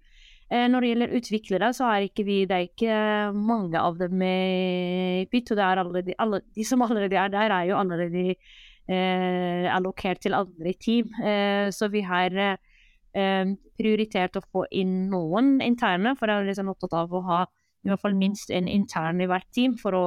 Eh, 0.50 0.66
når 0.70 0.82
det 0.82 0.90
gjelder 0.90 1.14
utviklere, 1.18 1.70
så 1.76 1.90
er 1.90 2.06
ikke 2.06 2.26
vi, 2.26 2.40
det 2.50 2.56
er 2.56 2.66
ikke 2.66 2.96
mange 3.36 3.78
av 3.78 4.00
dem 4.00 4.22
i 4.26 5.26
PIT. 5.30 5.54
Og 5.54 5.62
allerede, 5.62 6.16
alle, 6.18 6.42
de 6.56 6.66
som 6.66 6.82
allerede 6.82 7.16
er 7.16 7.30
der, 7.32 7.54
er 7.54 7.70
jo 7.70 7.78
allerede 7.78 8.34
eh, 8.34 9.68
allokert 9.74 10.22
til 10.24 10.34
andre 10.34 10.74
team. 10.82 11.14
Eh, 11.22 11.70
så 11.70 11.88
vi 11.92 12.02
har 12.02 12.34
eh, 12.40 13.54
prioritert 13.78 14.36
å 14.38 14.44
få 14.44 14.66
inn 14.70 15.08
noen 15.12 15.58
interne, 15.64 16.16
for 16.18 16.30
jeg 16.30 16.42
er 16.42 16.50
liksom 16.50 16.74
opptatt 16.74 16.98
av 16.98 17.14
å 17.14 17.24
ha 17.30 17.40
i 17.80 17.88
hvert 17.88 18.02
fall 18.02 18.16
minst 18.18 18.50
en 18.52 18.68
intern 18.68 19.22
i 19.24 19.28
hvert 19.28 19.48
team 19.56 19.76
for 19.80 19.96
å, 19.96 20.06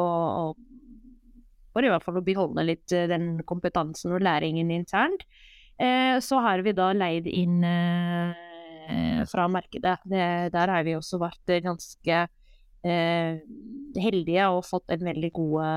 for 1.74 1.86
i 1.86 1.90
hvert 1.90 2.06
fall 2.06 2.20
å 2.20 2.26
beholde 2.26 2.66
litt 2.68 2.94
eh, 2.94 3.08
den 3.10 3.40
kompetansen 3.50 4.14
og 4.14 4.24
læringen 4.24 4.72
internt. 4.74 5.26
Eh, 5.84 6.16
så 6.24 6.40
har 6.46 6.64
vi 6.64 6.76
da 6.78 6.92
leid 6.96 7.28
inn 7.28 7.60
Eh, 8.88 9.26
fra 9.26 9.48
markedet. 9.48 9.98
Det, 10.04 10.50
der 10.52 10.68
har 10.68 10.84
vi 10.84 10.96
også 10.98 11.20
vært 11.22 11.52
ganske 11.64 12.18
eh, 12.84 13.40
heldige 14.04 14.48
og 14.52 14.66
fått 14.68 14.92
en 14.92 15.06
veldig 15.08 15.30
gode 15.36 15.68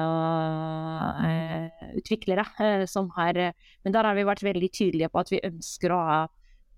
eh, 1.29 1.85
utviklere 2.01 2.47
eh, 2.59 2.87
som 2.91 3.11
har 3.15 3.39
Men 3.85 3.95
der 3.95 4.09
har 4.09 4.19
vi 4.19 4.27
vært 4.27 4.43
veldig 4.43 4.71
tydelige 4.73 5.11
på 5.13 5.23
at 5.23 5.31
vi 5.31 5.45
ønsker 5.45 5.95
å 5.95 6.01
ha 6.09 6.21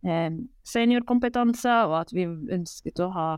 eh, 0.05 0.37
seniorkompetanse, 0.69 1.79
og 1.89 1.97
at 2.03 2.13
vi 2.13 2.29
ønsket 2.29 3.01
å 3.01 3.13
ha 3.15 3.29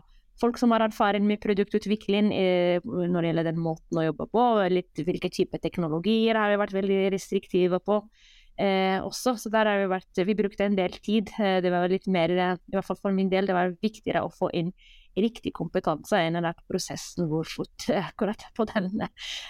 folk 0.41 0.57
som 0.57 0.73
har 0.73 0.81
erfaring 0.81 1.23
med 1.27 1.39
produktutvikling 1.43 2.31
når 2.31 3.17
det 3.21 3.27
gjelder 3.29 3.45
den 3.45 3.59
måten 3.61 3.99
å 3.99 4.05
jobbe 4.07 4.25
på, 4.31 4.45
litt 4.73 5.01
hvilke 5.05 5.29
typer 5.29 5.61
teknologier 5.61 6.39
har 6.39 6.49
vi 6.49 6.57
vært 6.57 6.73
veldig 6.73 7.01
restriktive 7.13 7.77
på 7.85 7.99
eh, 8.61 8.97
også. 9.01 9.35
Så 9.41 9.51
der 9.53 9.69
har 9.69 9.81
vi 9.81 9.91
vært 9.91 10.23
Vi 10.27 10.37
brukte 10.37 10.67
en 10.67 10.77
del 10.77 10.95
tid. 11.01 11.33
Eh, 11.39 11.59
det 11.63 11.73
var 11.73 11.89
litt 11.91 12.07
mer, 12.11 12.31
eh, 12.31 12.57
i 12.57 12.75
hvert 12.77 12.87
fall 12.87 12.99
for 13.01 13.15
min 13.15 13.31
del, 13.31 13.49
det 13.49 13.57
var 13.57 13.73
viktigere 13.81 14.23
å 14.25 14.33
få 14.33 14.51
inn 14.53 14.71
riktig 15.19 15.53
kompetanse 15.57 16.15
enn 16.15 16.39
at 16.47 16.59
prosessen 16.69 17.27
går 17.31 17.49
fort 17.51 17.87
eh, 17.91 18.07
akkurat 18.11 18.45
på 18.55 18.65
denne 18.69 19.09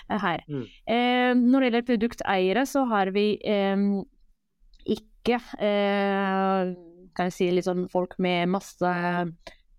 her. 0.09 0.43
Mm. 0.47 0.66
Eh, 0.66 1.32
når 1.38 1.59
det 1.59 1.70
gjelder 1.70 1.88
produkteiere, 1.89 2.66
så 2.70 2.86
har 2.89 3.14
vi 3.16 3.26
eh, 3.45 3.88
ikke 4.89 5.38
kan 5.62 7.28
jeg 7.28 7.34
si 7.36 7.47
sånn 7.62 7.84
folk 7.91 8.16
med 8.24 8.49
masse 8.49 8.91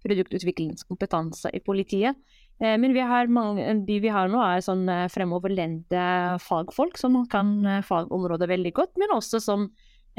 produktutviklingskompetanse 0.04 1.50
i 1.50 1.60
politiet. 1.64 2.18
Eh, 2.62 2.78
men 2.78 2.94
mange, 3.32 3.64
de 3.86 3.98
vi 4.00 4.10
har 4.12 4.30
nå, 4.30 4.38
er 4.38 4.62
sånn 4.62 4.86
eh, 4.88 5.08
fremoverlente 5.10 6.02
fagfolk 6.42 6.98
som 7.00 7.18
kan 7.30 7.56
eh, 7.66 7.82
fagområdet 7.82 8.48
veldig 8.48 8.72
godt, 8.76 8.94
men 9.02 9.14
også 9.16 9.42
som 9.42 9.72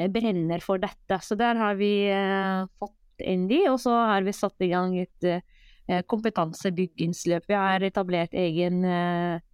brenner 0.10 0.60
for 0.60 0.82
dette. 0.82 1.20
Så 1.22 1.38
der 1.38 1.54
har 1.54 1.76
vi 1.78 2.10
fått 2.82 3.22
inn 3.22 3.44
de, 3.46 3.60
og 3.70 3.78
så 3.78 3.94
har 4.10 4.24
vi 4.26 4.32
satt 4.34 4.64
i 4.66 4.72
gang 4.72 4.96
et 4.98 5.28
kompetansebyggingsløp. 6.10 7.46
Vi 7.46 7.54
har 7.54 7.86
etablert 7.86 8.34
egen 8.34 8.82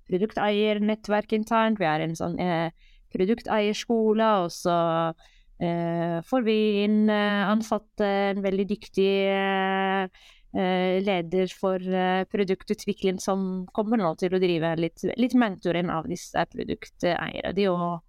produkteiernettverk 0.07 1.35
internt, 1.35 1.81
vi 1.83 1.89
har 1.89 1.99
en 1.99 2.15
sånn 2.15 2.39
produkteierskole, 3.11 4.29
og 4.45 4.55
så 4.55 4.77
får 5.59 6.47
vi 6.47 6.57
inn 6.85 7.11
ansatte, 7.11 8.07
en 8.07 8.39
veldig 8.47 8.69
dyktig 8.71 9.11
leder 11.05 11.51
for 11.53 11.77
eh, 11.77 12.25
produktutvikling 12.25 13.19
som 13.21 13.67
kommer 13.73 14.01
nå 14.01 14.15
til 14.17 14.33
å 14.33 14.41
drive 14.41 14.75
litt, 14.79 15.03
litt 15.19 15.35
mentoring 15.37 15.91
av 15.93 16.09
disse 16.09 16.41
produkteierne. 16.49 17.53
De 17.53 17.67
og 17.69 17.99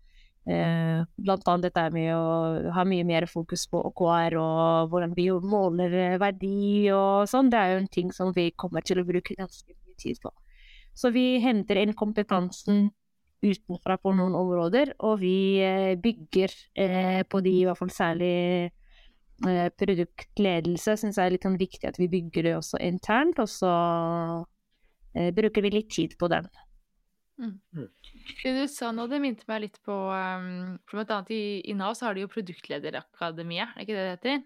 eh, 0.48 1.02
annet 1.04 1.66
dette 1.66 1.84
med 1.92 2.14
å 2.16 2.70
ha 2.72 2.86
mye 2.88 3.04
mer 3.04 3.28
fokus 3.28 3.66
på 3.68 3.82
OKR 3.90 4.38
og 4.40 4.88
hvordan 4.92 5.12
vi 5.18 5.28
måler 5.30 6.16
verdi 6.22 6.88
og 6.96 7.28
sånn. 7.28 7.52
Det 7.52 7.60
er 7.60 7.74
jo 7.74 7.82
en 7.82 7.92
ting 7.92 8.14
som 8.16 8.32
vi 8.36 8.48
kommer 8.56 8.80
til 8.80 9.02
å 9.02 9.06
bruke 9.08 9.36
ganske 9.36 9.76
mye 9.76 10.00
tid 10.00 10.22
på. 10.24 10.32
Så 10.96 11.12
vi 11.12 11.38
henter 11.44 11.76
inn 11.76 11.92
kompetansen 11.92 12.88
utenfra 13.40 13.96
på 13.96 14.12
noen 14.12 14.34
områder, 14.36 14.98
og 15.00 15.22
vi 15.22 15.60
bygger 16.00 16.52
eh, 16.76 17.22
på 17.24 17.40
de, 17.40 17.54
i 17.62 17.64
hvert 17.68 17.78
fall 17.80 17.92
særlig 17.92 18.34
Eh, 18.60 18.79
produktledelse 19.40 20.96
syns 21.00 21.18
jeg 21.18 21.26
er 21.28 21.34
litt 21.34 21.46
sånn 21.46 21.60
viktig 21.60 21.88
at 21.88 21.98
vi 22.00 22.10
bygger 22.12 22.48
det 22.48 22.56
også 22.58 22.80
internt. 22.84 23.40
Og 23.42 23.48
så 23.50 23.72
eh, 25.14 25.30
bruker 25.36 25.64
vi 25.64 25.72
litt 25.74 25.90
tid 25.94 26.16
på 26.20 26.28
den. 26.32 26.48
Det 27.40 28.52
du 28.52 28.64
sa 28.68 28.90
nå, 28.92 29.06
det 29.08 29.20
minte 29.22 29.46
meg 29.48 29.62
litt 29.64 29.78
på 29.86 29.94
um, 29.96 30.76
for 30.84 30.98
Blant 30.98 31.14
annet 31.14 31.32
i, 31.32 31.44
i 31.72 31.76
Nav 31.76 31.94
så 31.96 32.08
har 32.08 32.16
de 32.16 32.26
jo 32.26 32.32
Produktlederakademiet, 32.32 33.72
er 33.72 33.86
ikke 33.86 33.96
det 33.96 34.02
det 34.04 34.12
heter? 34.16 34.42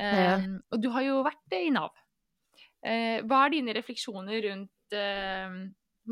Ja. 0.00 0.38
Um, 0.40 0.56
Og 0.72 0.80
du 0.80 0.88
har 0.94 1.04
jo 1.04 1.20
vært 1.26 1.56
i 1.58 1.68
Nav. 1.74 1.92
Uh, 2.84 3.20
hva 3.28 3.44
er 3.44 3.54
dine 3.54 3.76
refleksjoner 3.76 4.40
rundt 4.48 4.96
eh, 4.96 5.44
en 5.44 5.60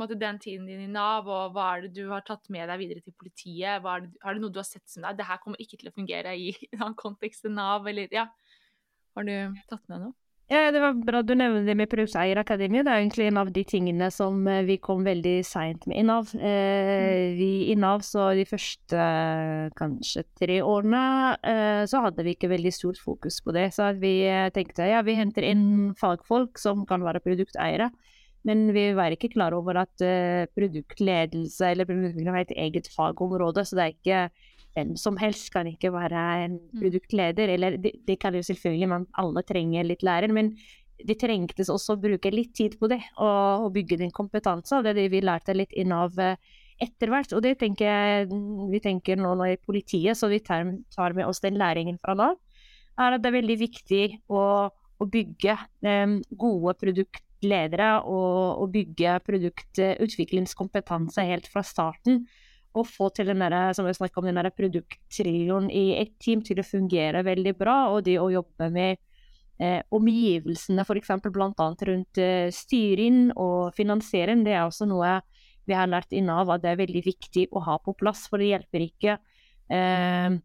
måte 0.01 0.18
den 0.18 0.38
tiden 0.43 0.66
din 0.68 0.84
i 0.86 0.90
Nav, 0.90 1.28
og 1.28 1.53
hva 1.57 1.68
er 1.74 1.86
det 1.86 1.93
du 1.99 2.07
har 2.12 2.24
tatt 2.26 2.49
med 2.53 2.68
deg 2.70 2.80
videre 2.80 3.05
til 3.05 3.14
politiet? 3.18 3.82
Det, 3.82 4.16
har 4.24 4.34
det 4.34 4.43
noe 4.43 4.53
du 4.53 4.61
har 4.62 4.68
sett 4.68 4.86
som 4.88 5.05
deg? 5.05 5.18
Det 5.18 5.28
her 5.28 5.43
kommer 5.43 5.61
ikke 5.62 5.80
til 5.80 5.93
å 5.93 5.95
fungere 5.97 6.34
i 6.38 6.51
en 6.80 6.97
kontekst 6.99 7.49
enn 7.49 7.59
Nav, 7.61 7.86
eller 7.90 8.12
ja. 8.14 8.28
Har 9.12 9.28
du 9.28 9.62
tatt 9.68 9.84
med 9.93 10.07
noe? 10.07 10.16
Ja, 10.53 10.66
det 10.74 10.82
var 10.82 10.97
bra 11.01 11.22
du 11.24 11.32
nevnte 11.38 11.64
det 11.64 11.74
med 11.78 11.88
Produkteierakademiet. 11.88 12.84
Det 12.84 12.93
er 12.93 13.01
egentlig 13.01 13.26
en 13.30 13.38
av 13.40 13.51
de 13.55 13.62
tingene 13.64 14.09
som 14.12 14.43
eh, 14.51 14.64
vi 14.68 14.76
kom 14.84 15.05
veldig 15.07 15.38
seint 15.49 15.86
med 15.88 16.03
i 16.03 16.05
Nav. 16.05 16.32
Eh, 16.36 17.32
vi 17.38 17.70
I 17.72 17.76
Nav 17.80 18.03
så 18.05 18.26
de 18.36 18.45
første 18.49 19.07
kanskje 19.78 20.26
tre 20.36 20.59
årene 20.61 21.03
eh, 21.40 21.84
så 21.88 22.03
hadde 22.05 22.26
vi 22.26 22.34
ikke 22.36 22.51
veldig 22.53 22.72
stort 22.74 23.01
fokus 23.01 23.40
på 23.40 23.55
det. 23.57 23.70
Så 23.72 23.88
vi 24.03 24.18
eh, 24.28 24.51
tenkte 24.53 24.90
ja, 24.90 25.01
vi 25.07 25.16
henter 25.16 25.47
inn 25.47 25.95
fagfolk 26.01 26.61
som 26.61 26.84
kan 26.90 27.07
være 27.07 27.24
produkteiere. 27.24 27.88
Men 28.49 28.64
vi 28.74 28.88
var 28.99 29.14
ikke 29.14 29.30
klar 29.32 29.55
over 29.55 29.84
at 29.84 30.03
eh, 30.03 30.49
produktledelse 30.57 31.68
eller 31.68 31.86
produktutvikling 31.86 32.34
er 32.34 32.47
et 32.47 32.57
eget 32.64 32.90
fagområde. 32.90 33.62
Så 33.66 33.78
det 33.78 33.84
er 33.84 33.95
ikke 33.95 34.22
hvem 34.72 34.95
som 34.99 35.18
helst 35.20 35.53
kan 35.55 35.68
ikke 35.68 35.93
være 35.95 36.22
en 36.47 36.57
produktleder. 36.80 37.53
Eller 37.55 37.76
det, 37.78 37.95
de 38.09 38.16
kan 38.18 38.34
jo 38.34 38.43
selvfølgelig, 38.47 38.88
man 38.90 39.07
alle 39.20 39.45
trenger 39.47 39.86
litt 39.86 40.03
lærer, 40.07 40.32
men 40.34 40.55
det 41.03 41.18
trengtes 41.22 41.70
også 41.72 41.97
å 41.97 42.03
bruke 42.03 42.30
litt 42.30 42.53
tid 42.55 42.76
på 42.78 42.90
det, 42.90 43.01
og, 43.16 43.66
og 43.66 43.72
bygge 43.76 43.99
din 44.03 44.12
kompetanse. 44.14 44.74
Og 44.76 44.84
det 44.84 44.95
er 44.95 45.01
det 45.03 45.09
vi 45.14 45.22
lærte 45.24 45.57
litt 45.57 45.74
inn 45.78 45.95
av 45.95 46.18
eh, 46.22 46.36
etter 46.82 47.12
hvert. 47.12 47.34
Og 47.36 47.43
det 47.45 47.57
tenker 47.62 47.88
jeg 47.88 48.28
vi 48.72 48.82
tenker 48.82 49.20
nå, 49.20 49.34
i 49.47 49.59
politiet, 49.61 50.18
så 50.18 50.30
vi 50.32 50.43
tar, 50.45 50.66
tar 50.95 51.16
med 51.16 51.28
oss 51.28 51.43
den 51.45 51.59
læringen 51.61 52.01
fra 52.03 52.16
Nav, 52.18 52.38
er 53.01 53.16
at 53.16 53.22
det 53.22 53.30
er 53.30 53.38
veldig 53.38 53.59
viktig 53.61 54.05
å, 54.32 54.43
å 54.70 55.09
bygge 55.09 55.57
um, 55.86 56.18
gode 56.38 56.74
produktledere 57.43 58.03
og, 58.07 58.62
og 58.62 58.72
bygge 58.72 59.18
produktutviklingskompetanse 59.26 61.24
helt 61.26 61.49
fra 61.51 61.62
starten 61.62 62.26
og 62.74 62.86
få 62.86 63.11
til 63.11 63.26
den 63.26 63.40
der, 63.40 63.72
som 63.74 63.84
vi 63.84 63.93
om, 64.16 64.24
den 64.24 64.51
produkttrioen 64.57 65.70
i 65.70 66.01
et 66.01 66.14
team 66.18 66.40
til 66.43 66.59
å 66.59 66.64
fungere 66.64 67.22
veldig 67.22 67.55
bra, 67.59 67.93
og 67.93 68.05
det 68.05 68.18
å 68.18 68.30
jobbe 68.30 68.70
med 68.70 68.97
eh, 69.61 69.82
omgivelsene, 69.90 70.80
f.eks. 70.80 71.11
bl.a. 71.20 71.53
rundt 71.53 72.18
eh, 72.18 72.49
styring 72.51 73.32
og 73.36 73.74
finansiering, 73.76 74.43
det 74.45 74.55
er 74.55 74.64
også 74.64 74.86
noe 74.86 75.20
vi 75.66 75.74
har 75.74 75.86
lært 75.86 76.12
i 76.12 76.22
Nav 76.22 76.49
at 76.51 76.62
det 76.62 76.72
er 76.72 76.80
veldig 76.80 77.05
viktig 77.05 77.51
å 77.53 77.61
ha 77.61 77.76
på 77.78 77.93
plass, 77.93 78.24
for 78.30 78.40
det 78.40 78.55
hjelper 78.55 78.86
ikke 78.86 79.18
eh, 79.68 80.40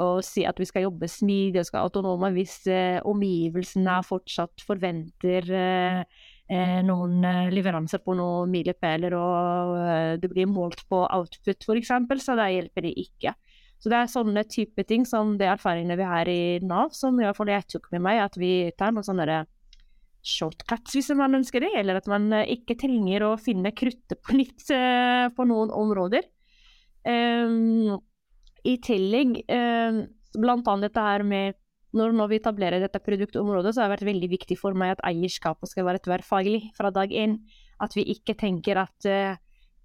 å 0.00 0.22
si 0.24 0.44
at 0.48 0.56
vi 0.60 0.66
skal 0.68 0.86
jobbe 0.86 1.08
smidig 1.10 1.60
og 1.60 1.68
skal 1.68 1.86
autonome 1.86 2.30
hvis 2.32 2.62
eh, 2.70 2.98
omgivelsene 3.08 3.98
fortsatt 4.06 4.64
forventer 4.64 5.48
eh, 5.52 5.98
eh, 6.48 6.78
noen 6.86 7.18
eh, 7.28 7.50
leveranser 7.52 8.00
på 8.04 8.16
noen 8.16 8.52
milepæler, 8.52 9.16
og 9.18 9.74
eh, 9.82 10.12
det 10.22 10.30
blir 10.32 10.48
målt 10.48 10.84
på 10.88 11.02
output 11.04 11.66
f.eks., 11.68 11.92
så 12.24 12.36
da 12.38 12.48
hjelper 12.48 12.88
det 12.88 12.94
ikke. 13.04 13.34
Så 13.82 13.90
det 13.90 13.98
er 13.98 14.12
sånne 14.12 14.44
type 14.46 14.84
ting 14.88 15.04
som 15.08 15.34
de 15.40 15.48
erfaringene 15.50 15.98
vi 15.98 16.06
har 16.06 16.28
i 16.30 16.42
Nav, 16.64 16.94
som 16.96 17.18
i 17.18 17.26
hvert 17.26 17.36
fall 17.36 17.50
jeg 17.50 17.66
tok 17.74 17.90
med 17.92 18.04
meg, 18.06 18.22
at 18.22 18.38
vi 18.40 18.70
tar 18.78 18.94
noen 18.94 19.06
sånne 19.06 19.42
shortcuts 20.22 20.94
hvis 20.94 21.10
man 21.18 21.34
ønsker 21.34 21.64
det, 21.64 21.72
eller 21.80 21.98
at 21.98 22.06
man 22.08 22.30
ikke 22.46 22.78
trenger 22.78 23.26
å 23.26 23.32
finne 23.42 23.74
kruttet 23.74 24.22
på 24.22 24.38
nytt 24.38 24.70
på 25.34 25.46
noen 25.50 25.74
områder. 25.74 26.28
Um, 27.02 27.98
I 28.68 28.76
tillegg, 28.82 29.40
um, 29.50 30.04
blant 30.38 30.68
annet 30.70 30.90
dette 30.90 31.04
her 31.04 31.24
med 31.26 31.58
når, 31.96 32.14
når 32.16 32.30
vi 32.30 32.38
etablerer 32.40 32.80
dette 32.80 33.02
produktområdet, 33.04 33.74
så 33.74 33.82
har 33.82 33.90
det 33.90 33.98
vært 33.98 34.08
veldig 34.08 34.28
viktig 34.32 34.56
for 34.60 34.76
meg 34.78 34.94
at 34.94 35.02
eierskapet 35.10 35.68
skal 35.68 35.86
være 35.88 36.00
tverrfaglig 36.04 36.70
fra 36.76 36.92
dag 36.94 37.12
én. 37.12 37.36
At 37.82 37.96
vi 37.98 38.06
ikke 38.14 38.36
tenker 38.38 38.80
at, 38.84 39.08
uh, 39.08 39.36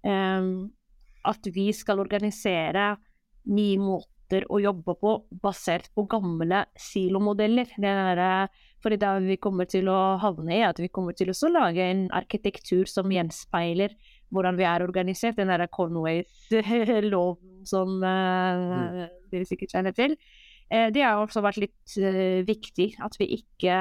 um, 0.08 0.70
at 1.28 1.50
vi 1.52 1.68
skal 1.76 2.00
organisere 2.00 2.94
nye 3.52 3.82
måter 3.82 4.46
å 4.52 4.60
jobbe 4.60 4.94
på 5.00 5.12
basert 5.42 5.90
på 5.96 6.06
gamle 6.08 6.64
silomodeller. 6.80 7.68
Det 7.76 7.92
er, 7.92 8.22
uh, 8.24 8.72
for 8.80 8.94
det 8.94 9.12
vi 9.26 9.36
kommer 9.42 9.68
til 9.68 9.90
å 9.92 10.16
havne 10.22 10.56
i, 10.56 10.64
at 10.64 10.80
vi 10.80 10.88
kommer 10.88 11.16
til 11.18 11.34
å 11.34 11.52
lage 11.52 11.84
en 11.84 12.06
arkitektur 12.14 12.88
som 12.88 13.12
gjenspeiler 13.12 13.98
hvordan 14.34 14.58
vi 14.58 14.66
er 14.68 14.84
organisert. 14.84 15.38
Den 15.38 15.52
derre 15.52 15.68
Conways-loven 15.72 17.64
som 17.68 17.98
uh, 18.02 19.06
dere 19.32 19.48
sikkert 19.48 19.74
kjenner 19.74 19.96
til. 19.96 20.16
Uh, 20.68 20.88
det 20.94 21.04
har 21.04 21.20
også 21.20 21.42
vært 21.44 21.60
litt 21.62 21.96
uh, 22.00 22.44
viktig 22.48 22.92
at 23.04 23.18
vi 23.20 23.32
ikke 23.40 23.80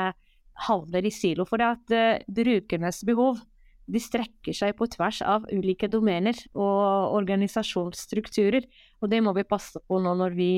havner 0.68 1.06
i 1.06 1.14
silo. 1.14 1.45
For 1.45 1.62
det 1.62 1.68
at 1.76 2.26
brukernes 2.34 3.04
behov 3.08 3.43
de 3.88 4.02
strekker 4.04 4.56
seg 4.56 4.74
på 4.76 4.88
tvers 4.91 5.22
av 5.24 5.45
ulike 5.54 5.88
domener 5.88 6.36
og 6.58 7.14
organisasjonsstrukturer. 7.22 8.66
Og 9.00 9.12
det 9.14 9.22
må 9.24 9.32
vi 9.38 9.45
passe 9.48 9.80
på 9.80 10.00
nå 10.04 10.16
når 10.20 10.36
vi 10.36 10.50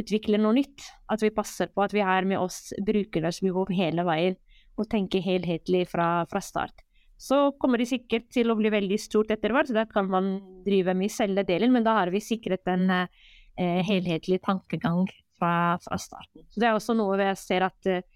utvikler 0.00 0.40
noe 0.40 0.56
nytt. 0.56 0.86
At 1.12 1.20
vi 1.20 1.32
passer 1.34 1.68
på 1.74 1.84
at 1.84 1.92
vi 1.92 2.00
har 2.06 2.24
med 2.28 2.40
oss 2.40 2.70
brukernes 2.86 3.42
behov 3.44 3.74
hele 3.74 4.06
veien, 4.08 4.38
og 4.80 4.88
tenker 4.88 5.20
helhetlig 5.20 5.84
fra, 5.90 6.24
fra 6.30 6.40
start. 6.40 6.86
Så 7.20 7.38
kommer 7.60 7.80
det 7.80 7.90
sikkert 7.90 8.30
til 8.32 8.48
å 8.48 8.56
bli 8.56 8.70
veldig 8.72 8.96
stort 9.00 9.32
etter 9.34 9.52
hvert, 9.52 9.72
da 9.76 9.84
kan 9.88 10.08
man 10.08 10.38
drive 10.64 10.94
med 10.96 11.12
celledelen, 11.12 11.72
men 11.74 11.84
da 11.84 11.98
har 11.98 12.12
vi 12.12 12.22
sikret 12.24 12.64
en 12.72 12.86
eh, 12.94 13.82
helhetlig 13.84 14.40
tankegang 14.46 15.04
fra, 15.36 15.76
fra, 15.84 15.98
starten. 16.00 16.46
Så 16.48 16.62
Det 16.62 16.68
er 16.68 16.78
også 16.78 16.96
noe 16.96 17.18
jeg 17.20 17.36
ser 17.42 17.66
at 17.68 17.90
eh, 17.90 18.06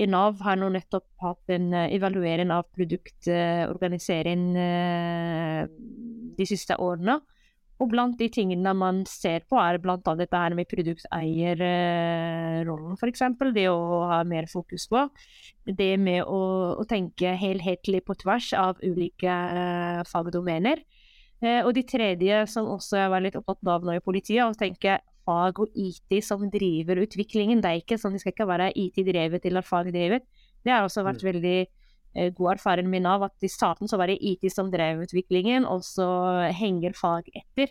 i 0.00 0.06
Nav 0.08 0.40
har 0.46 0.56
nå 0.56 0.70
nettopp 0.72 1.08
hatt 1.20 1.50
en 1.52 1.74
uh, 1.74 1.90
evaluering 1.92 2.52
av 2.54 2.68
produktorganisering 2.72 4.44
uh, 4.56 5.66
de 6.38 6.46
siste 6.48 6.76
årene. 6.80 7.18
Og 7.80 7.88
blant 7.88 8.12
de 8.20 8.28
tingene 8.28 8.74
man 8.76 9.06
ser 9.08 9.40
på, 9.48 9.56
er 9.56 9.78
blant 9.80 10.04
annet 10.08 10.26
dette 10.26 10.36
her 10.36 10.52
med 10.56 10.68
produkteierrollen, 10.68 12.96
f.eks. 13.00 13.22
Det 13.56 13.68
å 13.72 14.04
ha 14.10 14.18
mer 14.28 14.44
fokus 14.52 14.84
på. 14.90 15.08
Det 15.64 15.96
med 16.00 16.24
å, 16.28 16.40
å 16.76 16.84
tenke 16.88 17.32
helhetlig 17.40 18.04
på 18.04 18.14
tvers 18.20 18.52
av 18.60 18.76
ulike 18.84 19.32
fagdomener. 20.10 20.78
Eh, 21.40 21.62
og 21.64 21.72
de 21.76 21.84
tredje, 21.88 22.42
som 22.52 22.68
også 22.68 22.98
jeg 23.00 23.12
var 23.12 23.24
litt 23.24 23.38
opptatt 23.38 23.72
av 23.72 23.86
nå 23.86 23.96
i 23.96 24.04
politiet, 24.04 24.44
å 24.44 24.56
tenke 24.56 24.98
fag 25.24 25.60
og 25.62 25.78
IT 25.78 26.20
som 26.24 26.42
driver 26.52 27.00
utviklingen. 27.04 27.62
Det 27.62 27.70
er 27.70 27.80
ikke 27.80 27.98
sånn, 28.00 28.16
det 28.16 28.24
skal 28.24 28.34
ikke 28.34 28.48
være 28.50 28.72
IT-drevet 28.76 29.46
eller 29.48 29.64
fagdrevet. 29.64 30.26
Det 30.64 30.74
har 30.74 30.84
også 30.84 31.04
vært 31.06 31.24
mm. 31.24 31.28
veldig 31.30 31.58
eh, 31.60 31.70
god 32.10 32.56
erfaring 32.56 32.88
min 32.90 33.06
av 33.06 33.22
at 33.22 33.46
i 33.46 33.48
starten 33.50 33.88
så 33.88 33.98
var 34.00 34.10
det 34.10 34.18
IT 34.18 34.48
som 34.50 34.70
drev 34.72 35.04
utviklingen, 35.04 35.66
og 35.68 35.84
så 35.86 36.08
henger 36.56 36.96
fag 36.98 37.28
etter. 37.30 37.70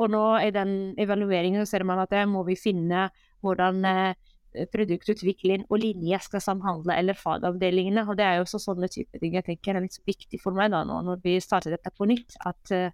Og 0.00 0.12
nå 0.12 0.24
i 0.40 0.52
den 0.54 0.94
evalueringen 1.00 1.66
ser 1.68 1.84
man 1.88 2.00
at 2.00 2.12
det 2.12 2.24
må 2.30 2.44
vi 2.46 2.56
finne 2.56 3.08
hvordan 3.44 3.84
eh, 3.88 4.30
produktutvikling 4.72 5.66
og 5.68 5.82
linje 5.82 6.20
skal 6.24 6.42
samhandle, 6.44 6.96
eller 6.96 7.18
fagavdelingene. 7.18 8.06
Og 8.08 8.16
det 8.18 8.26
er 8.26 8.38
jo 8.38 8.46
også 8.46 8.62
sånne 8.64 8.88
type 8.92 9.20
ting 9.20 9.36
jeg 9.36 9.46
tenker 9.46 9.76
er 9.76 9.84
litt 9.84 10.00
viktig 10.08 10.40
for 10.42 10.56
meg 10.56 10.72
da 10.74 10.82
nå 10.86 11.02
når 11.06 11.20
vi 11.24 11.36
starter 11.42 11.76
dette 11.76 11.92
på 11.96 12.08
nytt. 12.10 12.38
at 12.48 12.74
uh, 12.74 12.88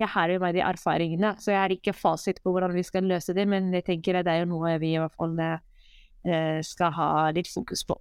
jeg 0.00 0.08
har 0.14 0.32
jo 0.32 0.40
med 0.40 0.56
de 0.56 0.62
erfaringene, 0.64 1.34
så 1.36 1.52
jeg 1.52 1.60
har 1.60 1.72
ikke 1.74 1.92
fasit 1.92 2.38
på 2.40 2.54
hvordan 2.54 2.72
vi 2.72 2.86
skal 2.88 3.04
løse 3.04 3.34
det, 3.36 3.44
men 3.44 3.68
jeg 3.76 3.84
tenker 3.84 4.16
at 4.16 4.24
det 4.24 4.32
er 4.32 4.46
jo 4.46 4.54
noe 4.54 4.78
vi 4.80 4.94
i 4.94 5.00
hvert 5.02 5.12
fall 5.12 5.36
skal 6.64 6.92
ha 6.96 7.08
litt 7.36 7.48
fokus 7.48 7.84
på. 7.84 7.96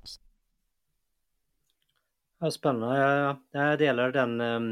Ja, 2.39 2.51
spennende. 2.55 2.93
Jeg, 2.95 3.31
jeg 3.57 3.79
deler 3.81 4.13
den 4.15 4.35
um, 4.39 4.69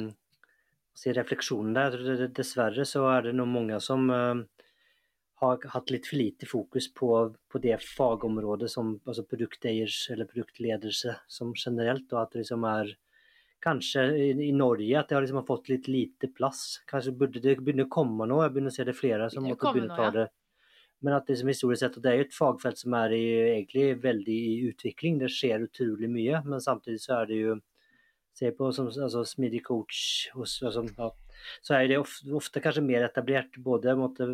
refleksjonen 1.17 1.73
der. 1.75 1.97
Dessverre 2.35 2.85
så 2.87 3.03
er 3.11 3.27
det 3.27 3.33
nå 3.35 3.47
mange 3.49 3.79
som 3.83 4.07
um, 4.07 4.45
har 5.41 5.67
hatt 5.73 5.91
litt 5.93 6.07
for 6.07 6.17
lite 6.17 6.47
fokus 6.49 6.87
på, 6.93 7.09
på 7.51 7.61
det 7.61 7.77
fagområdet 7.83 8.71
som 8.71 8.95
altså 9.03 9.25
produkteiers 9.27 10.07
eller 10.13 10.29
produktledelse 10.29 11.17
som 11.27 11.51
generelt, 11.55 12.07
og 12.13 12.23
at 12.23 12.33
det 12.33 12.45
liksom 12.45 12.65
er 12.71 12.95
Kanskje 13.57 14.03
i, 14.13 14.25
i 14.47 14.51
Norge 14.53 14.99
at 14.99 15.07
det 15.09 15.15
har 15.17 15.23
liksom 15.25 15.41
fått 15.47 15.71
litt 15.71 15.87
lite 15.89 16.27
plass. 16.29 16.83
Kanskje 16.85 17.15
burde 17.17 17.41
det 17.41 17.55
begynne 17.57 17.87
å 17.87 17.89
komme 17.89 18.27
nå. 18.29 18.37
Jeg 18.43 18.53
begynner 18.53 18.69
å 18.69 18.75
se 18.75 18.85
det 18.85 18.93
flere 18.93 19.31
som 19.33 19.47
måtte 19.49 19.71
begynne 19.73 19.95
å 19.95 19.97
ta 19.97 20.11
det. 20.13 20.25
Men 21.05 21.13
at 21.13 21.27
det 21.29 21.37
historisk 21.45 21.83
sett, 21.83 21.97
det 22.01 22.09
er 22.09 22.19
jo 22.19 22.25
et 22.25 22.35
fagfelt 22.35 22.79
som 22.79 22.95
er 22.97 23.13
i, 23.13 23.25
egentlig 23.53 23.89
veldig 24.01 24.37
i 24.51 24.55
utvikling. 24.71 25.19
Det 25.21 25.29
skjer 25.33 25.67
utrolig 25.67 26.09
mye, 26.09 26.41
men 26.47 26.63
samtidig 26.63 27.03
så 27.03 27.19
er 27.21 27.31
det 27.31 27.41
jo 27.41 27.57
Se 28.37 28.51
på 28.53 28.67
som 28.69 28.85
altså, 28.85 29.23
smidig 29.25 29.63
coach 29.65 29.99
hos, 30.35 30.59
altså, 30.61 30.83
ja, 30.99 31.07
så 31.65 31.73
er 31.73 31.87
det 31.89 31.95
ofte, 31.97 32.27
ofte, 32.37 32.61
kanskje 32.61 32.83
mer 32.85 33.07
etablert. 33.07 33.57
Både 33.65 33.95
måtte, 33.97 34.27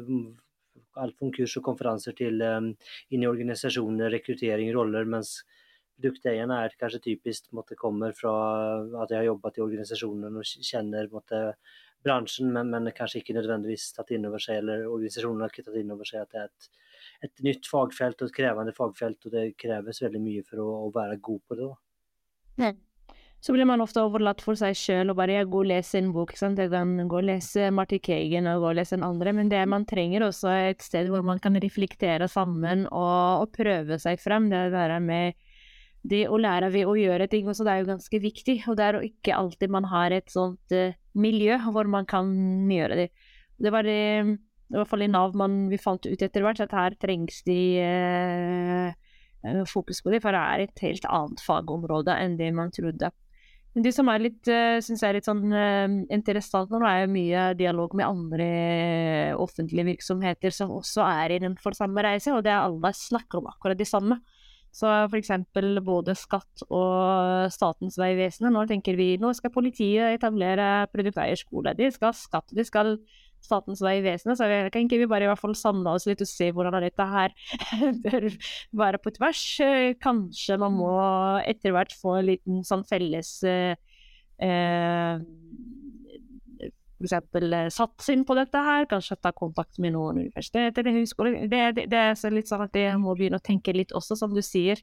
alt 0.99 1.16
fra 1.20 1.30
kurs 1.38 1.55
og 1.59 1.64
konferanser 1.64 2.16
til 2.18 2.43
um, 2.43 2.74
inn 3.16 3.24
i 3.24 3.30
organisasjoner, 3.30 4.11
rekruttering, 4.11 4.74
roller. 4.76 5.07
Mens 5.07 5.38
produkteierne 5.95 6.59
er 6.66 6.76
kanskje 6.80 7.03
typisk 7.07 7.47
måtte, 7.55 7.80
kommer 7.80 8.11
fra 8.18 8.34
at 9.03 9.14
de 9.14 9.22
har 9.22 9.30
jobbet 9.30 9.59
i 9.61 9.66
organisasjonen 9.70 10.39
og 10.41 10.68
kjenner 10.68 11.07
måtte, 11.14 11.43
bransjen, 12.06 12.51
men, 12.54 12.72
men, 12.74 12.91
kanskje 12.95 13.22
ikke 13.22 13.36
nødvendigvis 13.38 13.91
tatt 13.97 14.14
inn 14.16 14.28
over 14.30 14.41
seg, 14.43 14.62
eller 14.62 14.88
organisasjonen 14.89 15.43
har 15.43 15.54
ikke 15.54 15.66
tatt 15.68 15.82
inn 15.82 15.93
over 15.95 16.10
seg 16.10 16.24
at 16.24 16.34
det 16.34 16.41
er 16.41 16.49
et, 16.51 16.72
et 17.30 17.45
nytt 17.47 17.70
fagfelt 17.70 18.22
og 18.22 18.30
et 18.32 18.38
krevende 18.39 18.76
fagfelt, 18.78 19.28
og 19.28 19.36
det 19.36 19.45
kreves 19.60 20.01
veldig 20.04 20.24
mye 20.24 20.47
for 20.47 20.64
å, 20.64 20.70
å 20.88 20.89
være 20.95 21.22
god 21.24 21.45
på 21.47 21.60
det. 21.60 21.70
Da. 21.70 22.74
Så 23.43 23.51
blir 23.51 23.68
man 23.68 23.82
ofte 23.84 23.99
overlatt 23.99 24.39
for 24.39 24.56
seg 24.56 24.76
sjøl 24.80 25.12
og 25.12 25.18
bare 25.20 25.34
jeg 25.36 25.49
går 25.51 25.66
og 25.66 25.68
leser 25.68 25.99
en 25.99 26.14
bok. 26.16 26.32
Sant? 26.39 26.62
Jeg 26.62 26.72
kan 26.72 26.93
gå 27.12 27.18
og 27.20 27.26
lese 27.28 27.74
Marty 27.76 27.97
Kagan 27.99 28.47
og 28.47 28.62
gå 28.64 28.70
og 28.70 28.78
lese 28.78 28.95
en 28.95 29.04
andre, 29.04 29.34
men 29.36 29.49
det 29.51 29.66
man 29.68 29.84
trenger 29.89 30.24
også 30.30 30.47
er 30.54 30.70
et 30.70 30.86
sted 30.86 31.10
hvor 31.12 31.26
man 31.28 31.41
kan 31.43 31.60
reflektere 31.60 32.30
sammen 32.32 32.86
og, 32.88 33.43
og 33.43 33.51
prøve 33.51 33.99
seg 33.99 34.22
frem. 34.24 34.47
Det 34.54 34.70
der 34.72 34.95
med 35.04 35.36
det 36.04 36.26
å 36.28 36.38
lære 36.39 36.70
ved 36.74 36.88
å 36.89 36.95
gjøre 36.99 37.30
ting 37.32 37.47
også, 37.47 37.64
det 37.64 37.74
er 37.74 37.84
jo 37.84 37.91
ganske 37.93 38.20
viktig. 38.26 38.58
Og 38.68 38.78
det 38.78 38.86
er 38.86 38.97
jo 38.97 39.08
ikke 39.08 39.38
alltid 39.38 39.72
man 39.72 39.88
har 39.88 40.16
et 40.16 40.32
sånt 40.32 40.76
uh, 40.76 40.95
miljø 41.16 41.58
hvor 41.72 41.88
man 41.91 42.08
kan 42.10 42.28
gjøre 42.72 42.99
det. 42.99 43.08
Det 43.64 43.72
var 43.72 43.88
det, 43.88 43.97
i 44.28 44.76
hvert 44.76 44.91
fall 44.91 45.06
i 45.06 45.12
Nav 45.12 45.38
man, 45.39 45.64
vi 45.72 45.80
fant 45.80 46.04
ut 46.04 46.28
etter 46.28 46.43
hvert, 46.43 46.60
at 46.64 46.76
her 46.76 46.99
trengs 46.99 47.39
de 47.47 47.60
uh, 47.88 49.66
fokus 49.70 50.04
på 50.04 50.12
det, 50.12 50.24
for 50.24 50.36
det 50.36 50.43
er 50.43 50.66
et 50.66 50.86
helt 50.88 51.08
annet 51.08 51.43
fagområde 51.43 52.16
enn 52.20 52.39
det 52.39 52.51
man 52.56 52.74
trodde. 52.76 53.14
Men 53.74 53.88
det 53.88 53.95
som 53.95 54.10
er 54.12 54.28
litt, 54.28 54.43
uh, 54.51 54.84
synes 54.84 54.99
jeg 54.99 55.08
er 55.08 55.22
litt 55.22 55.32
sånn 55.32 55.56
interessant 56.12 56.74
nå, 56.74 56.84
er 56.84 57.06
jo 57.06 57.16
mye 57.16 57.49
dialog 57.58 57.95
med 57.95 58.10
andre 58.10 58.49
offentlige 59.39 59.88
virksomheter 59.93 60.51
som 60.51 60.76
også 60.76 61.08
er 61.08 61.39
innenfor 61.39 61.80
samme 61.80 62.04
reise, 62.04 62.36
og 62.36 62.43
det 62.43 62.51
er 62.51 62.66
alle 62.68 62.91
snakker 62.91 63.39
om 63.39 63.54
akkurat 63.56 63.80
det 63.80 63.88
samme. 63.88 64.20
Så 64.74 64.90
f.eks. 65.06 65.30
både 65.86 66.16
Skatt 66.18 66.64
og 66.66 67.52
Statens 67.54 68.00
vegvesen. 68.02 68.50
Nå 68.54 68.66
tenker 68.70 68.98
vi 68.98 69.14
nå 69.22 69.30
skal 69.38 69.54
politiet 69.54 70.18
etablere 70.18 70.88
produkteierskole. 70.94 71.76
De 71.78 71.92
skal 71.94 72.16
Skatt, 72.18 72.50
de 72.58 72.66
skal 72.66 72.96
Statens 73.44 73.84
vegvesen. 73.84 74.34
Så 74.40 74.48
kan 74.74 74.88
ikke 74.88 75.04
vi 75.04 75.10
bare 75.12 75.28
i 75.28 75.30
hvert 75.30 75.42
fall 75.42 75.56
samle 75.60 75.94
oss 75.94 76.08
litt 76.10 76.24
og 76.26 76.30
se 76.30 76.50
hvordan 76.56 76.80
dette 76.82 77.08
her 77.14 77.36
bør 78.06 78.28
være 78.82 79.02
på 79.04 79.14
tvers. 79.20 79.46
Kanskje 80.02 80.58
man 80.62 80.78
må 80.80 80.94
etter 81.46 81.76
hvert 81.76 81.94
få 82.00 82.18
en 82.22 82.30
liten 82.32 82.66
sånn 82.68 82.86
felles 82.90 83.36
eh, 83.46 83.76
eh 84.42 85.22
f.eks. 87.04 87.16
Eh, 87.43 87.70
satsing 87.74 88.26
på 88.28 88.38
dette 88.39 88.66
her, 88.66 88.88
kanskje 88.89 89.20
ta 89.22 89.34
kontakt 89.36 89.80
med 89.84 89.95
noen 89.97 90.24
universiteter 90.24 90.84
eller 90.84 91.04
høyskoler. 91.04 91.39
Det, 91.51 91.64
det, 91.78 91.88
det, 91.91 92.04
er 92.14 92.36
litt 92.36 92.51
sånn 92.51 92.66
at 92.66 92.78
jeg 92.78 92.99
må 93.01 93.16
begynne 93.18 93.41
å 93.41 93.43
tenke 93.43 93.76
litt 93.76 93.93
også, 93.95 94.18
som 94.20 94.36
du 94.36 94.41
sier. 94.45 94.82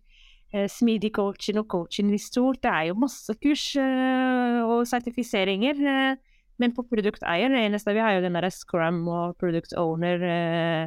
Eh, 0.51 0.67
smidig 0.67 1.13
coaching 1.15 1.61
og 1.61 1.69
coaching 1.71 2.11
i 2.11 2.19
stort. 2.19 2.59
Det 2.65 2.71
er 2.71 2.89
jo 2.89 2.99
masse 2.99 3.35
kurs 3.39 3.69
eh, 3.79 4.61
og 4.65 4.83
sertifiseringer. 4.91 6.19
Men 6.61 6.75
på 6.77 6.85
produkteier, 6.91 7.53
det 7.53 7.61
eneste 7.69 7.95
vi 7.97 8.03
har 8.03 8.17
jo 8.17 8.25
den 8.25 8.37
derre 8.37 8.51
Scrum 8.53 9.05
og 9.09 9.39
Product 9.41 9.73
Owner 9.81 10.25
eh, 10.27 10.83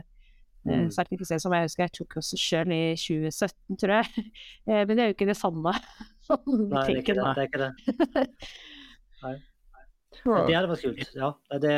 eh, 0.68 0.84
mm. 0.84 0.92
sertifisering 0.94 1.42
som 1.42 1.56
jeg 1.56 1.70
husker 1.70 1.88
jeg 1.88 1.96
tok 1.98 2.20
også 2.22 2.40
sjøl 2.40 2.76
i 2.76 2.84
2017, 3.00 3.80
tror 3.82 3.96
jeg. 4.02 4.28
men 4.68 4.94
det 4.94 5.00
er 5.00 5.10
jo 5.10 5.18
ikke 5.18 5.32
det 5.32 5.40
samme. 5.40 5.74
Nei, 6.28 6.84
det 6.84 6.84
er 6.84 7.02
ikke 7.02 7.18
det. 7.18 7.26
det, 7.26 7.48
er 7.48 7.50
ikke 7.50 7.66
det. 7.66 9.34
Det 10.22 10.56
hadde 10.56 10.70
vært 10.72 10.86
kult. 10.86 11.18
Ja, 11.18 11.32
det, 11.64 11.74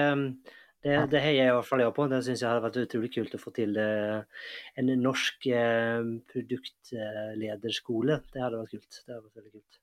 det, 0.85 0.97
det 1.13 1.23
heier 1.23 1.39
jeg 1.39 1.53
i 1.53 1.55
hvert 1.55 1.69
fall 1.69 1.85
på. 1.95 2.09
Det 2.11 2.21
syns 2.27 2.43
jeg 2.43 2.49
hadde 2.51 2.65
vært 2.67 2.81
utrolig 2.83 3.11
kult 3.15 3.35
å 3.37 3.41
få 3.41 3.55
til 3.55 3.79
en 3.79 4.93
norsk 5.01 5.49
eh, 5.49 6.11
produktlederskole. 6.33 8.21
Det 8.33 8.43
hadde 8.43 8.61
vært 8.61 8.77
kult. 8.77 9.01
Det 9.01 9.15
hadde 9.15 9.25
vært 9.25 9.41
veldig 9.41 9.53
kult. 9.57 9.81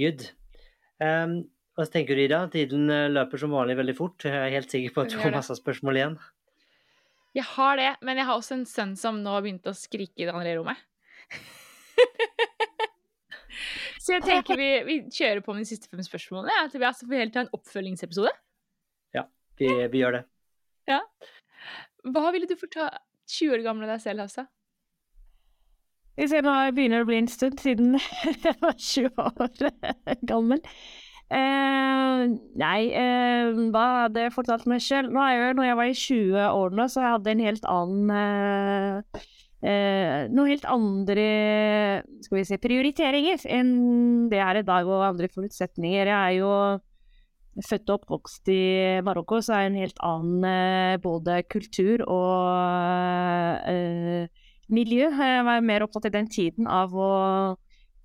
Good. 0.00 0.28
Um, 1.00 1.40
hva 1.78 1.86
tenker 1.88 2.18
du, 2.18 2.24
Ida? 2.26 2.42
Tiden 2.52 2.90
eh, 2.92 3.08
løper 3.12 3.40
som 3.40 3.54
vanlig 3.54 3.78
veldig 3.78 3.96
fort. 3.96 4.26
Jeg 4.26 4.36
er 4.36 4.52
helt 4.52 4.72
sikker 4.72 4.94
på 4.94 5.04
at 5.04 5.14
du 5.14 5.18
har 5.22 5.32
masse 5.34 5.56
spørsmål 5.56 6.00
igjen. 6.00 6.20
Jeg 7.36 7.46
har 7.46 7.76
det, 7.78 7.90
men 8.02 8.18
jeg 8.18 8.26
har 8.26 8.40
også 8.40 8.56
en 8.58 8.66
sønn 8.66 8.96
som 8.98 9.20
nå 9.22 9.32
har 9.36 9.44
begynt 9.44 9.68
å 9.70 9.76
skrike 9.76 10.24
i 10.24 10.26
det 10.26 10.34
andre 10.34 10.56
rommet. 10.58 10.80
Så 14.10 14.16
jeg 14.16 14.26
tenker 14.26 14.58
vi, 14.58 14.70
vi, 14.88 14.94
kjører 15.14 15.42
på 15.44 15.54
med 15.54 15.62
de 15.62 15.70
siste 15.70 15.86
fem 15.86 16.00
spørsmålene. 16.02 16.50
Ja, 16.50 16.64
til 16.70 16.82
vi 16.82 16.86
altså 16.88 17.06
får 17.06 17.20
helt 17.22 17.34
ta 17.36 17.44
en 17.44 17.52
oppfølgingsepisode. 17.54 18.32
Ja, 19.14 19.22
vi, 19.60 19.68
vi, 19.92 20.00
gjør 20.00 20.16
det. 20.18 20.22
Ja. 20.90 20.98
Hva 22.10 22.32
ville 22.34 22.48
du 22.50 22.56
fortalt 22.58 22.98
20 23.30 23.54
år 23.54 23.62
gamle 23.68 23.86
deg 23.86 24.02
selv, 24.02 24.24
Hafsa? 24.24 24.48
Vi 26.18 26.26
ser 26.28 26.42
nå 26.42 26.56
begynner 26.74 27.04
å 27.04 27.08
bli 27.08 27.20
en 27.20 27.30
stund 27.30 27.62
siden 27.62 27.94
jeg 28.44 28.56
var 28.64 28.74
20 28.74 29.22
år 29.22 29.70
gammel. 30.32 30.64
Eh, 31.30 32.22
nei, 32.58 32.80
eh, 32.90 33.60
hva 33.70 33.84
hadde 34.08 34.24
jeg 34.26 34.34
fortalt 34.34 34.66
meg 34.66 34.82
selv? 34.82 35.14
Nå 35.14 35.22
er 35.22 35.36
jeg, 35.36 35.58
når 35.60 35.68
jeg 35.68 35.78
var 35.78 35.92
i 35.92 36.00
20-årene, 36.00 36.88
så 36.90 37.04
jeg 37.04 37.14
hadde 37.14 37.36
en 37.36 37.44
helt 37.46 37.70
annen 37.70 38.10
eh, 38.16 39.28
eh, 39.62 40.28
noen 40.32 40.52
helt 40.52 40.66
andre 40.68 41.26
skal 42.24 42.38
vi 42.38 42.44
si, 42.48 42.60
prioriteringer 42.60 43.44
enn 43.50 44.28
det 44.32 44.40
er 44.40 44.60
i 44.60 44.66
dag, 44.66 44.88
og 44.88 45.06
andre 45.08 45.30
forutsetninger. 45.32 46.10
Jeg 46.10 46.16
er 46.16 46.38
jo 46.40 46.52
født 47.66 47.90
og 47.90 47.96
oppvokst 48.00 48.50
i 48.52 48.60
Marokko, 49.04 49.40
så 49.42 49.56
er 49.56 49.64
det 49.64 49.70
en 49.72 49.80
helt 49.82 50.04
annen 50.06 50.46
eh, 50.48 51.00
både 51.02 51.40
kultur 51.50 52.04
og 52.06 53.66
eh, 53.68 54.28
miljø. 54.70 55.10
Jeg 55.10 55.48
var 55.48 55.66
mer 55.66 55.84
opptatt 55.84 56.08
i 56.08 56.14
den 56.14 56.30
tiden 56.30 56.68
av 56.70 56.94
å 56.94 57.10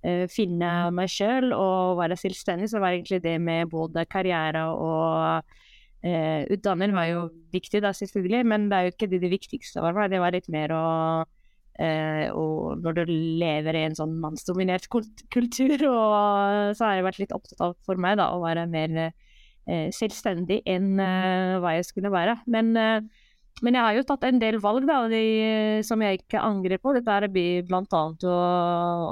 eh, 0.02 0.26
finne 0.32 0.90
meg 0.94 1.12
sjøl 1.12 1.52
og 1.56 2.00
være 2.00 2.18
selvstendig, 2.20 2.70
så 2.72 2.82
var 2.82 2.96
egentlig 2.96 3.22
det 3.24 3.38
med 3.42 3.70
både 3.72 4.04
karriere 4.10 4.66
og 4.74 5.46
eh, 6.02 6.42
utdanning 6.52 6.94
var 6.96 7.08
jo 7.12 7.24
viktig, 7.54 7.80
da 7.84 7.94
selvfølgelig, 7.96 8.44
men 8.50 8.68
det 8.70 8.76
er 8.78 8.88
jo 8.88 8.94
ikke 8.96 9.10
det, 9.14 9.22
det 9.24 9.32
viktigste 9.32 9.84
Var. 9.84 10.10
Det 10.10 10.20
var 10.20 10.34
litt 10.34 10.50
mer 10.52 10.74
å 10.74 10.84
Eh, 11.76 12.30
og 12.32 12.80
når 12.80 13.02
du 13.02 13.12
lever 13.42 13.76
i 13.76 13.84
en 13.88 13.96
sånn 13.98 14.14
mannsdominert 14.22 14.88
kultur, 14.88 15.76
og 15.90 16.72
så 16.78 16.88
har 16.88 16.96
jeg 16.96 17.06
vært 17.06 17.20
litt 17.20 17.36
opptatt 17.36 17.62
av 17.66 17.76
for 17.84 18.00
meg 18.00 18.16
da, 18.20 18.30
å 18.32 18.40
være 18.44 18.64
mer 18.70 18.96
eh, 19.04 19.88
selvstendig 19.92 20.62
enn 20.64 20.96
eh, 21.02 21.56
hva 21.60 21.76
jeg 21.76 21.88
skulle 21.90 22.12
være. 22.14 22.38
Men, 22.48 22.72
eh, 22.80 23.26
men, 23.60 23.76
jeg 23.76 23.84
har 23.84 23.98
jo 23.98 24.06
tatt 24.08 24.24
en 24.28 24.40
del 24.40 24.58
valg 24.64 24.88
da, 24.88 25.02
de, 25.12 25.22
som 25.88 26.00
jeg 26.04 26.22
ikke 26.22 26.44
angrer 26.44 26.80
på. 26.80 26.94
Dette 26.96 27.30
blir 27.32 27.66
bl.a. 27.68 27.82
Å, 27.84 28.38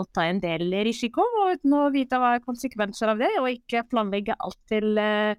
å 0.01 0.07
ta 0.13 0.27
en 0.29 0.41
del 0.41 0.73
risiko, 0.89 1.25
og 1.43 1.59
uten 1.59 1.77
å 1.77 1.85
vite 1.93 2.21
hva 2.21 2.37
er 2.39 2.45
konsekvenser 2.45 3.13
av 3.13 3.21
det, 3.21 3.33
og 3.43 3.53
ikke 3.53 3.87
planlegge 3.93 4.37
alt 4.41 4.61
til 4.73 5.01
eh, 5.01 5.37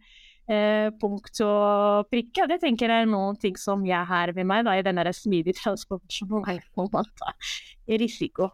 eh, 0.52 0.90
punkt 1.02 1.42
og 1.46 2.10
prikke. 2.12 2.48
Det 2.52 2.62
tenker 2.64 2.92
jeg 2.92 3.06
er 3.06 3.12
noen 3.12 3.38
ting 3.42 3.58
som 3.60 3.86
jeg 3.88 4.06
har 4.10 4.34
med 4.38 4.50
meg 4.50 4.66
da, 4.68 4.78
i 4.78 4.86
denne 4.86 5.06
smidige 5.14 5.60
transformasjonen. 5.64 6.64
må 6.78 6.90
man 6.94 7.14
ta 7.20 7.36
risiko. 8.02 8.52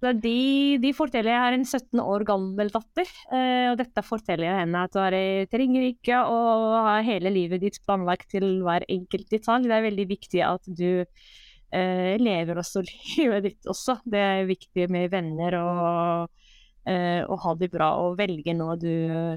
Så 0.00 0.14
de, 0.16 0.78
de, 0.80 0.94
forteller 0.96 1.34
Jeg 1.34 1.44
har 1.44 1.52
en 1.52 1.66
17 1.66 2.00
år 2.00 2.22
gammel 2.24 2.70
datter, 2.72 3.08
eh, 3.36 3.66
og 3.68 3.76
dette 3.82 4.00
forteller 4.06 4.48
jeg 4.48 4.62
henne 4.62 4.84
at 4.86 4.96
du 4.96 5.50
trenger 5.52 5.84
ikke 5.90 6.22
å 6.24 6.38
ha 6.86 6.94
hele 7.04 7.32
livet 7.34 7.60
ditt 7.60 7.76
planlagt 7.84 8.30
til 8.32 8.62
hver 8.64 8.86
enkelt 8.88 9.28
detalj. 9.28 9.68
Det 9.68 9.76
er 9.76 9.84
veldig 9.90 10.06
viktig 10.08 10.42
at 10.46 10.70
du 10.72 11.04
eh, 11.04 12.16
lever 12.16 12.62
også 12.62 12.80
livet 13.18 13.50
ditt 13.50 13.68
også. 13.68 13.98
Det 14.08 14.24
er 14.24 14.48
viktig 14.48 14.88
med 14.88 15.12
venner 15.12 15.58
og 15.60 16.48
og 16.86 17.36
ha 17.44 17.54
det 17.60 17.68
bra 17.72 17.90
og 18.00 18.16
velge 18.18 18.54
noe 18.56 18.76
du 18.80 18.90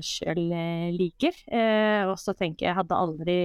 sjøl 0.06 0.46
uh, 0.54 0.90
liker. 0.96 1.36
Uh, 1.52 2.10
og 2.12 2.18
så 2.22 2.34
tenker 2.38 2.70
jeg 2.70 2.78
hadde 2.80 2.98
aldri 2.98 3.38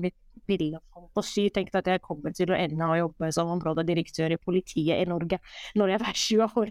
mitt 0.00 0.18
ville 0.48 0.80
fantasi 0.92 1.46
tenkt 1.54 1.76
at 1.78 1.86
jeg 1.88 2.02
kommer 2.04 2.34
til 2.36 2.50
å 2.52 2.58
ende 2.58 2.84
å 2.84 2.98
jobbe 2.98 3.30
som 3.32 3.48
områdedirektør 3.54 4.34
i 4.34 4.40
politiet 4.40 5.00
i 5.00 5.06
Norge 5.08 5.38
når 5.78 5.94
jeg 5.94 6.00
er 6.00 6.18
20 6.20 6.58
år. 6.60 6.70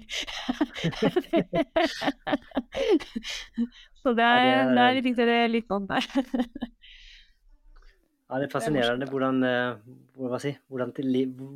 så 4.04 4.14
det 4.14 4.28
er, 4.28 4.70
det 4.70 4.84
er 4.84 5.00
litt, 5.00 5.18
det 5.18 5.38
er 5.40 5.50
litt 5.50 5.72
sånn 5.72 5.90
der. 5.90 6.06
Ja, 8.30 8.40
det 8.40 8.48
er 8.48 8.54
fascinerende 8.54 9.06
hvordan, 9.10 9.44
hvordan, 10.18 10.56
hvordan 10.72 10.94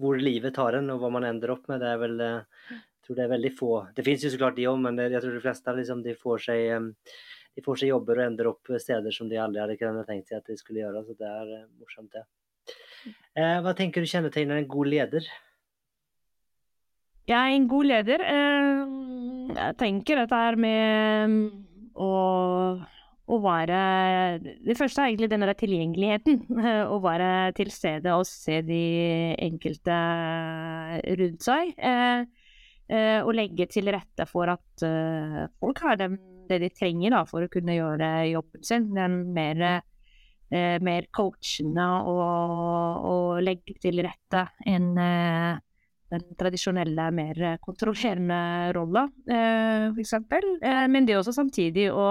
hvor, 0.01 0.17
livet 0.21 0.53
tar 0.57 0.77
en, 0.77 0.91
og 0.93 1.01
hva 1.01 1.09
man 1.13 1.25
ender 1.25 1.55
opp 1.55 1.65
med. 1.71 1.81
Det 1.81 1.89
er 1.89 2.01
vel 2.01 2.15
tror 3.07 3.17
det 3.17 3.25
er 3.25 3.33
veldig 3.33 3.53
få 3.55 3.71
Det 3.95 4.05
finnes 4.05 4.27
jo 4.27 4.31
så 4.33 4.39
klart 4.41 4.59
de 4.59 4.67
òg, 4.69 4.79
men 4.83 4.99
jeg 5.07 5.23
tror 5.23 5.35
de 5.37 5.43
fleste 5.43 5.75
liksom, 5.79 6.03
de 6.05 6.15
får, 6.19 6.43
seg, 6.49 7.13
de 7.55 7.63
får 7.65 7.81
seg 7.81 7.93
jobber 7.93 8.19
og 8.19 8.27
ender 8.27 8.51
opp 8.51 8.73
steder 8.83 9.15
som 9.15 9.31
de 9.31 9.39
aldri 9.41 9.63
hadde 9.63 9.79
kunnet 9.79 10.09
tenkt 10.09 10.31
seg 10.31 10.41
at 10.41 10.51
de 10.51 10.57
skulle 10.59 10.83
gjøre. 10.83 11.05
Så 11.07 11.15
det 11.19 11.29
er 11.31 11.53
eh, 11.61 11.67
morsomt, 11.79 12.11
det. 12.13 12.25
Eh, 13.37 13.59
hva 13.63 13.73
tenker 13.77 14.03
du 14.03 14.11
kjennetegner 14.11 14.59
en 14.59 14.69
god 14.69 14.91
leder? 14.91 15.29
Jeg 17.27 17.37
er 17.37 17.55
en 17.55 17.67
god 17.71 17.89
leder. 17.93 18.23
Eh, 18.23 18.83
jeg 19.55 19.79
tenker 19.79 20.21
dette 20.21 20.41
her 20.43 20.57
med 20.59 21.31
mm, 21.31 21.41
å, 22.03 22.11
å 23.27 23.39
være 23.43 23.79
Det 24.63 24.75
første 24.79 25.03
er 25.03 25.11
egentlig 25.11 25.29
den 25.31 25.47
tilgjengeligheten. 25.59 26.43
Å 26.93 26.99
være 27.03 27.29
til 27.57 27.71
stede 27.71 28.15
og 28.15 28.27
se 28.27 28.61
de 28.67 28.83
enkelte 29.47 30.01
rundt 31.21 31.47
seg. 31.47 31.73
eh, 31.77 32.46
og 32.87 33.33
legge 33.35 33.67
til 33.71 33.89
rette 33.91 34.25
for 34.29 34.47
at 34.53 34.83
eh, 34.87 35.43
folk 35.59 35.81
har 35.83 35.99
det, 35.99 36.07
det 36.47 36.61
de 36.63 36.71
trenger 36.71 37.11
da, 37.11 37.21
for 37.27 37.43
å 37.43 37.51
kunne 37.51 37.75
gjøre 37.75 38.09
jobben 38.31 38.63
sin. 38.63 38.89
Den 38.95 39.19
mer, 39.35 39.63
eh, 40.51 40.77
mer 40.83 41.09
coachende 41.11 41.87
og, 42.07 43.07
og 43.11 43.41
legge 43.43 43.75
til 43.83 43.99
rette 44.05 44.47
enn 44.65 44.93
eh, 45.03 45.63
den 46.13 46.23
tradisjonelle, 46.39 47.09
mer 47.11 47.43
kontrollerende 47.63 48.71
rolla, 48.77 49.07
eh, 49.27 49.89
f.eks. 49.91 50.13
Eh, 50.15 50.85
men 50.87 51.07
det 51.07 51.15
er 51.15 51.21
også 51.21 51.35
samtidig 51.35 51.89
å, 51.91 52.07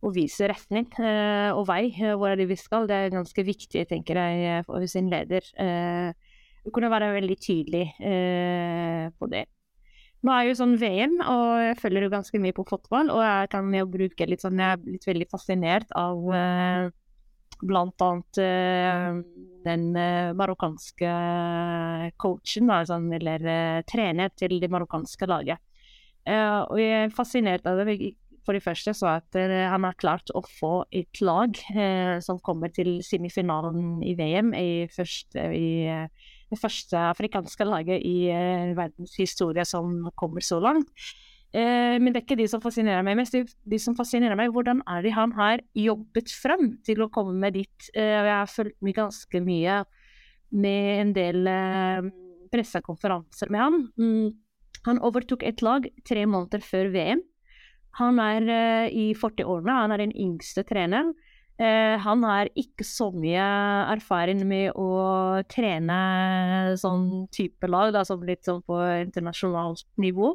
å 0.00 0.12
vise 0.14 0.48
retning 0.48 0.88
eh, 1.00 1.50
og 1.52 1.66
vei. 1.68 1.90
Eh, 1.92 2.14
hvor 2.16 2.32
er 2.32 2.40
det 2.40 2.48
vi 2.48 2.58
skal? 2.60 2.88
Det 2.88 2.96
er 2.96 3.18
ganske 3.18 3.44
viktig, 3.44 3.84
tenker 3.90 4.22
jeg, 4.22 4.64
for 4.68 4.88
sin 4.88 5.12
leder. 5.12 5.52
Eh, 5.60 6.32
kunne 6.72 6.88
være 6.88 7.12
veldig 7.18 7.36
tydelig 7.44 7.84
eh, 8.00 9.10
på 9.18 9.28
det. 9.28 9.44
Nå 10.24 10.32
er 10.32 10.46
jo 10.48 10.56
sånn 10.56 10.78
VM, 10.80 11.18
og 11.20 11.48
jeg 11.60 11.78
følger 11.82 12.06
jo 12.06 12.12
ganske 12.14 12.38
mye 12.40 12.56
på 12.56 12.64
fotball. 12.68 13.10
Og 13.12 13.20
jeg 13.20 13.48
kan 13.52 13.68
jo 13.76 13.84
bruke 13.92 14.28
litt 14.28 14.44
sånn 14.44 14.60
Jeg 14.62 14.78
er 14.78 14.80
blitt 14.80 15.08
veldig 15.08 15.26
fascinert 15.28 15.90
av 16.00 16.30
eh, 16.32 16.86
blant 17.60 18.04
annet 18.06 18.40
eh, 18.40 19.20
den 19.66 19.84
eh, 20.00 20.32
marokkanske 20.36 21.12
coachen, 22.20 22.72
da, 22.72 22.80
sånn, 22.88 23.10
eller 23.18 23.44
eh, 23.44 23.84
trener 23.90 24.32
til 24.32 24.56
det 24.62 24.72
marokkanske 24.72 25.28
laget. 25.28 25.60
Eh, 26.24 26.60
og 26.62 26.80
jeg 26.80 27.04
er 27.04 27.14
fascinert 27.14 27.68
av 27.68 27.84
det. 27.84 28.14
For 28.44 28.56
det 28.56 28.64
første 28.64 28.92
så 28.96 29.08
at 29.14 29.36
eh, 29.40 29.62
han 29.72 29.86
har 29.88 29.96
klart 30.00 30.32
å 30.36 30.42
få 30.44 30.72
et 30.92 31.20
lag 31.24 31.56
eh, 31.72 32.16
som 32.24 32.40
kommer 32.44 32.72
til 32.72 32.98
semifinalen 33.04 34.02
i 34.04 34.12
VM, 34.18 34.52
i 34.56 34.84
første, 34.92 35.46
i, 35.52 35.68
det 36.54 36.62
første 36.62 37.04
afrikanske 37.12 37.66
laget 37.68 38.02
i 38.06 38.30
verdens 38.78 39.14
historie 39.18 39.66
som 39.68 40.08
kommer 40.18 40.44
så 40.44 40.60
langt. 40.62 40.90
Eh, 41.54 42.00
men 42.02 42.10
det 42.10 42.18
er 42.18 42.24
ikke 42.24 42.40
de 42.40 42.48
som 42.50 42.62
fascinerer 42.62 43.04
meg 43.06 43.14
mest. 43.20 43.36
De 43.38 43.78
som 43.78 43.94
fascinerer 43.94 44.34
meg, 44.38 44.50
hvordan 44.54 44.80
er 44.90 45.04
det 45.06 45.12
han 45.14 45.34
har 45.36 45.62
jobbet 45.78 46.32
frem 46.34 46.72
til 46.86 47.04
å 47.04 47.10
komme 47.14 47.36
med 47.38 47.54
dit. 47.54 47.90
Eh, 47.94 48.10
jeg 48.10 48.32
har 48.32 48.50
fulgt 48.50 48.80
med 48.82 48.96
ganske 48.96 49.42
mye 49.44 49.82
med 50.54 50.88
en 50.96 51.12
del 51.14 51.46
eh, 51.50 52.08
pressekonferanser 52.50 53.54
med 53.54 53.62
han. 53.62 53.78
Mm. 53.94 54.32
Han 54.88 55.00
overtok 55.06 55.46
et 55.46 55.62
lag 55.64 55.86
tre 56.04 56.26
måneder 56.26 56.64
før 56.64 56.90
VM. 56.94 57.22
Han 58.00 58.18
er 58.18 58.90
i 58.90 59.12
40-årene, 59.14 59.76
han 59.78 59.92
er 59.94 60.00
den 60.02 60.12
yngste 60.18 60.64
treneren. 60.66 61.12
Uh, 61.54 61.94
han 62.02 62.24
har 62.26 62.48
ikke 62.58 62.82
så 62.82 63.12
mye 63.14 63.42
erfaring 63.92 64.40
med 64.48 64.72
å 64.74 65.38
trene 65.46 66.74
sånn 66.80 67.28
type 67.34 67.68
lag, 67.70 67.92
da, 67.94 68.02
som 68.06 68.24
litt 68.26 68.42
sånn 68.42 68.58
på 68.66 68.80
internasjonalt 69.04 69.84
nivå. 70.02 70.32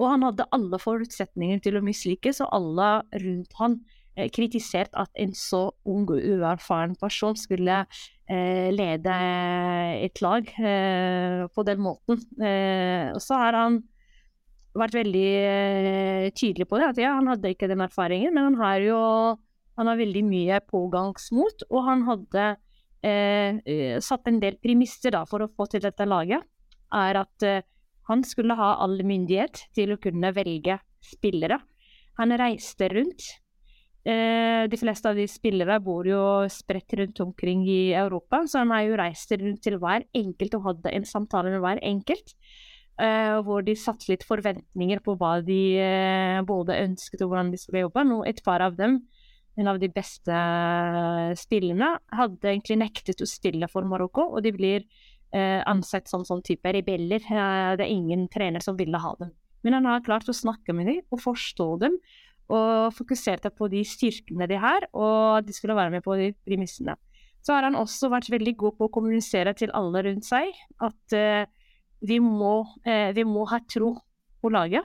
Og 0.00 0.08
han 0.08 0.24
hadde 0.26 0.48
alle 0.50 0.80
forutsetninger 0.82 1.60
til 1.62 1.78
å 1.78 1.84
mislykkes, 1.86 2.40
og 2.42 2.50
alle 2.56 2.88
rundt 3.22 3.54
han 3.60 3.76
eh, 4.16 4.26
kritiserte 4.34 4.98
at 4.98 5.12
en 5.22 5.36
så 5.38 5.68
ung 5.86 6.08
og 6.08 6.18
uerfaren 6.18 6.96
person 6.98 7.38
skulle 7.38 7.84
eh, 8.26 8.70
lede 8.74 9.18
et 10.00 10.22
lag 10.24 10.50
på 10.50 11.66
den 11.68 11.84
måten. 11.84 12.24
Og 12.40 13.20
så 13.22 13.38
har 13.38 13.58
han 13.60 13.78
vært 14.74 14.98
veldig 14.98 16.32
tydelig 16.34 16.66
på 16.66 16.80
det, 16.80 16.90
at 16.90 17.00
ja, 17.02 17.14
han 17.20 17.30
hadde 17.30 17.54
ikke 17.54 17.70
den 17.70 17.86
erfaringen, 17.86 18.34
men 18.34 18.50
han 18.50 18.58
har 18.64 18.82
jo 18.88 18.98
han 19.80 19.88
har 19.88 19.98
veldig 20.00 20.22
mye 20.28 20.60
pågangsmot, 20.68 21.64
og 21.72 21.86
han 21.88 22.04
hadde 22.06 22.46
eh, 23.02 23.96
satt 24.04 24.28
en 24.28 24.40
del 24.42 24.60
premisser 24.60 25.16
for 25.30 25.46
å 25.46 25.50
få 25.50 25.70
til 25.72 25.84
dette 25.86 26.04
laget. 26.08 26.44
Er 26.92 27.22
at 27.22 27.46
han 28.10 28.24
skulle 28.26 28.56
ha 28.58 28.74
all 28.82 28.98
myndighet 29.06 29.64
til 29.78 29.94
å 29.94 30.00
kunne 30.02 30.32
velge 30.36 30.80
spillere. 31.06 31.60
Han 32.18 32.34
reiste 32.36 32.88
rundt. 32.92 33.28
Eh, 34.00 34.64
de 34.72 34.78
fleste 34.80 35.10
av 35.10 35.18
de 35.18 35.26
spillere 35.28 35.76
bor 35.84 36.06
jo 36.08 36.22
spredt 36.48 36.94
rundt 36.96 37.20
omkring 37.20 37.66
i 37.68 37.92
Europa, 37.92 38.42
så 38.48 38.62
han 38.62 38.72
har 38.72 38.86
jo 38.86 38.98
reist 39.00 39.32
rundt 39.36 39.60
til 39.64 39.76
hver 39.80 40.06
enkelt 40.16 40.56
og 40.56 40.66
hadde 40.70 40.94
en 40.96 41.04
samtale 41.08 41.52
med 41.52 41.60
hver 41.64 41.82
enkelt. 41.84 42.34
Eh, 43.00 43.36
hvor 43.44 43.64
de 43.64 43.76
satte 43.80 44.10
litt 44.10 44.24
forventninger 44.28 45.00
på 45.04 45.14
hva 45.20 45.38
de 45.44 45.60
eh, 45.80 46.40
både 46.44 46.80
ønsket 46.82 47.22
og 47.24 47.32
hvordan 47.32 47.52
de 47.52 47.60
skulle 47.60 47.84
jobbe. 47.86 48.04
Nå, 48.08 48.22
et 48.28 48.42
par 48.44 48.64
av 48.64 48.76
dem, 48.76 48.98
en 49.58 49.68
av 49.70 49.80
de 49.82 49.90
beste 49.92 50.36
spillerne, 51.40 51.92
hadde 52.16 52.52
egentlig 52.52 52.78
nektet 52.80 53.22
å 53.22 53.28
stille 53.28 53.68
for 53.70 53.86
Marokko, 53.88 54.28
og 54.36 54.44
de 54.46 54.52
blir 54.54 54.86
eh, 55.34 55.60
ansett 55.68 56.08
som 56.08 56.24
sånn 56.26 56.42
type 56.46 56.72
rebeller. 56.76 57.24
Eh, 57.24 57.74
det 57.76 57.86
er 57.86 57.92
ingen 57.92 58.26
trener 58.32 58.64
som 58.64 58.78
ville 58.78 59.00
ha 59.02 59.14
dem. 59.20 59.34
Men 59.66 59.76
han 59.76 59.88
har 59.90 60.04
klart 60.06 60.28
å 60.30 60.36
snakke 60.36 60.72
med 60.76 60.88
dem 60.88 61.00
og 61.12 61.22
forstå 61.22 61.68
dem, 61.82 61.98
og 62.50 62.90
fokuserte 62.96 63.52
på 63.54 63.68
de 63.70 63.84
styrkene 63.86 64.48
de 64.50 64.58
har, 64.58 64.88
og 64.90 65.38
at 65.38 65.46
de 65.46 65.54
skulle 65.54 65.76
være 65.78 65.94
med 65.94 66.02
på 66.02 66.16
de 66.18 66.32
premissene. 66.46 66.96
Så 67.44 67.54
har 67.54 67.64
han 67.64 67.78
også 67.78 68.10
vært 68.12 68.30
veldig 68.32 68.56
god 68.58 68.76
på 68.78 68.88
å 68.88 68.92
kommunisere 68.92 69.54
til 69.56 69.72
alle 69.76 70.02
rundt 70.04 70.26
seg 70.26 70.50
at 70.82 71.16
eh, 71.16 71.44
vi, 72.04 72.18
må, 72.20 72.64
eh, 72.84 73.12
vi, 73.16 73.24
må, 73.28 73.46
ha 73.48 73.60
tro 73.70 73.94
på 74.40 74.52
laget, 74.52 74.84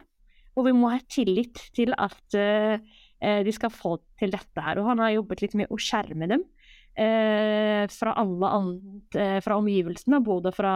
og 0.55 0.69
vi 0.69 0.75
må 0.75 0.91
ha 0.93 1.01
tillit 1.11 1.59
til 1.75 1.95
at 1.99 2.37
eh, 2.37 2.77
eh, 2.77 3.04
de 3.45 3.53
skal 3.55 3.71
få 3.73 3.95
til 4.19 4.33
dette 4.33 4.61
her. 4.61 4.77
Og 4.81 4.89
han 4.91 5.01
har 5.01 5.15
jobbet 5.15 5.41
litt 5.41 5.55
med 5.57 5.71
å 5.73 5.79
skjerme 5.81 6.27
dem 6.29 6.43
eh, 6.93 7.83
fra 7.91 8.15
alle 8.21 8.51
annet, 8.57 9.17
eh, 9.19 9.37
fra 9.45 9.57
omgivelsene, 9.61 10.21
både 10.25 10.53
fra 10.55 10.73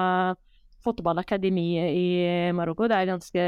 fotballakademiet 0.84 1.92
i 1.92 2.08
Marokko. 2.56 2.88
Det 2.90 2.98
er 2.98 3.12
ganske 3.12 3.46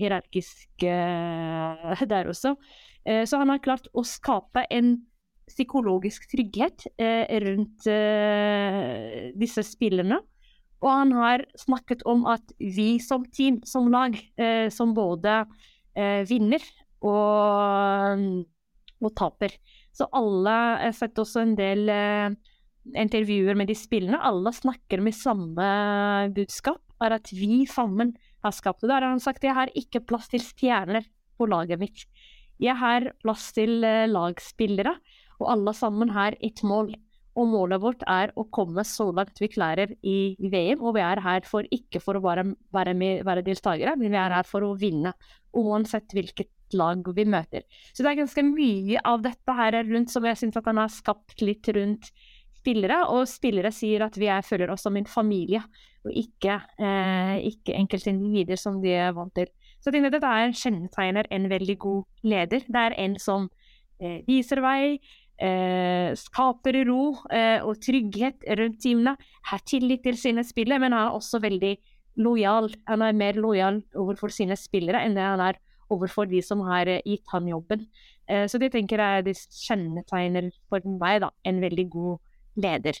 hierarkisk 0.00 0.86
eh, 0.86 2.04
der 2.12 2.30
også. 2.32 2.54
Eh, 3.08 3.24
så 3.28 3.40
han 3.40 3.52
har 3.52 3.62
klart 3.64 3.88
å 3.96 4.04
skape 4.06 4.66
en 4.74 4.96
psykologisk 5.48 6.26
trygghet 6.28 6.84
eh, 7.00 7.24
rundt 7.44 7.86
eh, 7.88 9.30
disse 9.38 9.64
spillerne. 9.64 10.20
Og 10.78 10.90
han 10.92 11.14
har 11.16 11.46
snakket 11.58 12.04
om 12.06 12.26
at 12.30 12.52
vi 12.60 12.98
som 13.02 13.24
team, 13.34 13.58
som 13.66 13.88
lag, 13.90 14.14
som 14.70 14.92
både 14.94 15.40
vinner 16.30 16.62
og, 17.06 18.22
og 19.02 19.12
taper. 19.18 19.54
Så 19.94 20.08
alle 20.14 20.54
Jeg 20.54 20.92
har 20.92 20.96
sett 20.98 21.20
også 21.22 21.42
en 21.42 21.56
del 21.58 21.88
eh, 21.92 22.36
intervjuer 22.98 23.58
med 23.58 23.70
de 23.70 23.76
spillene. 23.78 24.20
Alle 24.22 24.52
snakker 24.54 25.02
med 25.04 25.16
samme 25.16 25.68
budskap. 26.36 26.82
Er 27.02 27.14
at 27.14 27.30
vi 27.30 27.62
sammen 27.70 28.16
har 28.42 28.54
skapt 28.54 28.82
det. 28.82 28.90
Der 28.90 29.02
har 29.02 29.12
han 29.12 29.22
sagt 29.22 29.46
jeg 29.46 29.54
har 29.54 29.70
ikke 29.78 30.02
plass 30.06 30.30
til 30.32 30.42
stjerner 30.42 31.06
på 31.38 31.46
laget 31.50 31.78
mitt. 31.80 32.06
Jeg 32.58 32.74
har 32.78 33.12
plass 33.22 33.52
til 33.54 33.84
eh, 33.86 34.08
lagspillere, 34.10 34.96
og 35.38 35.52
alle 35.52 35.74
sammen 35.78 36.10
har 36.14 36.34
ett 36.42 36.64
mål. 36.66 36.90
Og 37.38 37.46
målet 37.46 37.78
vårt 37.78 38.00
er 38.10 38.32
å 38.34 38.48
komme 38.50 38.82
så 38.82 39.12
langt 39.14 39.38
vi 39.38 39.46
klarer 39.52 39.92
i 40.02 40.34
VM. 40.42 40.80
Og 40.82 40.96
vi 40.96 41.04
er 41.06 41.20
her 41.22 41.44
for 41.46 41.66
ikke 41.70 42.00
for 42.02 42.18
å 42.18 42.22
være, 42.24 42.94
med, 42.98 43.22
være 43.26 43.44
deltakere, 43.46 43.94
men 43.94 44.10
vi 44.10 44.18
er 44.18 44.34
her 44.34 44.48
for 44.48 44.66
å 44.66 44.72
vinne. 44.78 45.12
Uansett 45.54 46.10
hvilket 46.16 46.50
lag 46.76 47.06
vi 47.16 47.24
møter. 47.28 47.64
Så 47.92 48.02
det 48.02 48.12
er 48.12 48.22
ganske 48.22 48.44
mye 48.44 49.02
av 49.06 49.22
dette 49.24 49.54
her 49.60 49.78
rundt 49.88 50.12
som 50.12 50.26
jeg 50.28 50.40
syns 50.40 50.58
at 50.60 50.68
han 50.68 50.80
har 50.82 50.92
skapt 50.92 51.44
litt 51.44 51.68
rundt 51.76 52.10
spillere. 52.58 53.02
Og 53.14 53.28
spillere 53.30 53.72
sier 53.74 54.04
at 54.06 54.18
vi 54.18 54.30
er, 54.32 54.46
føler 54.46 54.72
oss 54.72 54.84
som 54.86 54.96
en 54.98 55.08
familie, 55.08 55.62
og 56.06 56.12
ikke, 56.14 56.60
eh, 56.78 57.36
ikke 57.50 57.76
enkeltindivider 57.78 58.60
som 58.60 58.82
de 58.82 58.94
er 58.96 59.14
vant 59.16 59.34
til. 59.34 59.48
Så 59.78 59.94
jeg 59.94 60.10
dette 60.10 60.26
er 60.26 60.52
kjennetegner 60.52 61.28
en 61.30 61.48
veldig 61.50 61.78
god 61.78 62.04
leder. 62.26 62.66
Det 62.66 62.82
er 62.82 62.96
en 62.98 63.16
som 63.22 63.48
eh, 64.00 64.20
viser 64.26 64.60
vei, 64.60 64.98
eh, 65.38 66.10
skaper 66.18 66.82
ro 66.88 67.14
eh, 67.30 67.62
og 67.62 67.78
trygghet 67.84 68.46
rundt 68.58 68.80
teamene, 68.82 69.14
har 69.50 69.62
tillit 69.66 70.02
til 70.06 70.18
sine 70.18 70.44
spillere, 70.46 70.80
men 70.82 70.96
han 70.96 71.08
er 71.08 71.18
også 71.18 71.40
veldig 71.42 71.76
lojal. 72.18 72.72
Han 72.90 73.02
er 73.06 73.16
mer 73.16 73.38
lojal 73.38 73.82
overfor 73.94 74.34
sine 74.34 74.58
spillere 74.58 75.04
enn 75.06 75.16
det 75.18 75.24
han 75.24 75.44
er 75.44 75.60
overfor 75.94 76.28
de 76.30 76.40
som 76.44 76.62
har 76.68 76.90
eh, 76.90 77.04
gitt 77.06 77.26
han 77.32 77.48
jobben. 77.50 77.86
Eh, 78.28 78.46
så 78.50 78.60
det 78.60 78.72
tenker 78.74 79.02
jeg 79.02 79.28
det 79.28 79.36
kjennetegner 79.38 80.50
for 80.68 80.84
meg 81.00 81.22
da, 81.24 81.32
en 81.48 81.62
veldig 81.64 81.86
god 81.92 82.62
leder. 82.64 83.00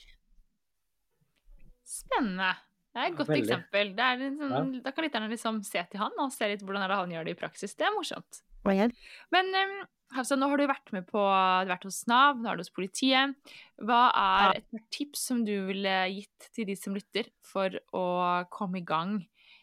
Spennende. 1.88 2.54
Det 2.88 3.04
er 3.04 3.12
et 3.12 3.18
godt 3.18 3.30
Veldig. 3.30 3.44
eksempel. 3.44 3.92
Liksom, 3.94 4.50
ja. 4.50 4.64
Da 4.84 4.92
kan 4.94 5.04
lytterne 5.06 5.28
liksom 5.30 5.60
se 5.66 5.84
til 5.90 6.00
han 6.00 6.16
og 6.18 6.32
se 6.34 6.48
litt 6.50 6.64
hvordan 6.66 6.90
han 6.90 7.12
gjør 7.14 7.28
det 7.28 7.36
i 7.36 7.38
praksis. 7.38 7.76
Det 7.78 7.86
er 7.86 7.94
morsomt. 7.94 8.40
Men 8.66 9.52
um, 9.54 9.76
Hafsa, 10.16 10.36
nå 10.40 10.48
har 10.50 10.60
du 10.60 10.64
vært 10.68 10.92
med 10.96 11.04
på, 11.08 11.20
du 11.20 11.68
har 11.68 11.68
vært 11.68 11.86
hos 11.86 12.00
Nav, 12.08 12.40
nå 12.40 12.48
er 12.48 12.58
du 12.58 12.64
hos 12.64 12.72
politiet. 12.74 13.36
Hva 13.84 14.08
er 14.16 14.60
et 14.62 14.82
tips 14.94 15.26
som 15.30 15.44
du 15.46 15.52
ville 15.68 15.96
gitt 16.14 16.48
til 16.56 16.68
de 16.68 16.76
som 16.80 16.96
lytter, 16.96 17.28
for 17.44 17.76
å 17.96 18.06
komme 18.52 18.80
i 18.80 18.86
gang 18.88 19.20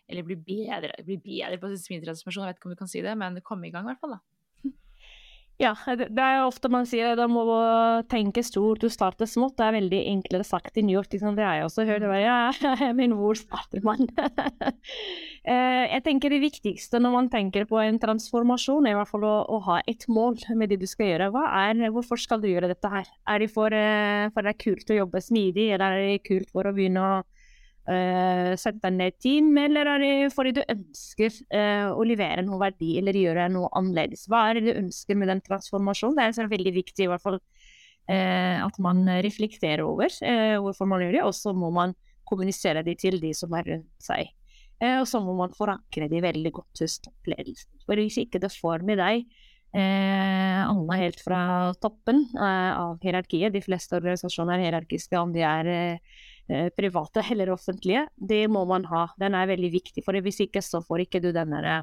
eller 0.10 0.26
bli 0.28 0.38
bedre, 0.38 0.94
bli 1.06 1.18
bedre 1.18 1.60
på 1.62 1.72
smidigtransformasjon, 1.74 2.46
jeg 2.46 2.54
vet 2.54 2.62
ikke 2.62 2.72
om 2.72 2.76
du 2.76 2.82
kan 2.84 2.92
si 2.92 3.04
det, 3.06 3.18
men 3.20 3.44
komme 3.46 3.70
i 3.70 3.74
gang 3.74 3.88
i 3.88 3.94
hvert 3.94 4.04
fall, 4.04 4.18
da. 4.18 4.24
Ja, 5.56 5.72
det 5.88 6.20
er 6.20 6.42
jo 6.42 6.50
ofte 6.50 6.68
man 6.68 6.84
sier 6.84 7.14
da 7.16 7.30
må 7.32 7.46
du 7.48 8.08
tenke 8.12 8.42
stort, 8.44 8.82
du 8.84 8.92
starter 8.92 9.28
smått. 9.30 9.54
Det 9.56 9.64
er 9.64 9.78
veldig 9.78 10.02
enklere 10.12 10.44
sagt 10.44 10.76
i 10.76 10.84
New 10.84 10.98
York. 10.98 11.14
Liksom. 11.14 11.38
Det 11.38 11.46
har 11.48 11.62
jeg 11.62 11.70
også 11.70 11.86
hørt. 11.88 12.04
Ja, 12.20 12.92
men 13.00 13.16
hvor 13.16 13.40
starter 13.40 13.86
man? 13.86 14.04
Eh, 15.46 15.84
jeg 15.92 16.02
tenker 16.02 16.34
det 16.34 16.40
viktigste 16.42 16.98
når 16.98 17.12
man 17.14 17.28
tenker 17.30 17.68
på 17.70 17.78
en 17.78 18.00
transformasjon, 18.02 18.88
er 18.90 18.96
i 18.96 18.98
hvert 18.98 19.12
fall 19.12 19.28
å, 19.30 19.34
å 19.46 19.60
ha 19.68 19.76
et 19.86 20.02
mål 20.10 20.40
med 20.58 20.72
det 20.74 20.80
du 20.82 20.88
skal 20.90 21.12
gjøre. 21.12 21.28
Er, 21.38 21.84
hvorfor 21.94 22.18
skal 22.18 22.42
du 22.42 22.48
gjøre 22.50 22.72
dette 22.72 22.90
her? 22.90 23.12
Er 23.30 23.44
det 23.44 23.52
for, 23.54 23.70
eh, 23.70 24.26
for 24.34 24.42
det 24.42 24.56
er 24.56 24.64
kult 24.64 24.90
å 24.90 24.98
jobbe 24.98 25.22
smidig, 25.22 25.68
eller 25.76 26.00
er 26.00 26.08
det 26.16 26.26
kult 26.26 26.50
for 26.50 26.66
å 26.66 26.74
begynne 26.74 27.06
å 27.06 27.22
uh, 27.90 28.54
sette 28.60 28.92
ned 28.94 29.18
team, 29.22 29.52
eller 29.60 29.90
er 29.94 30.04
det 30.04 30.14
fordi 30.36 30.56
du 30.58 30.62
ønsker 30.64 31.34
uh, 31.54 31.94
å 31.94 32.06
levere 32.08 32.46
noe 32.46 32.60
verdi 32.62 32.96
eller 33.00 33.18
gjøre 33.20 33.48
noe 33.54 33.72
annerledes? 33.78 34.26
Hva 34.32 34.48
er 34.50 34.60
det 34.60 34.66
du 34.68 34.82
ønsker 34.86 35.20
med 35.20 35.32
den 35.32 35.44
transformasjonen? 35.46 36.18
Det 36.20 36.44
er 36.44 36.52
veldig 36.56 36.76
viktig 36.80 37.08
i 37.08 37.12
hvert 37.12 37.26
fall 37.26 37.40
uh, 37.40 38.58
at 38.66 38.82
man 38.84 39.06
reflekterer 39.26 39.86
over 39.86 40.12
hvorfor 40.62 40.90
man 40.90 41.06
gjør 41.06 41.20
det, 41.20 41.26
og 41.28 41.36
så 41.38 41.56
må 41.58 41.72
man 41.74 41.96
kommunisere 42.26 42.82
det 42.86 42.98
til 43.04 43.20
de 43.22 43.36
som 43.38 43.54
er 43.54 43.68
rundt 43.70 43.92
seg. 44.02 44.32
og 44.82 45.06
så 45.08 45.20
må 45.22 45.36
man 45.38 45.54
forankre 45.54 46.08
det 46.10 46.24
veldig 46.26 46.52
godt 46.52 46.82
hos 46.82 46.98
toppledelsen. 47.06 47.70
For 47.86 48.02
hvis 48.02 48.18
ikke 48.18 48.42
det 48.42 48.50
får 48.52 48.82
med 48.84 48.98
deg 48.98 49.28
alle 49.76 50.98
helt 50.98 51.20
fra 51.22 51.40
toppen 51.84 52.24
av 52.40 52.98
hierarkiet, 53.04 53.54
de 53.54 53.62
fleste 53.62 53.98
organisasjoner 54.00 54.58
er 54.58 54.66
hierarkiske 54.66 55.20
om 55.20 55.36
de 55.36 55.44
er 55.46 55.70
Eh, 55.76 56.35
private 56.48 57.24
eller 57.32 57.50
offentlige, 57.54 58.06
det 58.16 58.44
må 58.52 58.66
man 58.70 58.86
ha. 58.92 59.08
Den 59.22 59.38
er 59.38 59.50
veldig 59.50 59.72
viktig, 59.74 60.04
for 60.06 60.18
hvis 60.22 60.44
ikke 60.46 60.62
så 60.62 60.84
får 60.86 61.06
ikke 61.06 61.24
du 61.24 61.32
den 61.36 61.56
eh, 61.58 61.82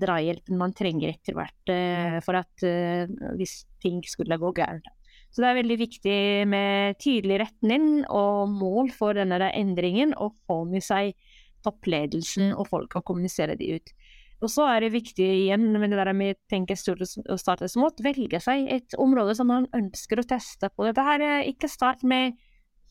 drahjelpen 0.00 0.56
man 0.60 0.72
trenger 0.76 1.12
etter 1.12 1.36
hvert 1.36 1.72
eh, 1.74 2.16
for 2.24 2.38
at 2.38 2.64
hvis 3.36 3.64
ting 3.82 4.00
skulle 4.08 4.40
gå 4.40 4.54
gærent. 4.56 4.88
Så 5.30 5.44
det 5.44 5.50
er 5.50 5.60
veldig 5.60 5.76
viktig 5.78 6.16
med 6.50 6.98
tydelig 6.98 7.36
retning 7.44 7.84
og 8.10 8.50
mål 8.50 8.90
for 8.94 9.14
denne 9.14 9.38
endringen, 9.54 10.14
og 10.18 10.34
få 10.48 10.64
med 10.66 10.82
seg 10.82 11.14
toppledelsen 11.64 12.54
og 12.56 12.66
folk 12.70 12.96
og 12.98 13.06
kommunisere 13.06 13.54
de 13.60 13.76
ut. 13.78 13.92
Og 14.40 14.48
så 14.48 14.64
er 14.72 14.82
det 14.82 14.94
viktig 14.94 15.26
igjen 15.44 15.68
med 15.76 15.92
det 15.92 15.98
der 16.00 16.12
med 16.16 16.34
å 16.34 16.40
tenke 16.50 16.76
stort 16.78 17.02
og 17.04 17.40
starte 17.40 17.68
smått, 17.68 18.00
velge 18.02 18.40
seg 18.40 18.70
et 18.72 18.96
område 18.98 19.34
som 19.36 19.50
man 19.52 19.68
ønsker 19.76 20.22
å 20.22 20.26
teste 20.26 20.70
på. 20.72 20.86
Dette 20.88 21.04
her, 21.04 21.20
er 21.20 21.50
ikke 21.50 21.68
start 21.68 22.02
med 22.02 22.38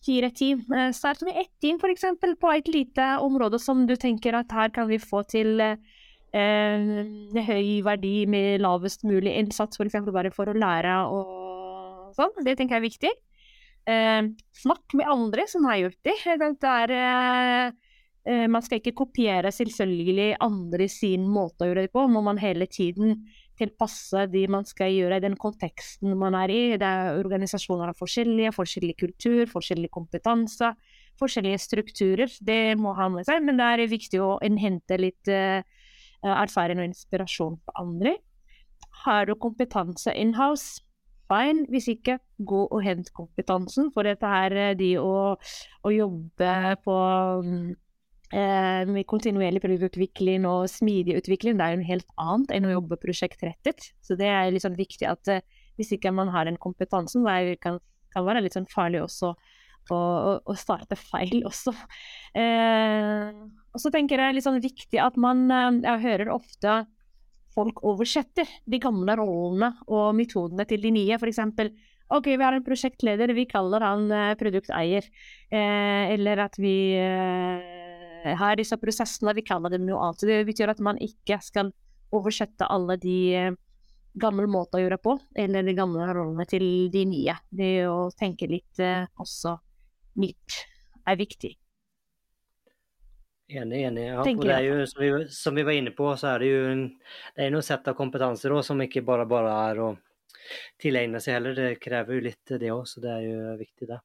fire 0.06 0.30
team. 0.32 0.64
Eh, 0.74 0.92
start 0.96 1.22
med 1.28 1.38
ett 1.38 1.54
team, 1.62 1.80
f.eks., 1.82 2.06
på 2.40 2.52
et 2.54 2.68
lite 2.68 3.08
område 3.24 3.60
som 3.60 3.86
du 3.88 3.96
tenker 4.00 4.38
at 4.40 4.52
her 4.52 4.74
kan 4.76 4.88
vi 4.90 5.00
få 5.02 5.24
til 5.30 5.60
eh, 5.62 7.00
høy 7.50 7.82
verdi 7.86 8.14
med 8.30 8.62
lavest 8.64 9.04
mulig 9.08 9.36
innsats, 9.40 9.80
f.eks. 9.80 10.00
bare 10.12 10.32
for 10.36 10.52
å 10.52 10.58
lære 10.58 11.02
og 11.10 12.14
sånn. 12.18 12.34
Det 12.46 12.56
tenker 12.58 12.78
jeg 12.78 12.84
er 12.84 12.88
viktig. 12.88 13.14
Eh, 13.90 14.24
snakk 14.64 14.98
med 14.98 15.10
andre 15.10 15.46
som 15.50 15.66
har 15.70 15.84
gjort 15.84 16.02
det. 16.06 16.18
det 16.60 16.70
er, 16.70 16.92
eh, 16.92 17.72
eh, 18.26 18.48
man 18.48 18.62
skal 18.62 18.80
ikke 18.80 18.98
kopiere 19.06 19.52
selvfølgelig 19.52 20.36
andre 20.40 20.88
sin 20.88 21.28
måte 21.28 21.66
å 21.66 21.72
gjøre 21.72 21.88
det 21.88 21.94
på, 21.94 22.08
må 22.08 22.22
man 22.24 22.38
hele 22.38 22.68
tiden 22.68 23.26
tilpasse 23.60 24.26
de 24.32 24.46
man 24.52 24.66
skal 24.68 24.94
gjøre 24.94 25.20
i 25.20 25.24
den 25.24 25.36
konteksten 25.40 26.16
man 26.20 26.38
er 26.40 26.54
i. 26.54 26.62
Det 26.80 26.88
er 26.88 27.20
organisasjoner 27.20 27.92
av 27.92 28.00
forskjellige, 28.00 28.54
forskjellig 28.56 28.96
kultur, 29.00 29.44
forskjellig 29.52 29.92
kompetanse, 29.94 30.72
forskjellige 31.20 31.62
strukturer. 31.66 32.40
Det 32.42 32.78
må 32.80 32.96
ha 32.98 33.10
med 33.14 33.28
seg, 33.28 33.44
men 33.46 33.60
det 33.60 33.70
er 33.70 33.92
viktig 33.92 34.22
å 34.24 34.38
innhente 34.46 35.00
litt 35.00 35.32
uh, 35.32 35.60
erfaring 36.24 36.82
og 36.82 36.90
inspirasjon 36.90 37.60
på 37.64 37.80
andre. 37.84 38.18
Har 39.04 39.28
du 39.28 39.36
kompetanse 39.36 40.16
in-house? 40.16 40.82
Fine. 41.30 41.68
Hvis 41.70 41.88
ikke, 41.92 42.18
gå 42.42 42.64
og 42.66 42.82
hent 42.84 43.12
kompetansen. 43.14 43.92
For 43.94 44.08
dette 44.08 44.26
er 44.26 44.56
eh, 44.58 44.78
de 44.78 44.96
å, 44.98 45.36
å 45.38 45.92
jobbe 45.94 46.56
på 46.82 46.96
um, 47.44 47.70
med 48.30 49.08
kontinuerlig 49.10 49.62
produktutvikling 49.64 50.44
og 50.46 50.68
smidig 50.70 51.16
utvikling, 51.18 51.58
det 51.58 51.66
er 51.66 51.74
jo 51.74 51.80
noe 51.82 51.90
helt 51.90 52.12
annet 52.22 52.52
enn 52.54 52.68
å 52.68 52.76
jobbe 52.76 53.00
prosjektrettet. 53.02 53.90
Så 54.06 54.18
det 54.20 54.30
er 54.30 54.52
litt 54.54 54.66
sånn 54.66 54.78
viktig 54.78 55.08
at 55.10 55.32
eh, 55.34 55.42
hvis 55.80 55.96
ikke 55.96 56.14
man 56.14 56.30
har 56.34 56.46
den 56.46 56.60
kompetansen, 56.62 57.26
det 57.26 57.58
kan, 57.64 57.80
kan 58.14 58.28
være 58.28 58.44
litt 58.46 58.58
sånn 58.58 58.70
farlig 58.70 59.02
også 59.06 59.32
å, 59.34 59.98
å, 59.98 60.34
å 60.44 60.56
starte 60.60 60.98
feil 61.00 61.42
også. 61.50 61.74
Eh, 62.38 63.34
og 63.74 63.82
så 63.82 63.92
tenker 63.94 64.22
jeg 64.22 64.38
litt 64.38 64.48
sånn 64.48 64.62
viktig 64.62 65.02
at 65.02 65.18
man 65.18 65.48
eh, 65.50 65.70
Jeg 65.88 66.06
hører 66.06 66.34
ofte 66.36 66.82
folk 67.56 67.82
oversetter 67.88 68.48
de 68.70 68.78
gamle 68.82 69.16
rollene 69.18 69.74
og 69.90 70.12
metodene 70.18 70.68
til 70.70 70.84
de 70.86 70.94
nye. 70.94 71.18
F.eks. 71.18 71.42
OK, 72.10 72.32
vi 72.32 72.42
har 72.42 72.56
en 72.58 72.66
prosjektleder, 72.66 73.34
vi 73.38 73.50
kaller 73.50 73.86
han 73.86 74.06
eh, 74.14 74.36
produkteier. 74.38 75.10
Eh, 75.50 76.14
eller 76.14 76.46
at 76.46 76.62
vi 76.62 76.78
Eh, 77.00 77.79
har 78.40 78.60
disse 78.60 78.78
prosessene, 78.82 79.34
vi 79.38 79.46
kaller 79.48 79.74
dem 79.74 79.86
noe 79.88 80.02
annet. 80.08 80.26
Det 80.28 80.44
betyr 80.50 80.74
at 80.74 80.84
man 80.84 81.00
ikke 81.04 81.40
skal 81.44 81.72
oversette 82.16 82.68
alle 82.70 82.98
de 83.02 83.18
eh, 83.38 83.58
gamle 84.20 84.48
måter 84.50 84.80
å 84.80 84.84
gjøre 84.84 85.00
på, 85.02 85.16
eller 85.38 85.66
de 85.66 85.76
gamle 85.78 86.10
rollene 86.10 86.46
til 86.50 86.66
de 86.94 87.06
nye. 87.10 87.36
Det 87.50 87.74
å 87.88 88.10
tenke 88.18 88.50
litt 88.50 88.82
eh, 88.84 89.06
også 89.22 89.56
nytt 90.20 90.62
er 91.08 91.20
viktig. 91.20 91.54
Enig, 93.50 93.80
enig. 93.88 94.04
Ja. 94.12 94.20
Og 94.22 94.44
det 94.46 94.54
er 94.54 94.66
jo, 94.68 94.82
som 94.86 95.02
vi, 95.02 95.10
som 95.34 95.56
vi, 95.58 95.66
var 95.66 95.78
inne 95.78 95.94
på, 95.98 96.12
så 96.22 96.36
er 96.36 96.44
det 96.44 96.50
jo 96.52 96.60
en, 96.70 96.84
det 97.34 97.48
er 97.48 97.56
noe 97.56 97.66
sett 97.66 97.88
av 97.90 97.98
kompetanse 97.98 98.52
da, 98.52 98.60
som 98.66 98.84
ikke 98.86 99.02
bare, 99.06 99.26
bare 99.30 99.56
er 99.72 99.82
å 99.82 99.88
tilegne 100.82 101.22
seg 101.24 101.40
heller. 101.40 101.58
Det 101.58 101.80
krever 101.82 102.20
jo 102.20 102.28
litt 102.28 102.54
det 102.62 102.70
òg, 102.76 102.84
så 102.90 103.02
det 103.02 103.16
er 103.16 103.26
jo 103.26 103.56
viktig, 103.58 103.90
det. 103.90 104.00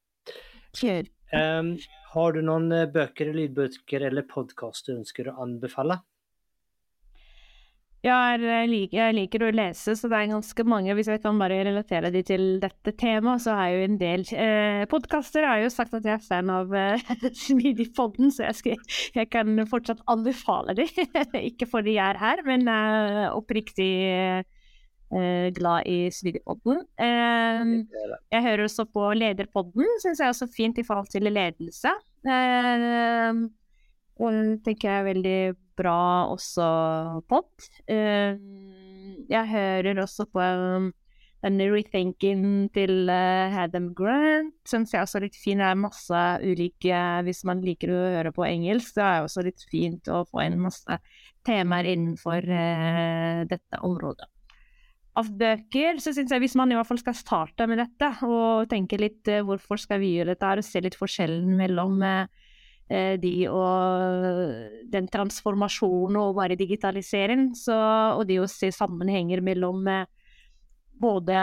Kjør. 0.81 1.13
Um, 1.35 1.75
har 2.15 2.35
du 2.35 2.43
noen 2.47 2.73
eh, 2.73 2.89
bøker, 2.91 3.33
lydbøker 3.35 4.09
eller 4.09 4.27
podkast 4.31 4.89
du 4.89 4.97
ønsker 4.99 5.31
å 5.31 5.39
anbefale? 5.45 6.01
Ja, 8.05 8.19
jeg 8.37 8.69
liker, 8.69 8.99
jeg 8.99 9.15
liker, 9.17 9.47
å 9.47 9.53
lese, 9.55 9.95
så 9.97 10.11
det 10.13 10.19
er 10.19 10.33
ganske 10.35 10.65
mange. 10.69 10.93
Hvis 10.93 11.09
jeg 11.09 11.23
kan 11.23 11.39
bare 11.41 11.63
relatere 11.65 12.11
de 12.13 12.21
til 12.27 12.43
dette 12.61 12.93
temaet, 13.01 13.41
så 13.41 13.55
har 13.57 13.71
jo 13.73 13.87
en 13.87 13.97
del 13.97 14.27
eh, 14.37 14.83
podkaster. 14.91 15.41
Jeg 15.41 15.49
har 15.49 15.63
jo 15.63 15.71
sagt 15.73 15.97
at 15.97 16.05
jeg 16.05 16.19
er 16.19 16.27
fan 16.27 16.53
av 16.53 16.75
eh, 16.77 17.01
Smidigpodden, 17.47 18.29
så 18.35 18.45
jeg, 18.51 18.59
skal, 18.59 18.85
jeg, 19.17 19.31
kan 19.33 19.57
fortsatt 19.71 20.05
anbefale 20.13 20.77
de. 20.77 20.85
Ikke 21.49 21.71
fordi 21.71 21.97
jeg 21.97 22.05
er 22.11 22.21
her, 22.21 22.45
men 22.45 22.69
eh, 22.69 23.25
oppriktig 23.33 23.89
eh, 24.11 24.45
eh, 24.45 24.54
glad 25.55 25.87
i 25.87 26.11
Svigerpodden. 26.11 26.81
Eh, 26.99 27.75
jeg 28.33 28.43
hører 28.43 28.65
også 28.65 28.87
på 28.91 29.13
Lederpodden, 29.15 29.87
syns 30.03 30.21
jeg 30.21 30.27
er 30.27 30.35
også 30.35 30.49
fint 30.55 30.79
i 30.79 30.87
forhold 30.87 31.11
til 31.13 31.29
ledelse. 31.31 31.93
Eh, 32.27 33.45
og 34.15 34.33
den 34.33 34.59
tenker 34.65 34.91
jeg 34.91 35.01
er 35.01 35.09
veldig 35.09 35.39
bra 35.79 36.27
også 36.31 36.67
pod. 37.29 37.71
Eh, 37.91 38.37
jeg 39.31 39.49
hører 39.49 40.03
også 40.03 40.27
på 40.33 40.43
en 41.45 41.61
rethinking 41.61 42.45
til 42.73 43.11
uh, 43.11 43.57
Adam 43.65 43.91
Grant. 43.97 44.55
Syns 44.69 44.95
jeg 44.95 45.05
også 45.05 45.21
er 45.21 45.27
litt 45.27 45.37
fin. 45.37 45.61
Det 45.61 45.69
er 45.69 45.81
masse 45.81 46.23
ulike 46.45 47.01
Hvis 47.27 47.45
man 47.45 47.61
liker 47.65 47.93
å 47.93 48.03
høre 48.17 48.33
på 48.33 48.47
engelsk, 48.49 48.95
det 48.97 49.05
er 49.05 49.27
også 49.27 49.45
litt 49.45 49.67
fint 49.71 50.09
å 50.09 50.25
få 50.31 50.47
inn 50.47 50.63
masse 50.65 51.01
temaer 51.45 51.91
innenfor 51.93 52.49
uh, 52.49 53.45
dette 53.51 53.83
området 53.85 54.34
av 55.19 55.29
bøker, 55.39 56.01
så 56.03 56.13
syns 56.15 56.33
jeg 56.35 56.43
hvis 56.43 56.57
man 56.59 56.73
i 56.73 56.79
hvert 56.79 56.89
fall 56.89 56.99
skal 56.99 57.15
starte 57.17 57.69
med 57.71 57.79
dette, 57.79 58.11
og 58.27 58.67
tenke 58.71 58.99
litt 58.99 59.31
uh, 59.31 59.45
hvorfor 59.47 59.79
skal 59.81 60.03
vi 60.03 60.17
gjøre 60.17 60.35
dette 60.35 60.51
og 60.59 60.67
se 60.67 60.83
litt 60.83 60.99
forskjellen 60.99 61.55
mellom 61.59 62.03
uh, 62.03 62.27
de 63.23 63.33
og 63.49 64.91
den 64.93 65.07
transformasjonen 65.09 66.19
og 66.21 66.35
bare 66.41 66.59
digitalisering, 66.59 67.53
så, 67.57 67.79
og 68.19 68.27
det 68.29 68.43
å 68.43 68.51
se 68.51 68.73
sammenhenger 68.75 69.43
mellom 69.45 69.87
uh, 69.87 70.05
både 71.01 71.39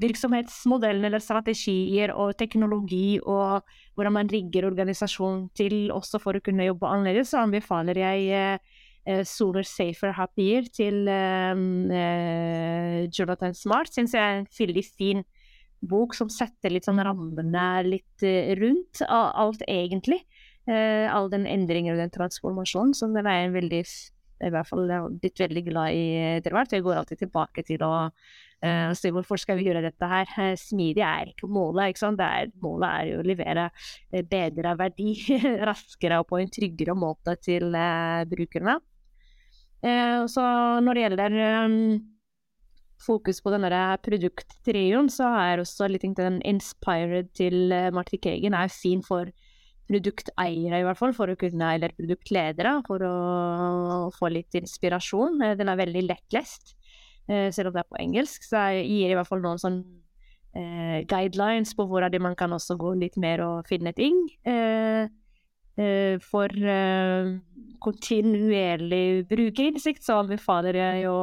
virksomhetsmodellen 0.00 1.06
eller 1.06 1.22
strategier 1.22 2.12
og 2.14 2.32
teknologi 2.38 3.18
og 3.20 3.66
hvordan 3.94 4.14
man 4.16 4.30
rigger 4.30 4.68
organisasjonen 4.68 5.48
til 5.58 5.92
også 5.94 6.20
for 6.22 6.38
å 6.38 6.42
kunne 6.44 6.66
jobbe 6.66 6.90
annerledes, 6.90 7.32
så 7.32 7.42
anbefaler 7.44 8.00
jeg 8.02 8.62
Solar 9.28 9.66
Safer 9.68 10.14
Happier 10.16 10.64
til 10.72 11.04
um, 11.08 11.90
uh, 11.92 13.04
Jonathan 13.12 13.56
Smart 13.56 13.92
syns 13.92 14.14
jeg 14.16 14.22
er 14.22 14.40
en 14.40 14.48
veldig 14.58 14.84
fin 14.86 15.20
bok 15.84 16.16
som 16.16 16.30
setter 16.32 16.72
litt 16.72 16.88
sånn 16.88 17.02
rammene 17.04 17.66
litt 17.84 18.24
uh, 18.24 18.54
rundt 18.60 19.04
alt, 19.08 19.64
egentlig. 19.68 20.22
all 20.64 21.26
den 21.28 21.44
endringen 21.44 21.92
og 21.92 21.98
den 22.00 22.12
transformasjonen. 22.14 22.94
som 22.96 23.12
den 23.12 23.26
er 23.28 23.42
en 23.44 23.52
veldig 23.52 23.82
i 24.44 24.50
hvert 24.50 24.68
fall 24.68 24.88
blitt 25.20 25.40
veldig 25.40 25.62
glad 25.68 25.94
i 25.94 26.04
etter 26.38 26.54
hvert. 26.54 26.72
Jeg 26.72 26.84
går 26.84 26.98
alltid 26.98 27.20
tilbake 27.20 27.64
til 27.66 27.84
å 27.84 27.92
uh, 28.08 28.90
se 28.96 29.12
hvorfor 29.14 29.40
skal 29.40 29.58
vi 29.58 29.68
gjøre 29.68 29.84
dette 29.84 30.08
her. 30.08 30.32
Uh, 30.38 30.54
smidig 30.58 31.04
er 31.04 31.30
ikke 31.34 31.50
målet. 31.52 31.92
ikke 31.92 32.02
sant? 32.02 32.24
Er, 32.24 32.50
målet 32.64 32.88
er 32.88 33.10
jo 33.12 33.20
å 33.20 33.28
levere 33.28 33.68
bedre 34.32 34.74
verdi 34.80 35.14
raskere 35.70 36.20
og 36.22 36.28
på 36.32 36.40
en 36.40 36.52
tryggere 36.52 36.96
måte 36.98 37.36
til 37.44 37.70
brukerne. 38.32 38.80
Eh, 39.84 40.24
så 40.32 40.42
når 40.80 40.96
det 40.96 41.02
gjelder 41.04 41.34
um, 41.66 41.78
fokus 43.04 43.42
på 43.44 43.52
denne 43.52 43.80
produkttrioen, 44.04 45.10
så 45.12 45.28
er 45.42 45.60
også 45.60 45.90
litt 45.92 46.06
den 46.16 46.40
inspired 46.46 47.28
til 47.36 47.74
uh, 47.74 47.90
Martin 47.94 48.22
Kagan 48.24 48.56
er 48.56 48.72
fin 48.72 49.04
for 49.04 49.28
produkteiere, 49.84 50.78
i 50.80 50.86
hvert 50.86 50.96
fall, 50.96 51.12
for 51.12 51.28
å 51.28 51.36
kunne, 51.36 51.74
eller 51.76 51.92
produktledere, 51.92 52.78
for 52.86 53.04
å 53.04 54.08
få 54.16 54.30
litt 54.32 54.56
inspirasjon. 54.56 55.42
Eh, 55.44 55.58
den 55.60 55.68
er 55.68 55.82
veldig 55.82 56.06
lettlest, 56.08 56.78
selv 57.24 57.70
om 57.70 57.72
det 57.72 57.80
er 57.80 57.88
på 57.88 58.00
engelsk, 58.02 58.42
så 58.44 58.66
jeg 58.68 58.82
gir 58.84 59.12
i 59.12 59.14
hvert 59.16 59.28
fall 59.30 59.40
noen 59.40 59.60
sånn 59.60 59.78
eh, 60.60 60.98
guidelines 61.08 61.72
på 61.72 61.86
hvordan 61.88 62.12
man 62.20 62.36
kan 62.36 62.52
også 62.52 62.76
gå 62.76 62.90
litt 63.00 63.16
mer 63.20 63.40
og 63.40 63.68
finne 63.68 63.94
ting. 63.96 64.18
For 66.22 66.52
kontinuerlig 67.82 69.24
brukerinnsikt, 69.28 70.04
så 70.06 70.20
anbefaler 70.22 70.78
jeg 70.78 71.00
jo 71.04 71.14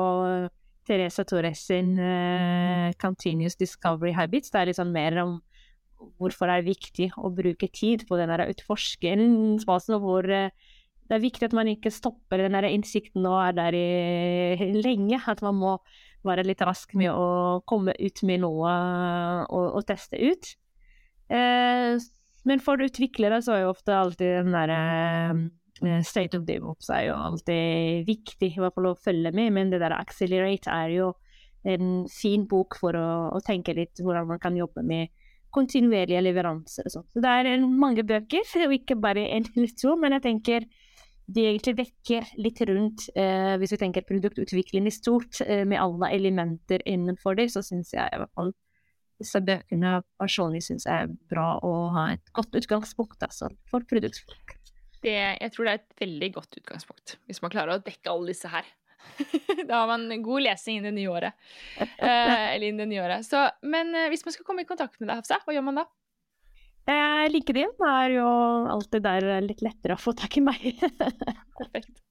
Teresa 0.87 1.23
Torres 1.27 1.61
sin 1.69 1.95
uh, 1.99 2.91
Continuous 3.01 3.55
Discovery 3.59 4.13
Habits. 4.17 4.51
Det 4.51 4.59
er 4.59 4.69
litt 4.69 4.79
sånn 4.79 4.93
mer 4.93 5.17
om 5.23 5.39
hvorfor 6.17 6.49
det 6.49 6.57
er 6.57 6.65
viktig 6.65 7.09
å 7.21 7.29
bruke 7.33 7.69
tid 7.69 8.07
på 8.09 8.17
den 8.17 8.33
utforskerfasen, 8.33 9.97
og 9.97 10.05
hvor 10.05 10.27
uh, 10.27 10.49
det 11.09 11.17
er 11.17 11.25
viktig 11.25 11.49
at 11.49 11.57
man 11.57 11.67
ikke 11.67 11.91
stopper 11.93 12.45
den 12.45 12.55
innsikten 12.69 13.25
og 13.27 13.41
er 13.43 13.57
der 13.57 13.75
i, 13.75 14.71
lenge. 14.79 15.19
At 15.27 15.43
man 15.43 15.57
må 15.59 15.75
være 16.25 16.45
litt 16.47 16.61
rask 16.63 16.93
med 16.95 17.11
å 17.11 17.59
komme 17.67 17.91
ut 17.99 18.21
med 18.23 18.43
noe 18.45 18.73
og, 19.51 19.65
og 19.75 19.85
teste 19.89 20.19
ut. 20.21 20.53
Uh, 21.31 21.99
men 22.47 22.61
for 22.63 22.81
utviklere 22.81 23.41
så 23.45 23.55
er 23.55 23.65
jo 23.65 23.73
ofte 23.73 23.95
alltid 23.95 24.37
den 24.41 24.55
derre 24.55 24.79
Eh, 25.85 26.01
State 26.03 26.37
of 26.37 26.45
DevOps 26.45 26.89
er 26.93 27.07
jo 27.09 27.15
alltid 27.17 28.05
viktig, 28.09 28.51
i 28.53 28.61
hvert 28.61 28.75
fall 28.75 28.91
å 28.91 28.97
følge 28.99 29.31
med, 29.33 29.53
men 29.55 29.71
det 29.73 29.81
der 29.81 29.95
Accelerate 29.97 30.69
er 30.69 30.93
jo 30.93 31.09
en 31.67 32.05
fin 32.09 32.45
bok 32.49 32.77
for 32.81 32.97
å, 32.97 33.07
å 33.33 33.41
tenke 33.45 33.75
litt 33.77 34.01
hvordan 34.01 34.29
man 34.29 34.41
kan 34.41 34.57
jobbe 34.57 34.83
med 34.85 35.11
kontinuerlige 35.53 36.21
leveranser 36.23 36.87
og 36.87 36.93
sånn. 36.93 37.07
Så 37.11 37.23
det 37.23 37.33
er 37.33 37.65
mange 37.65 38.05
bøker, 38.07 38.45
og 38.67 38.77
ikke 38.77 38.97
bare 39.01 39.27
en 39.27 39.49
eller 39.55 39.75
to, 39.77 39.97
men 39.99 40.17
jeg 40.17 40.27
tenker 40.27 40.69
de 41.31 41.45
egentlig 41.47 41.77
vekker 41.77 42.31
litt 42.43 42.57
rundt 42.67 43.05
eh, 43.15 43.53
Hvis 43.61 43.71
vi 43.71 43.77
tenker 43.79 44.03
produktutvikling 44.03 44.89
i 44.89 44.91
stort, 44.91 45.39
eh, 45.45 45.61
med 45.63 45.79
alle 45.79 46.09
elementer 46.11 46.83
innenfor 46.89 47.37
det, 47.39 47.47
så 47.53 47.63
syns 47.63 47.93
jeg 47.95 48.09
i 48.09 48.19
hvert 48.19 48.33
fall 48.35 48.51
disse 49.21 49.41
bøkene 49.45 49.99
personlig 50.19 50.63
syns 50.67 50.87
er 50.89 51.11
bra 51.31 51.55
å 51.65 51.71
ha 51.95 52.09
et 52.15 52.33
godt 52.35 52.57
utgangspunkt 52.57 53.23
altså, 53.25 53.51
for 53.71 53.85
produktfolk. 53.89 54.57
Det, 55.01 55.15
jeg 55.15 55.53
tror 55.53 55.65
det 55.65 55.71
er 55.73 55.81
et 55.81 56.03
veldig 56.03 56.29
godt 56.35 56.59
utgangspunkt, 56.59 57.15
hvis 57.25 57.41
man 57.41 57.53
klarer 57.53 57.79
å 57.79 57.83
dekke 57.85 58.11
alle 58.11 58.35
disse 58.35 58.51
her. 58.51 58.67
da 59.67 59.81
har 59.81 59.87
man 59.89 60.21
god 60.21 60.45
lesing 60.45 60.77
inn 60.77 60.85
i 60.85 60.89
det 60.89 60.97
nye 60.99 61.09
året. 61.09 61.47
Eh, 62.01 62.45
eller 62.55 62.67
inn 62.67 62.79
det 62.81 62.87
nye 62.89 63.01
året. 63.03 63.25
Så, 63.25 63.41
men 63.65 63.95
eh, 63.97 64.09
hvis 64.13 64.25
man 64.27 64.35
skal 64.35 64.45
komme 64.47 64.65
i 64.65 64.69
kontakt 64.69 64.99
med 64.99 65.09
deg, 65.09 65.21
Hafsa, 65.21 65.41
hva 65.45 65.55
gjør 65.55 65.65
man 65.69 65.81
da? 65.81 65.87
Eh, 66.89 67.25
LinkedIn 67.29 67.75
er 67.87 68.15
jo 68.15 68.29
alltid 68.73 69.05
der 69.05 69.27
litt 69.45 69.61
lettere 69.65 69.97
å 69.97 70.01
få 70.01 70.15
tak 70.17 70.37
i 70.37 70.45
meg. 70.45 70.65
Perfekt. 71.59 72.01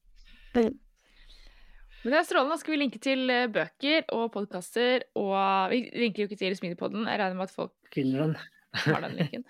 Men 2.04 2.14
det 2.14 2.20
er 2.20 2.28
strålende. 2.28 2.56
Da 2.56 2.62
skal 2.62 2.74
vi 2.74 2.80
linke 2.80 3.00
til 3.02 3.28
eh, 3.32 3.48
bøker 3.52 4.08
og 4.16 4.30
podkaster. 4.32 5.04
Og 5.20 5.36
vi 5.72 5.82
linker 5.92 6.24
jo 6.24 6.30
ikke 6.30 6.40
til 6.40 6.56
Smidigpodden. 6.56 7.04
Jeg 7.04 7.20
regner 7.20 7.36
med 7.38 7.50
at 7.50 7.54
folk 7.54 7.76
Finner 7.94 8.26
den 8.28 8.40
har 8.72 9.00
den 9.00 9.16
linken. 9.18 9.44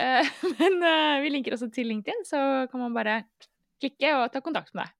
Uh, 0.00 0.28
men 0.60 0.78
uh, 0.84 1.22
vi 1.24 1.32
linker 1.32 1.56
også 1.56 1.70
til 1.74 1.90
LinkedIn, 1.92 2.24
så 2.28 2.66
kan 2.70 2.82
man 2.82 2.94
bare 2.96 3.22
klikke 3.80 4.14
og 4.18 4.30
ta 4.32 4.42
kontakt 4.44 4.74
med 4.74 4.86
deg. 4.86 4.94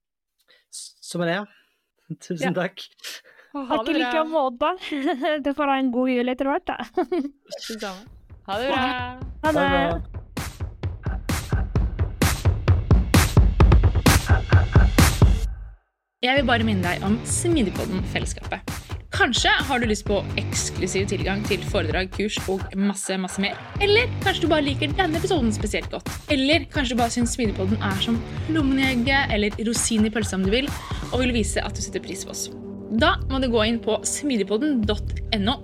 Som 0.77 1.25
er 1.25 1.33
det, 1.33 1.39
ja. 1.39 1.47
Tusen 2.27 2.53
ja. 2.53 2.57
takk. 2.57 2.85
Har 3.57 3.81
ikke 3.81 3.97
like 3.97 4.27
måte. 4.29 4.75
Du 5.41 5.55
får 5.57 5.73
ha 5.73 5.79
en 5.81 5.89
god 5.95 6.13
jul 6.13 6.29
etter 6.35 6.51
hvert, 6.51 6.69
da. 6.69 6.77
Ha 8.47 8.61
det 8.61 8.69
bra. 8.69 8.85
Ha 9.47 9.57
det. 9.57 10.16
Jeg 16.27 16.41
vil 16.41 16.47
bare 16.49 16.65
minne 16.67 16.83
deg 16.83 17.05
om 17.07 17.21
Smidigpodden-fellesskapet. 17.31 18.73
Kanskje 19.15 19.53
har 19.69 19.79
du 19.79 19.87
lyst 19.87 20.05
på 20.09 20.17
eksklusiv 20.41 21.07
tilgang 21.13 21.45
til 21.47 21.63
foredrag, 21.71 22.11
kurs 22.17 22.35
og 22.51 22.65
masse 22.75 23.15
masse 23.23 23.41
mer. 23.41 23.55
Eller 23.85 24.11
kanskje 24.25 24.43
du 24.43 24.51
bare 24.51 24.67
liker 24.67 24.91
denne 24.99 25.21
episoden 25.21 25.55
spesielt 25.55 25.87
godt. 25.93 26.11
Eller 26.35 26.67
kanskje 26.73 26.97
du 26.97 27.01
bare 27.01 27.15
syns 27.15 27.37
Smidigpodden 27.39 27.79
er 27.79 28.03
som 28.03 28.19
lommen 28.51 29.07
eller 29.07 29.55
rosin 29.69 30.09
i 30.09 30.13
pølsa 30.13 30.41
om 30.41 30.49
du 30.49 30.51
vil, 30.57 30.69
og 31.13 31.23
vil 31.23 31.37
vise 31.39 31.63
at 31.63 31.79
du 31.79 31.85
setter 31.85 32.03
pris 32.03 32.27
på 32.27 32.35
oss. 32.35 32.49
Da 32.99 33.15
må 33.31 33.39
du 33.39 33.47
gå 33.53 33.63
inn 33.71 33.79
på 33.83 34.01
smidigpodden.no 34.03 35.57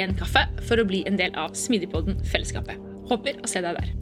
en 0.00 0.18
kaffe 0.18 0.48
for 0.64 0.80
å 0.80 0.88
bli 0.88 1.04
en 1.06 1.20
del 1.20 1.36
av 1.36 1.52
Smidigpodden-fellesskapet. 1.56 2.80
Håper 3.12 3.44
å 3.44 3.48
se 3.50 3.64
deg 3.64 3.76
der. 3.76 3.97